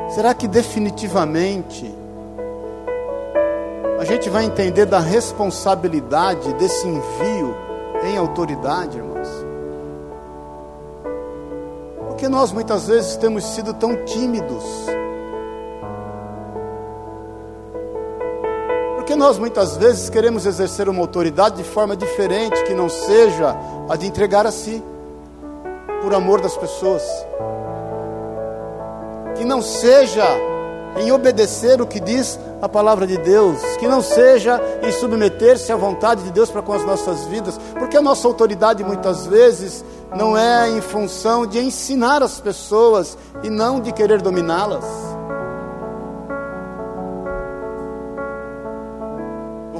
Será 0.09 0.33
que 0.33 0.47
definitivamente 0.47 1.95
a 3.99 4.03
gente 4.03 4.29
vai 4.29 4.43
entender 4.43 4.85
da 4.85 4.99
responsabilidade 4.99 6.53
desse 6.53 6.87
envio 6.87 7.55
em 8.03 8.17
autoridade, 8.17 8.97
irmãos? 8.97 9.29
Porque 12.07 12.27
nós 12.27 12.51
muitas 12.51 12.87
vezes 12.87 13.15
temos 13.15 13.43
sido 13.45 13.73
tão 13.73 13.95
tímidos 14.05 14.63
nós 19.19 19.37
muitas 19.37 19.75
vezes 19.75 20.09
queremos 20.09 20.45
exercer 20.45 20.87
uma 20.87 21.01
autoridade 21.01 21.57
de 21.57 21.63
forma 21.65 21.93
diferente, 21.93 22.63
que 22.63 22.73
não 22.73 22.87
seja 22.87 23.53
a 23.89 23.97
de 23.97 24.07
entregar 24.07 24.47
a 24.47 24.51
si, 24.51 24.81
por 26.01 26.13
amor 26.13 26.39
das 26.39 26.55
pessoas, 26.55 27.03
que 29.35 29.43
não 29.43 29.61
seja 29.61 30.23
em 30.97 31.11
obedecer 31.11 31.81
o 31.81 31.85
que 31.85 31.99
diz 31.99 32.39
a 32.61 32.69
palavra 32.69 33.05
de 33.05 33.17
Deus, 33.17 33.59
que 33.77 33.89
não 33.89 34.01
seja 34.01 34.57
em 34.81 34.91
submeter-se 34.93 35.69
à 35.69 35.75
vontade 35.75 36.23
de 36.23 36.31
Deus 36.31 36.49
para 36.49 36.61
com 36.61 36.71
as 36.71 36.85
nossas 36.85 37.25
vidas, 37.25 37.59
porque 37.77 37.97
a 37.97 38.01
nossa 38.01 38.25
autoridade 38.25 38.85
muitas 38.85 39.27
vezes 39.27 39.83
não 40.15 40.37
é 40.37 40.69
em 40.69 40.79
função 40.79 41.45
de 41.45 41.59
ensinar 41.59 42.23
as 42.23 42.39
pessoas 42.39 43.17
e 43.43 43.49
não 43.49 43.81
de 43.81 43.91
querer 43.91 44.21
dominá-las. 44.21 45.08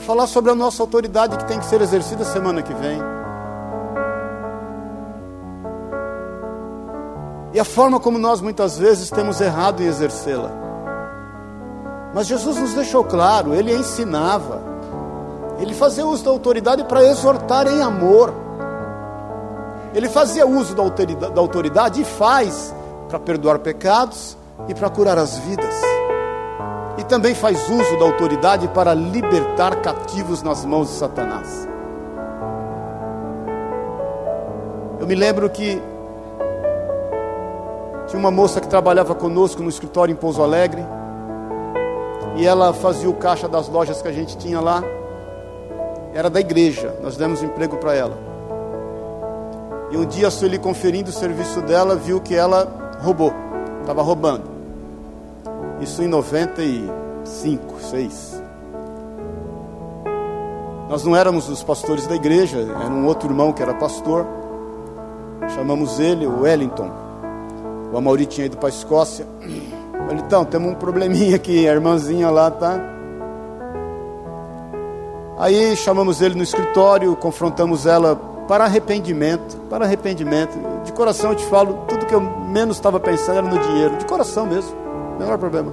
Falar 0.10 0.26
sobre 0.26 0.50
a 0.50 0.56
nossa 0.56 0.82
autoridade 0.82 1.38
que 1.38 1.46
tem 1.46 1.60
que 1.60 1.68
ser 1.68 1.80
exercida 1.82 2.26
semana 2.26 2.64
que 2.64 2.74
vem. 2.74 3.00
E 7.54 7.60
a 7.60 7.64
forma 7.64 8.00
como 8.00 8.18
nós 8.18 8.42
muitas 8.42 8.80
vezes 8.80 9.12
temos 9.12 9.40
errado 9.40 9.84
em 9.84 9.86
exercê-la. 9.86 10.50
Mas 12.12 12.26
Jesus 12.26 12.58
nos 12.58 12.74
deixou 12.74 13.04
claro, 13.04 13.54
ele 13.54 13.72
ensinava, 13.72 14.64
ele 15.60 15.76
fazia 15.76 16.08
uso 16.08 16.26
da 16.26 16.32
autoridade 16.32 16.84
para 16.86 17.04
exortar 17.04 17.68
em 17.68 17.80
amor. 17.84 18.34
Ele 19.94 20.10
fazia 20.10 20.48
uso 20.48 20.74
da 20.74 20.82
autoridade, 20.82 21.34
da 21.36 21.40
autoridade 21.40 22.02
e 22.02 22.04
faz 22.04 22.74
para 23.08 23.20
perdoar 23.20 23.60
pecados 23.60 24.36
e 24.68 24.74
para 24.74 24.90
curar 24.90 25.20
as 25.20 25.38
vidas. 25.38 25.99
E 27.00 27.04
também 27.06 27.34
faz 27.34 27.70
uso 27.70 27.98
da 27.98 28.04
autoridade 28.04 28.68
para 28.68 28.94
libertar 28.94 29.78
cativos 29.78 30.44
nas 30.44 30.66
mãos 30.66 30.90
de 30.90 30.96
Satanás. 30.96 31.66
Eu 35.00 35.08
me 35.08 35.16
lembro 35.16 35.50
que 35.50 35.82
tinha 38.06 38.20
uma 38.20 38.30
moça 38.30 38.60
que 38.60 38.68
trabalhava 38.68 39.16
conosco 39.16 39.64
no 39.64 39.70
escritório 39.70 40.12
em 40.12 40.16
Pouso 40.16 40.44
Alegre. 40.44 40.86
E 42.36 42.46
ela 42.46 42.74
fazia 42.74 43.10
o 43.10 43.14
caixa 43.14 43.48
das 43.48 43.70
lojas 43.70 44.02
que 44.02 44.08
a 44.10 44.12
gente 44.12 44.38
tinha 44.38 44.60
lá. 44.60 44.84
Era 46.14 46.30
da 46.30 46.42
igreja, 46.42 46.98
nós 47.02 47.16
demos 47.16 47.42
emprego 47.42 47.78
para 47.78 47.96
ela. 47.96 48.18
E 49.90 49.96
um 49.96 50.06
dia 50.06 50.28
a 50.28 50.32
Sueli 50.32 50.60
conferindo 50.60 51.12
o 51.12 51.14
serviço 51.14 51.62
dela, 51.62 51.96
viu 51.96 52.20
que 52.20 52.36
ela 52.36 52.98
roubou, 53.02 53.34
estava 53.82 54.02
roubando. 54.02 54.59
Isso 55.82 56.04
em 56.04 56.08
95, 56.08 57.82
6. 57.82 58.44
Nós 60.90 61.06
não 61.06 61.16
éramos 61.16 61.48
os 61.48 61.64
pastores 61.64 62.08
da 62.08 62.16
igreja, 62.16 62.58
era 62.60 62.90
um 62.90 63.06
outro 63.06 63.30
irmão 63.30 63.54
que 63.54 63.62
era 63.62 63.74
pastor. 63.74 64.26
Chamamos 65.56 66.00
ele, 66.00 66.26
o 66.26 66.42
Wellington. 66.42 66.90
O 67.94 67.98
Amauri 67.98 68.26
tinha 68.26 68.48
ido 68.48 68.58
para 68.58 68.70
a 68.70 68.72
Escócia. 68.72 69.28
Falei, 70.08 70.24
então, 70.26 70.44
temos 70.44 70.72
um 70.72 70.76
probleminha 70.76 71.36
aqui, 71.36 71.68
a 71.68 71.74
irmãzinha 71.74 72.30
lá 72.30 72.50
tá. 72.50 72.80
Aí 75.38 75.76
chamamos 75.76 76.22
ele 76.22 76.36
no 76.36 76.44
escritório, 76.44 77.16
confrontamos 77.16 77.86
ela 77.86 78.16
para 78.48 78.66
arrependimento, 78.66 79.58
para 79.70 79.86
arrependimento. 79.86 80.58
De 80.84 80.92
coração 80.92 81.30
eu 81.30 81.36
te 81.36 81.46
falo, 81.46 81.86
tudo 81.88 82.08
que 82.08 82.16
eu 82.16 82.20
menos 82.20 82.78
estava 82.78 83.00
pensando 83.00 83.38
era 83.38 83.48
no 83.48 83.60
dinheiro, 83.60 83.96
de 83.96 84.06
coração 84.06 84.48
mesmo, 84.48 84.76
menor 85.20 85.38
problema. 85.38 85.72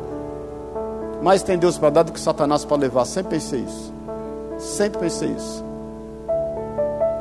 Mais 1.23 1.43
tem 1.43 1.57
Deus 1.57 1.79
para 1.79 1.91
dar 1.91 2.03
do 2.03 2.13
que 2.13 2.21
Satanás 2.21 2.65
para 2.65 2.77
levar, 2.77 3.05
sempre 3.07 3.37
pensei 3.37 3.61
isso. 3.61 3.93
Sempre 4.59 5.01
pensei 5.01 5.29
isso. 5.31 5.65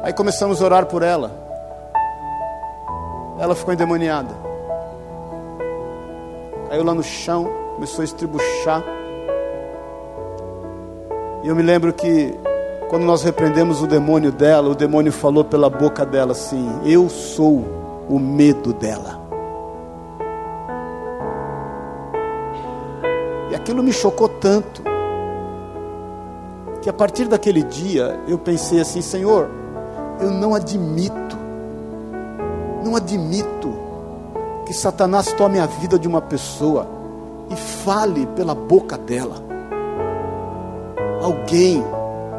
Aí 0.03 0.11
começamos 0.11 0.61
a 0.61 0.65
orar 0.65 0.85
por 0.85 1.01
ela. 1.01 1.31
Ela 3.39 3.55
ficou 3.55 3.73
endemoniada 3.73 4.45
caiu 6.75 6.83
lá 6.83 6.93
no 6.93 7.03
chão, 7.03 7.49
começou 7.75 8.01
a 8.01 8.05
estribuchar. 8.05 8.83
E 11.41 11.47
eu 11.47 11.55
me 11.55 11.61
lembro 11.61 11.93
que 11.93 12.33
quando 12.89 13.03
nós 13.03 13.23
repreendemos 13.23 13.81
o 13.81 13.87
demônio 13.87 14.31
dela, 14.31 14.69
o 14.69 14.75
demônio 14.75 15.11
falou 15.11 15.45
pela 15.45 15.69
boca 15.69 16.05
dela 16.05 16.33
assim: 16.33 16.67
Eu 16.83 17.09
sou 17.09 17.63
o 18.09 18.19
medo 18.19 18.73
dela. 18.73 19.24
Aquilo 23.65 23.81
me 23.81 23.91
chocou 23.91 24.29
tanto, 24.29 24.83
que 26.83 26.87
a 26.87 26.93
partir 26.93 27.27
daquele 27.27 27.63
dia 27.63 28.19
eu 28.27 28.37
pensei 28.37 28.79
assim: 28.79 29.01
Senhor, 29.01 29.49
eu 30.21 30.29
não 30.29 30.53
admito, 30.53 31.35
não 32.83 32.95
admito 32.95 33.73
que 34.67 34.73
Satanás 34.73 35.33
tome 35.33 35.59
a 35.59 35.65
vida 35.65 35.97
de 35.97 36.07
uma 36.07 36.21
pessoa 36.21 36.87
e 37.49 37.55
fale 37.55 38.27
pela 38.27 38.53
boca 38.53 38.99
dela. 38.99 39.43
Alguém 41.23 41.83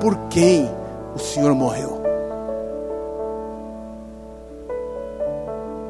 por 0.01 0.17
quem 0.29 0.71
o 1.13 1.19
Senhor 1.19 1.53
morreu. 1.57 2.01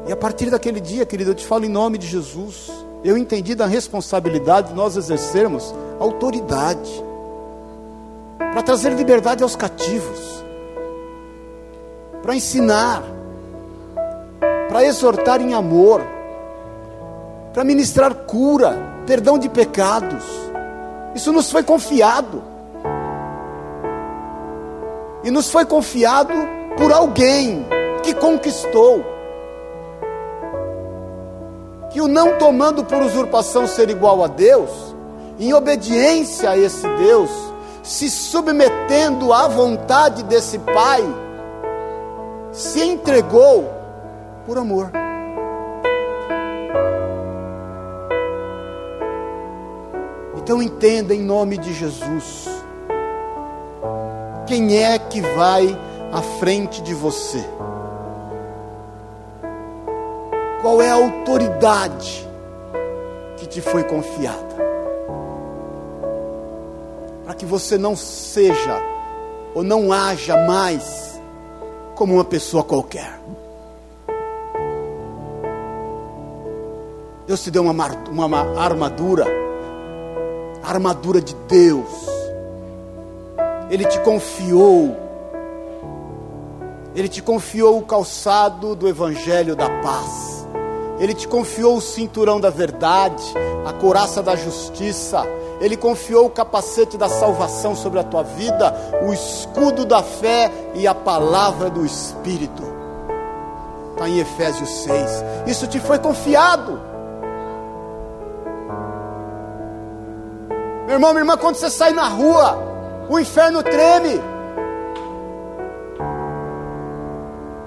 E 0.07 0.11
a 0.11 0.15
partir 0.15 0.49
daquele 0.49 0.79
dia, 0.79 1.05
querido, 1.05 1.31
eu 1.31 1.35
te 1.35 1.45
falo 1.45 1.65
em 1.65 1.69
nome 1.69 1.99
de 1.99 2.07
Jesus, 2.07 2.71
eu 3.03 3.17
entendi 3.17 3.55
da 3.55 3.65
responsabilidade 3.65 4.69
de 4.69 4.73
nós 4.73 4.97
exercermos 4.97 5.73
autoridade 5.99 7.03
para 8.37 8.61
trazer 8.61 8.91
liberdade 8.93 9.43
aos 9.43 9.55
cativos, 9.55 10.43
para 12.21 12.35
ensinar, 12.35 13.03
para 14.69 14.83
exortar 14.83 15.41
em 15.41 15.53
amor 15.53 16.01
para 17.57 17.63
ministrar 17.63 18.13
cura, 18.13 18.77
perdão 19.07 19.39
de 19.39 19.49
pecados. 19.49 20.23
Isso 21.15 21.33
nos 21.33 21.49
foi 21.49 21.63
confiado. 21.63 22.43
E 25.23 25.31
nos 25.31 25.49
foi 25.49 25.65
confiado 25.65 26.35
por 26.77 26.93
alguém 26.93 27.65
que 28.03 28.13
conquistou. 28.13 29.03
Que 31.97 32.01
o 32.01 32.07
não 32.07 32.37
tomando 32.37 32.85
por 32.85 33.01
usurpação 33.01 33.65
ser 33.65 33.89
igual 33.89 34.23
a 34.23 34.27
Deus, 34.27 34.69
em 35.39 35.51
obediência 35.51 36.51
a 36.51 36.55
esse 36.55 36.87
Deus, 36.89 37.31
se 37.81 38.07
submetendo 38.07 39.33
à 39.33 39.47
vontade 39.47 40.21
desse 40.21 40.59
Pai, 40.59 41.01
se 42.51 42.83
entregou 42.83 43.67
por 44.45 44.59
amor. 44.59 44.91
Então 50.35 50.61
entenda 50.61 51.15
em 51.15 51.23
nome 51.23 51.57
de 51.57 51.73
Jesus. 51.73 52.47
Quem 54.45 54.83
é 54.83 54.99
que 54.99 55.19
vai 55.19 55.75
à 56.13 56.21
frente 56.21 56.79
de 56.83 56.93
você? 56.93 57.43
Qual 60.67 60.81
é 60.81 60.89
a 60.89 60.95
autoridade 60.95 62.27
que 63.37 63.47
te 63.47 63.61
foi 63.61 63.85
confiada? 63.85 64.53
Para 67.23 67.33
que 67.33 67.45
você 67.45 67.77
não 67.77 67.95
seja 67.95 68.77
ou 69.55 69.63
não 69.63 69.93
haja 69.93 70.35
mais 70.45 71.21
como 71.95 72.15
uma 72.15 72.25
pessoa 72.25 72.65
qualquer. 72.65 73.17
Deus 77.25 77.41
te 77.41 77.49
deu 77.49 77.63
uma, 77.63 77.87
uma 78.11 78.61
armadura 78.61 79.25
a 80.61 80.69
armadura 80.69 81.21
de 81.21 81.33
Deus. 81.47 82.09
Ele 83.69 83.85
te 83.85 84.01
confiou. 84.01 84.97
Ele 86.93 87.07
te 87.07 87.21
confiou 87.21 87.77
o 87.77 87.85
calçado 87.85 88.75
do 88.75 88.85
evangelho 88.89 89.55
da 89.55 89.69
paz. 89.81 90.36
Ele 90.99 91.13
te 91.13 91.27
confiou 91.27 91.77
o 91.77 91.81
cinturão 91.81 92.39
da 92.39 92.49
verdade, 92.49 93.23
a 93.65 93.73
couraça 93.73 94.21
da 94.23 94.35
justiça. 94.35 95.23
Ele 95.61 95.77
confiou 95.77 96.25
o 96.25 96.29
capacete 96.29 96.97
da 96.97 97.07
salvação 97.07 97.75
sobre 97.75 97.99
a 97.99 98.03
tua 98.03 98.23
vida, 98.23 98.73
o 99.07 99.13
escudo 99.13 99.85
da 99.85 100.01
fé 100.01 100.51
e 100.73 100.87
a 100.87 100.95
palavra 100.95 101.69
do 101.69 101.85
Espírito. 101.85 102.63
Está 103.91 104.09
em 104.09 104.19
Efésios 104.19 104.69
6. 104.69 105.23
Isso 105.47 105.67
te 105.67 105.79
foi 105.79 105.99
confiado. 105.99 106.79
Meu 110.85 110.95
irmão, 110.95 111.11
minha 111.11 111.21
irmã, 111.21 111.37
quando 111.37 111.55
você 111.55 111.69
sai 111.69 111.91
na 111.91 112.07
rua, 112.07 112.57
o 113.09 113.19
inferno 113.19 113.61
treme. 113.61 114.21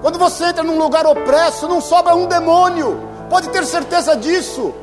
Quando 0.01 0.17
você 0.17 0.45
entra 0.45 0.63
num 0.63 0.77
lugar 0.77 1.05
opresso, 1.05 1.67
não 1.67 1.79
sobra 1.79 2.15
um 2.15 2.25
demônio. 2.25 3.10
Pode 3.31 3.47
ter 3.47 3.65
certeza 3.65 4.13
disso. 4.17 4.73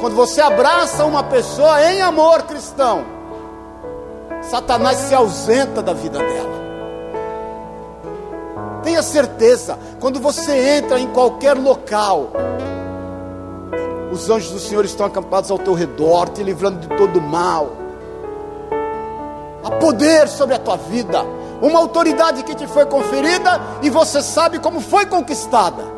Quando 0.00 0.14
você 0.14 0.40
abraça 0.40 1.04
uma 1.04 1.24
pessoa 1.24 1.82
em 1.82 2.00
amor 2.00 2.42
cristão, 2.42 3.04
Satanás 4.42 4.98
se 4.98 5.14
ausenta 5.16 5.82
da 5.82 5.92
vida 5.92 6.16
dela. 6.20 6.58
Tenha 8.84 9.02
certeza, 9.02 9.76
quando 9.98 10.20
você 10.20 10.76
entra 10.76 11.00
em 11.00 11.08
qualquer 11.08 11.54
local, 11.54 12.28
os 14.12 14.30
anjos 14.30 14.52
do 14.52 14.60
Senhor 14.60 14.84
estão 14.84 15.06
acampados 15.06 15.50
ao 15.50 15.58
teu 15.58 15.74
redor, 15.74 16.28
te 16.28 16.44
livrando 16.44 16.78
de 16.78 16.96
todo 16.96 17.20
mal. 17.20 17.72
Há 19.64 19.72
poder 19.72 20.28
sobre 20.28 20.54
a 20.54 20.58
tua 20.60 20.76
vida, 20.76 21.20
uma 21.60 21.80
autoridade 21.80 22.44
que 22.44 22.54
te 22.54 22.68
foi 22.68 22.86
conferida 22.86 23.60
e 23.82 23.90
você 23.90 24.22
sabe 24.22 24.60
como 24.60 24.80
foi 24.80 25.04
conquistada. 25.04 25.97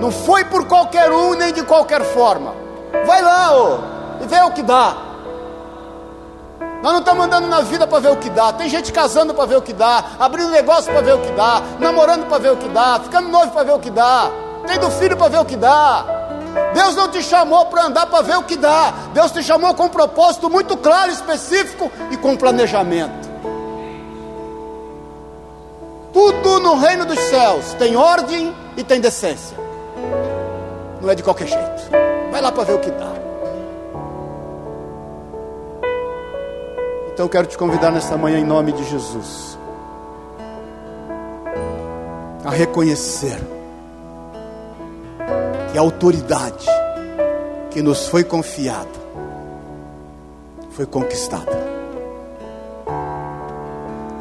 Não 0.00 0.10
foi 0.10 0.44
por 0.44 0.66
qualquer 0.66 1.10
um 1.10 1.34
nem 1.34 1.52
de 1.52 1.62
qualquer 1.62 2.02
forma. 2.02 2.54
Vai 3.06 3.20
lá, 3.20 3.56
ô, 3.56 3.78
e 4.22 4.26
vê 4.26 4.40
o 4.42 4.50
que 4.50 4.62
dá. 4.62 4.96
Nós 6.82 6.92
não 6.92 7.00
estamos 7.00 7.24
andando 7.24 7.48
na 7.48 7.60
vida 7.60 7.86
para 7.86 7.98
ver 7.98 8.12
o 8.12 8.16
que 8.16 8.30
dá. 8.30 8.52
Tem 8.52 8.68
gente 8.68 8.92
casando 8.92 9.34
para 9.34 9.46
ver 9.46 9.56
o 9.56 9.62
que 9.62 9.72
dá, 9.72 10.04
abrindo 10.18 10.50
negócio 10.50 10.92
para 10.92 11.02
ver 11.02 11.14
o 11.14 11.18
que 11.18 11.32
dá, 11.32 11.60
namorando 11.80 12.26
para 12.28 12.38
ver 12.38 12.52
o 12.52 12.56
que 12.56 12.68
dá, 12.68 13.00
ficando 13.02 13.28
noivo 13.28 13.50
para 13.50 13.64
ver 13.64 13.72
o 13.72 13.78
que 13.80 13.90
dá, 13.90 14.30
tendo 14.66 14.90
filho 14.92 15.16
para 15.16 15.28
ver 15.28 15.40
o 15.40 15.44
que 15.44 15.56
dá. 15.56 16.04
Deus 16.74 16.94
não 16.94 17.08
te 17.08 17.22
chamou 17.22 17.66
para 17.66 17.84
andar 17.84 18.06
para 18.06 18.22
ver 18.22 18.36
o 18.36 18.42
que 18.42 18.56
dá. 18.56 18.92
Deus 19.12 19.32
te 19.32 19.42
chamou 19.42 19.74
com 19.74 19.84
um 19.84 19.88
propósito 19.88 20.48
muito 20.48 20.76
claro, 20.76 21.10
específico 21.10 21.90
e 22.10 22.16
com 22.16 22.36
planejamento. 22.36 23.28
Tudo 26.12 26.60
no 26.60 26.76
reino 26.76 27.04
dos 27.04 27.18
céus 27.18 27.74
tem 27.74 27.96
ordem 27.96 28.54
e 28.76 28.84
tem 28.84 29.00
decência. 29.00 29.67
Não 31.00 31.10
é 31.10 31.14
de 31.14 31.22
qualquer 31.22 31.46
jeito. 31.46 31.90
Vai 32.30 32.40
lá 32.40 32.52
para 32.52 32.64
ver 32.64 32.74
o 32.74 32.78
que 32.78 32.90
dá. 32.90 33.12
Então 37.12 37.26
eu 37.26 37.30
quero 37.30 37.46
te 37.46 37.58
convidar 37.58 37.90
nesta 37.90 38.16
manhã, 38.16 38.38
em 38.38 38.44
nome 38.44 38.72
de 38.72 38.84
Jesus, 38.84 39.58
a 42.44 42.50
reconhecer 42.50 43.38
que 45.72 45.78
a 45.78 45.80
autoridade 45.80 46.66
que 47.70 47.82
nos 47.82 48.06
foi 48.06 48.22
confiada 48.22 48.98
foi 50.70 50.86
conquistada. 50.86 51.58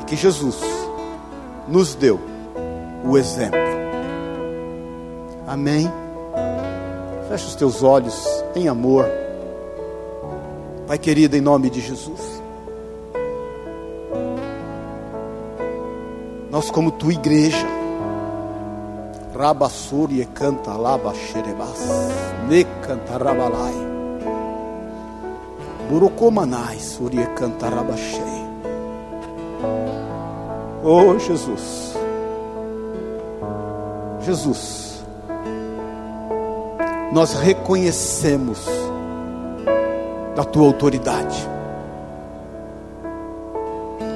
E 0.01 0.05
que 0.05 0.15
Jesus 0.15 0.59
nos 1.67 1.93
deu 1.93 2.19
o 3.05 3.15
exemplo. 3.15 3.66
Amém. 5.47 5.89
Feche 7.29 7.47
os 7.47 7.55
teus 7.55 7.81
olhos 7.81 8.43
em 8.53 8.67
amor. 8.67 9.05
Pai 10.85 10.97
querido, 10.97 11.37
em 11.37 11.41
nome 11.41 11.69
de 11.69 11.79
Jesus. 11.79 12.43
Nós, 16.51 16.69
como 16.69 16.91
tua 16.91 17.13
igreja, 17.13 17.65
Rabassuri 19.37 20.25
canta 20.33 20.73
laba 20.73 21.13
xerebas, 21.13 21.79
ne 22.49 22.63
canta 22.81 23.17
rabalai, 23.17 23.75
Burucomanai, 25.89 26.79
suri 26.79 27.25
canta 27.35 27.69
rabachei. 27.69 28.47
Oh 30.83 31.17
Jesus, 31.19 31.93
Jesus, 34.21 34.86
nós 37.11 37.33
reconhecemos 37.33 38.59
da 40.35 40.43
tua 40.43 40.67
autoridade. 40.67 41.47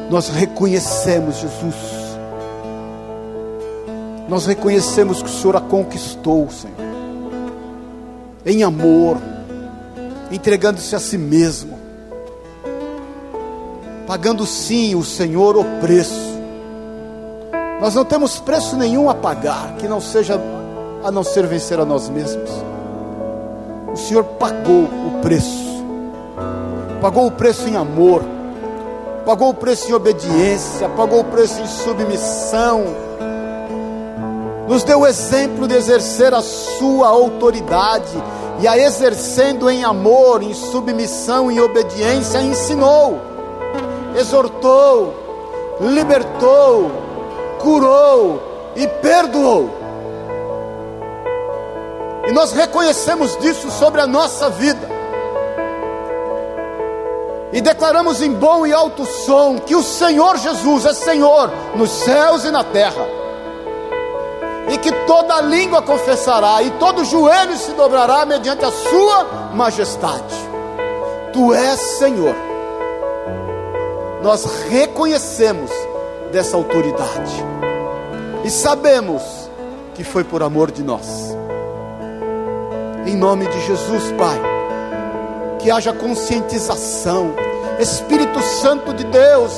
Nós 0.09 0.27
reconhecemos, 0.27 1.37
Jesus, 1.37 1.75
nós 4.27 4.45
reconhecemos 4.45 5.21
que 5.21 5.29
o 5.29 5.31
Senhor 5.31 5.55
a 5.55 5.61
conquistou, 5.61 6.49
Senhor, 6.51 6.75
em 8.45 8.61
amor, 8.61 9.17
entregando-se 10.29 10.95
a 10.95 10.99
si 10.99 11.17
mesmo, 11.17 11.79
pagando 14.05 14.45
sim 14.45 14.95
o 14.95 15.03
Senhor 15.03 15.55
o 15.55 15.63
preço. 15.79 16.31
Nós 17.79 17.95
não 17.95 18.03
temos 18.03 18.39
preço 18.39 18.75
nenhum 18.75 19.09
a 19.09 19.15
pagar 19.15 19.75
que 19.77 19.87
não 19.87 20.01
seja 20.01 20.39
a 21.03 21.09
não 21.09 21.23
ser 21.23 21.47
vencer 21.47 21.79
a 21.79 21.85
nós 21.85 22.09
mesmos. 22.09 22.70
Senhor 24.01 24.23
pagou 24.23 24.83
o 24.83 25.19
preço, 25.21 25.85
pagou 27.01 27.27
o 27.27 27.31
preço 27.31 27.69
em 27.69 27.75
amor, 27.75 28.23
pagou 29.25 29.49
o 29.49 29.53
preço 29.53 29.89
em 29.89 29.93
obediência, 29.93 30.89
pagou 30.89 31.21
o 31.21 31.25
preço 31.25 31.61
em 31.61 31.67
submissão. 31.67 32.83
Nos 34.67 34.83
deu 34.83 35.01
o 35.01 35.07
exemplo 35.07 35.67
de 35.67 35.75
exercer 35.75 36.33
a 36.33 36.41
sua 36.41 37.07
autoridade, 37.07 38.21
e 38.59 38.67
a 38.67 38.77
exercendo 38.77 39.69
em 39.69 39.83
amor, 39.83 40.43
em 40.43 40.53
submissão, 40.53 41.51
em 41.51 41.59
obediência, 41.59 42.41
ensinou, 42.41 43.19
exortou, 44.15 45.13
libertou, 45.79 46.91
curou 47.59 48.41
e 48.75 48.87
perdoou. 48.87 49.80
E 52.27 52.31
nós 52.31 52.51
reconhecemos 52.51 53.37
disso 53.37 53.69
sobre 53.71 54.01
a 54.01 54.07
nossa 54.07 54.49
vida. 54.49 54.87
E 57.53 57.59
declaramos 57.59 58.21
em 58.21 58.31
bom 58.31 58.65
e 58.65 58.73
alto 58.73 59.05
som 59.05 59.59
que 59.59 59.75
o 59.75 59.83
Senhor 59.83 60.37
Jesus 60.37 60.85
é 60.85 60.93
Senhor 60.93 61.51
nos 61.75 61.89
céus 61.91 62.45
e 62.45 62.51
na 62.51 62.63
terra 62.63 63.21
e 64.71 64.77
que 64.77 64.91
toda 65.05 65.41
língua 65.41 65.81
confessará, 65.81 66.61
e 66.63 66.71
todo 66.71 67.03
joelho 67.03 67.57
se 67.57 67.73
dobrará 67.73 68.25
mediante 68.25 68.63
a 68.63 68.71
Sua 68.71 69.23
majestade. 69.53 70.35
Tu 71.33 71.53
és 71.53 71.79
Senhor. 71.79 72.35
Nós 74.23 74.45
reconhecemos 74.69 75.69
dessa 76.31 76.55
autoridade 76.55 77.43
e 78.45 78.49
sabemos 78.49 79.21
que 79.93 80.03
foi 80.03 80.23
por 80.23 80.41
amor 80.41 80.71
de 80.71 80.83
nós. 80.83 81.35
Em 83.05 83.15
nome 83.15 83.47
de 83.47 83.65
Jesus, 83.65 84.11
Pai, 84.17 84.39
que 85.59 85.71
haja 85.71 85.93
conscientização, 85.93 87.33
Espírito 87.79 88.41
Santo 88.41 88.93
de 88.93 89.03
Deus, 89.03 89.51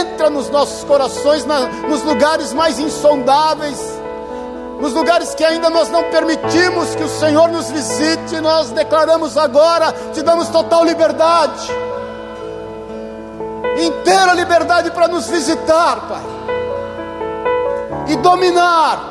entra 0.00 0.28
nos 0.30 0.50
nossos 0.50 0.84
corações, 0.84 1.44
na, 1.44 1.60
nos 1.88 2.02
lugares 2.02 2.52
mais 2.52 2.78
insondáveis 2.78 3.78
nos 4.80 4.92
lugares 4.92 5.34
que 5.34 5.44
ainda 5.44 5.70
nós 5.70 5.88
não 5.88 6.04
permitimos 6.10 6.94
que 6.94 7.02
o 7.02 7.08
Senhor 7.08 7.48
nos 7.48 7.70
visite, 7.70 8.40
nós 8.40 8.70
declaramos 8.70 9.36
agora, 9.36 9.92
te 10.12 10.22
damos 10.22 10.48
total 10.48 10.84
liberdade, 10.84 11.70
inteira 13.78 14.34
liberdade 14.34 14.90
para 14.90 15.08
nos 15.08 15.26
visitar, 15.28 16.08
Pai, 16.08 16.22
e 18.08 18.16
dominar 18.16 19.10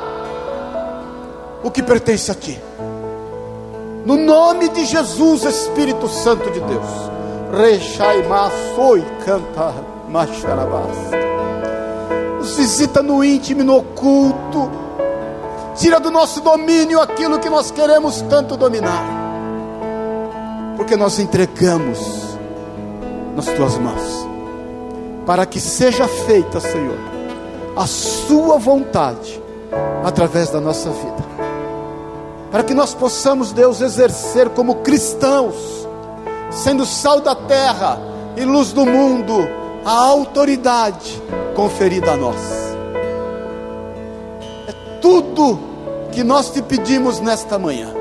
o 1.62 1.70
que 1.70 1.82
pertence 1.82 2.30
a 2.30 2.34
Ti. 2.34 2.60
No 4.04 4.16
nome 4.16 4.68
de 4.68 4.84
Jesus, 4.84 5.44
Espírito 5.44 6.08
Santo 6.08 6.50
de 6.50 6.60
Deus. 6.60 7.10
Rechai 7.56 8.22
maçoi 8.28 9.04
canta 9.24 9.72
macharabás. 10.08 10.96
Nos 12.38 12.56
visita 12.56 13.02
no 13.02 13.24
íntimo 13.24 13.62
e 13.62 13.64
no 13.64 13.78
oculto 13.78 14.70
tira 15.74 15.98
do 15.98 16.10
nosso 16.10 16.40
domínio 16.40 17.00
aquilo 17.00 17.38
que 17.38 17.50
nós 17.50 17.70
queremos 17.70 18.22
tanto 18.22 18.56
dominar, 18.56 19.04
porque 20.76 20.96
nós 20.96 21.18
entregamos 21.18 21.98
nas 23.34 23.46
tuas 23.46 23.76
mãos, 23.78 24.26
para 25.26 25.44
que 25.44 25.58
seja 25.58 26.06
feita, 26.06 26.60
Senhor, 26.60 26.98
a 27.76 27.86
Sua 27.86 28.58
vontade 28.58 29.42
através 30.04 30.50
da 30.50 30.60
nossa 30.60 30.90
vida, 30.90 31.24
para 32.54 32.62
que 32.62 32.72
nós 32.72 32.94
possamos, 32.94 33.50
Deus, 33.50 33.80
exercer 33.80 34.48
como 34.50 34.76
cristãos, 34.76 35.56
sendo 36.52 36.86
sal 36.86 37.20
da 37.20 37.34
terra 37.34 37.98
e 38.36 38.44
luz 38.44 38.72
do 38.72 38.86
mundo, 38.86 39.34
a 39.84 39.90
autoridade 39.90 41.20
conferida 41.56 42.12
a 42.12 42.16
nós 42.16 42.64
tudo 45.04 45.60
que 46.12 46.24
nós 46.24 46.48
te 46.48 46.62
pedimos 46.62 47.20
nesta 47.20 47.58
manhã. 47.58 47.92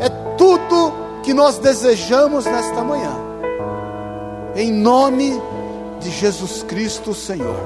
É 0.00 0.08
tudo 0.38 0.90
que 1.22 1.34
nós 1.34 1.58
desejamos 1.58 2.46
nesta 2.46 2.82
manhã. 2.82 3.12
Em 4.54 4.72
nome 4.72 5.38
de 6.00 6.08
Jesus 6.08 6.62
Cristo, 6.62 7.12
Senhor. 7.12 7.56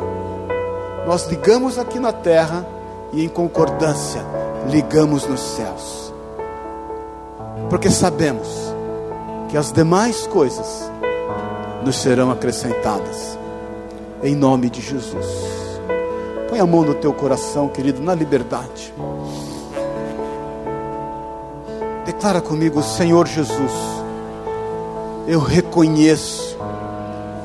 Nós 1.06 1.28
ligamos 1.28 1.78
aqui 1.78 2.00
na 2.00 2.12
terra 2.12 2.66
e 3.12 3.24
em 3.24 3.28
concordância 3.28 4.24
ligamos 4.68 5.26
nos 5.26 5.40
céus. 5.40 6.12
Porque 7.68 7.90
sabemos 7.90 8.48
que 9.48 9.56
as 9.56 9.72
demais 9.72 10.26
coisas 10.26 10.90
nos 11.84 11.96
serão 11.96 12.30
acrescentadas. 12.30 13.38
Em 14.22 14.34
nome 14.34 14.68
de 14.68 14.80
Jesus. 14.80 15.26
Põe 16.48 16.60
a 16.60 16.66
mão 16.66 16.82
no 16.82 16.94
teu 16.94 17.12
coração, 17.12 17.68
querido, 17.68 18.02
na 18.02 18.14
liberdade. 18.14 18.92
Declara 22.04 22.40
comigo, 22.40 22.82
Senhor 22.82 23.26
Jesus, 23.26 23.72
eu 25.26 25.38
reconheço 25.38 26.58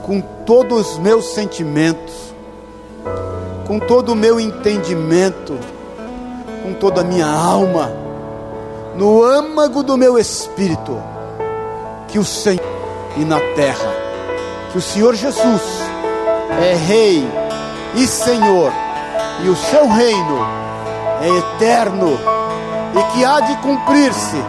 com 0.04 0.20
todos 0.46 0.94
os 0.94 0.98
meus 1.00 1.26
sentimentos, 1.34 2.34
com 3.68 3.80
todo 3.80 4.14
o 4.14 4.16
meu 4.16 4.40
entendimento, 4.40 5.58
com 6.66 6.74
toda 6.74 7.02
a 7.02 7.04
minha 7.04 7.28
alma, 7.28 7.92
no 8.96 9.24
âmago 9.24 9.84
do 9.84 9.96
meu 9.96 10.18
espírito, 10.18 11.00
que 12.08 12.18
o 12.18 12.26
Senhor 12.26 12.66
e 13.16 13.24
na 13.24 13.40
terra, 13.56 13.94
que 14.72 14.78
o 14.80 14.82
Senhor 14.82 15.14
Jesus 15.14 15.62
é 16.60 16.74
Rei 16.74 17.24
e 17.94 18.08
Senhor, 18.08 18.72
e 19.44 19.50
o 19.50 19.56
seu 19.56 19.88
reino 19.88 20.40
é 21.22 21.28
eterno 21.38 22.18
e 22.96 23.14
que 23.14 23.24
há 23.24 23.42
de 23.42 23.56
cumprir-se 23.58 24.44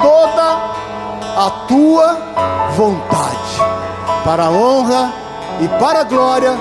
toda 0.00 0.72
a 1.36 1.50
tua 1.68 2.16
vontade, 2.74 3.60
para 4.24 4.44
a 4.44 4.50
honra 4.50 5.12
e 5.60 5.68
para 5.78 6.00
a 6.00 6.04
glória 6.04 6.52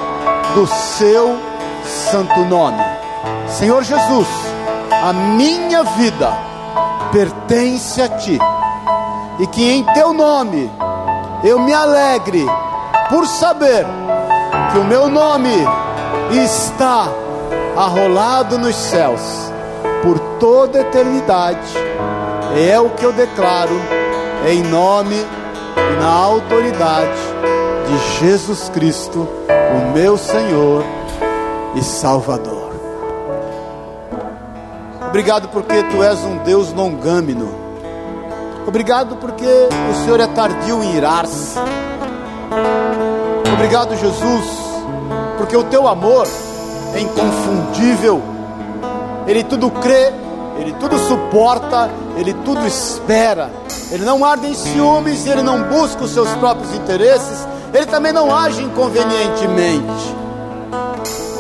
do 0.55 0.67
seu 0.67 1.39
santo 1.85 2.41
nome. 2.41 2.90
Senhor 3.61 3.83
Jesus, 3.83 4.27
a 4.91 5.13
minha 5.13 5.83
vida 5.83 6.35
pertence 7.11 8.01
a 8.01 8.09
ti, 8.09 8.39
e 9.37 9.45
que 9.45 9.63
em 9.63 9.83
teu 9.93 10.13
nome 10.13 10.67
eu 11.43 11.59
me 11.59 11.71
alegre 11.71 12.43
por 13.07 13.27
saber 13.27 13.85
que 14.71 14.79
o 14.79 14.83
meu 14.83 15.07
nome 15.09 15.53
está 16.31 17.07
arrolado 17.77 18.57
nos 18.57 18.75
céus 18.75 19.21
por 20.01 20.17
toda 20.39 20.79
a 20.79 20.81
eternidade. 20.81 21.71
É 22.67 22.79
o 22.79 22.89
que 22.89 23.05
eu 23.05 23.13
declaro 23.13 23.79
em 24.49 24.63
nome 24.63 25.17
e 25.17 26.01
na 26.01 26.09
autoridade 26.09 27.11
de 27.87 28.25
Jesus 28.25 28.69
Cristo, 28.69 29.29
o 29.75 29.93
meu 29.93 30.17
Senhor 30.17 30.83
e 31.75 31.83
Salvador. 31.83 32.60
Obrigado 35.11 35.49
porque 35.49 35.83
tu 35.91 36.01
és 36.01 36.23
um 36.23 36.37
Deus 36.37 36.71
longâmino. 36.71 37.53
Obrigado 38.65 39.17
porque 39.17 39.45
o 39.45 40.05
Senhor 40.05 40.21
é 40.21 40.27
tardio 40.27 40.81
em 40.81 40.95
irar-se. 40.95 41.59
Obrigado, 43.53 43.93
Jesus, 43.97 44.45
porque 45.37 45.57
o 45.57 45.65
teu 45.65 45.85
amor 45.85 46.25
é 46.95 47.01
inconfundível. 47.01 48.21
Ele 49.27 49.43
tudo 49.43 49.69
crê, 49.69 50.13
ele 50.57 50.71
tudo 50.79 50.97
suporta, 50.97 51.89
ele 52.15 52.33
tudo 52.33 52.65
espera. 52.65 53.51
Ele 53.91 54.05
não 54.05 54.23
arde 54.23 54.47
em 54.47 54.53
ciúmes, 54.53 55.27
ele 55.27 55.41
não 55.41 55.63
busca 55.63 56.05
os 56.05 56.11
seus 56.11 56.29
próprios 56.35 56.73
interesses, 56.73 57.45
ele 57.73 57.85
também 57.85 58.13
não 58.13 58.33
age 58.33 58.63
inconvenientemente. 58.63 60.15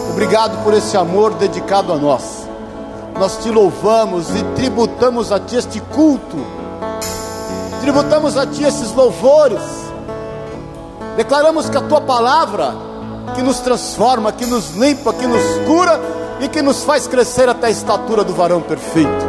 Obrigado 0.09 0.61
por 0.61 0.73
esse 0.73 0.97
amor 0.97 1.35
dedicado 1.35 1.93
a 1.93 1.95
nós. 1.95 2.40
Nós 3.21 3.37
te 3.37 3.51
louvamos 3.51 4.31
e 4.31 4.43
tributamos 4.55 5.31
a 5.31 5.39
ti 5.39 5.55
este 5.55 5.79
culto, 5.79 6.37
tributamos 7.79 8.35
a 8.35 8.47
ti 8.47 8.63
esses 8.63 8.91
louvores. 8.95 9.61
Declaramos 11.15 11.69
que 11.69 11.77
a 11.77 11.81
tua 11.81 12.01
palavra, 12.01 12.73
que 13.35 13.43
nos 13.43 13.59
transforma, 13.59 14.31
que 14.31 14.47
nos 14.47 14.75
limpa, 14.75 15.13
que 15.13 15.27
nos 15.27 15.43
cura 15.67 16.01
e 16.39 16.47
que 16.47 16.63
nos 16.63 16.83
faz 16.83 17.05
crescer 17.05 17.47
até 17.47 17.67
a 17.67 17.69
estatura 17.69 18.23
do 18.23 18.33
varão 18.33 18.59
perfeito. 18.59 19.23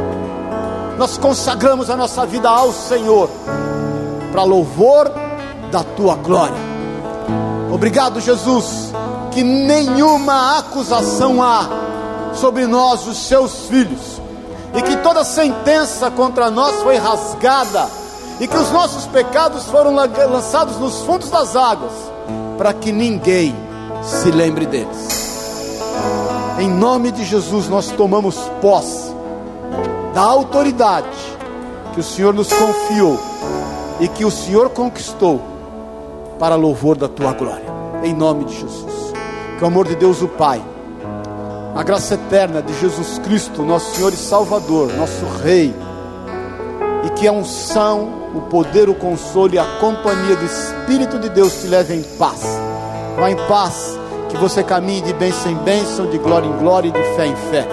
Nós 0.97 1.19
consagramos 1.19 1.91
a 1.91 1.95
nossa 1.95 2.25
vida 2.25 2.49
ao 2.49 2.73
Senhor, 2.73 3.29
para 4.33 4.43
louvor 4.43 5.13
da 5.71 5.85
tua 5.85 6.15
glória. 6.15 6.57
Obrigado, 7.71 8.21
Jesus, 8.23 8.91
que 9.33 9.43
nenhuma 9.43 10.57
acusação 10.61 11.43
há 11.43 11.92
sobre 12.35 12.67
nós, 12.67 13.07
os 13.07 13.17
seus 13.17 13.67
filhos, 13.67 14.21
e 14.75 14.83
que 14.83 14.97
toda 14.99 15.25
sentença 15.25 16.11
contra 16.11 16.51
nós 16.51 16.83
foi 16.83 16.97
rasgada, 16.97 17.89
e 18.41 18.47
que 18.47 18.57
os 18.57 18.71
nossos 18.71 19.07
pecados 19.07 19.65
foram 19.67 19.95
lançados 19.95 20.79
nos 20.79 21.03
fundos 21.03 21.31
das 21.31 21.55
águas, 21.55 21.93
para 22.57 22.73
que 22.73 22.91
ninguém 22.91 23.55
se 24.03 24.31
lembre 24.31 24.67
deles. 24.67 25.13
Em 26.59 26.69
nome 26.69 27.11
de 27.11 27.25
Jesus, 27.25 27.69
nós 27.69 27.91
tomamos 27.91 28.37
posse 28.61 29.13
da 30.15 30.23
autoridade 30.23 31.09
que 31.95 32.01
o 32.01 32.03
Senhor 32.03 32.33
nos 32.33 32.53
confiou 32.53 33.19
e 34.01 34.09
que 34.09 34.25
o 34.25 34.31
Senhor 34.31 34.71
conquistou 34.71 35.41
para 36.39 36.55
louvor 36.55 36.97
da 36.97 37.09
tua 37.09 37.33
glória. 37.33 37.65
Em 38.03 38.15
nome 38.15 38.45
de 38.45 38.59
Jesus. 38.59 39.13
Que 39.59 39.65
o 39.65 39.67
amor 39.67 39.87
de 39.87 39.95
Deus, 39.95 40.23
o 40.23 40.29
Pai, 40.29 40.63
a 41.75 41.83
graça 41.83 42.15
eterna 42.15 42.61
de 42.61 42.79
Jesus 42.79 43.19
Cristo, 43.19 43.63
nosso 43.63 43.97
Senhor 43.97 44.13
e 44.13 44.17
Salvador, 44.17 44.93
nosso 44.93 45.25
Rei, 45.43 45.75
e 47.05 47.11
que 47.11 47.27
a 47.27 47.33
unção, 47.33 48.31
o 48.35 48.43
poder, 48.43 48.91
o 48.91 48.95
consolo 48.95 49.55
e 49.55 49.59
a 49.59 49.65
companhia 49.81 50.37
do 50.37 50.45
Espírito 50.45 51.19
de 51.19 51.31
Deus 51.31 51.63
te 51.63 51.67
leve 51.67 51.95
em 51.95 52.03
paz. 52.03 52.43
Vá 53.19 53.31
em 53.31 53.37
paz 53.49 53.99
que 54.29 54.37
você 54.37 54.63
caminhe 54.63 55.01
de 55.01 55.15
bênção 55.15 55.51
em 55.51 55.57
bênção, 55.57 56.07
de 56.07 56.19
glória 56.19 56.47
em 56.47 56.59
glória 56.59 56.89
e 56.89 56.93
de 56.93 57.03
fé 57.17 57.27
em 57.27 57.37
fé. 57.51 57.67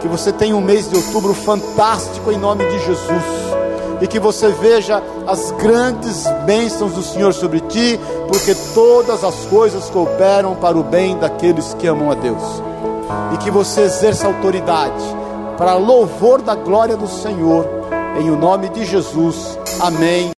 Que 0.00 0.06
você 0.06 0.32
tenha 0.32 0.56
um 0.56 0.60
mês 0.60 0.88
de 0.88 0.96
outubro 0.96 1.34
fantástico 1.34 2.30
em 2.30 2.38
nome 2.38 2.64
de 2.64 2.78
Jesus. 2.84 3.50
E 4.00 4.06
que 4.06 4.18
você 4.18 4.48
veja 4.48 5.02
as 5.26 5.50
grandes 5.52 6.24
bênçãos 6.46 6.92
do 6.92 7.02
Senhor 7.02 7.34
sobre 7.34 7.60
ti, 7.60 8.00
porque 8.28 8.54
todas 8.74 9.22
as 9.24 9.44
coisas 9.46 9.90
cooperam 9.90 10.54
para 10.54 10.78
o 10.78 10.82
bem 10.82 11.18
daqueles 11.18 11.74
que 11.74 11.86
amam 11.86 12.10
a 12.10 12.14
Deus. 12.14 12.69
E 13.34 13.38
que 13.38 13.50
você 13.50 13.82
exerça 13.82 14.26
autoridade 14.26 15.04
para 15.56 15.74
louvor 15.74 16.40
da 16.42 16.54
glória 16.54 16.96
do 16.96 17.06
Senhor, 17.06 17.66
em 18.18 18.30
o 18.30 18.36
nome 18.36 18.68
de 18.70 18.84
Jesus. 18.84 19.58
Amém. 19.80 20.30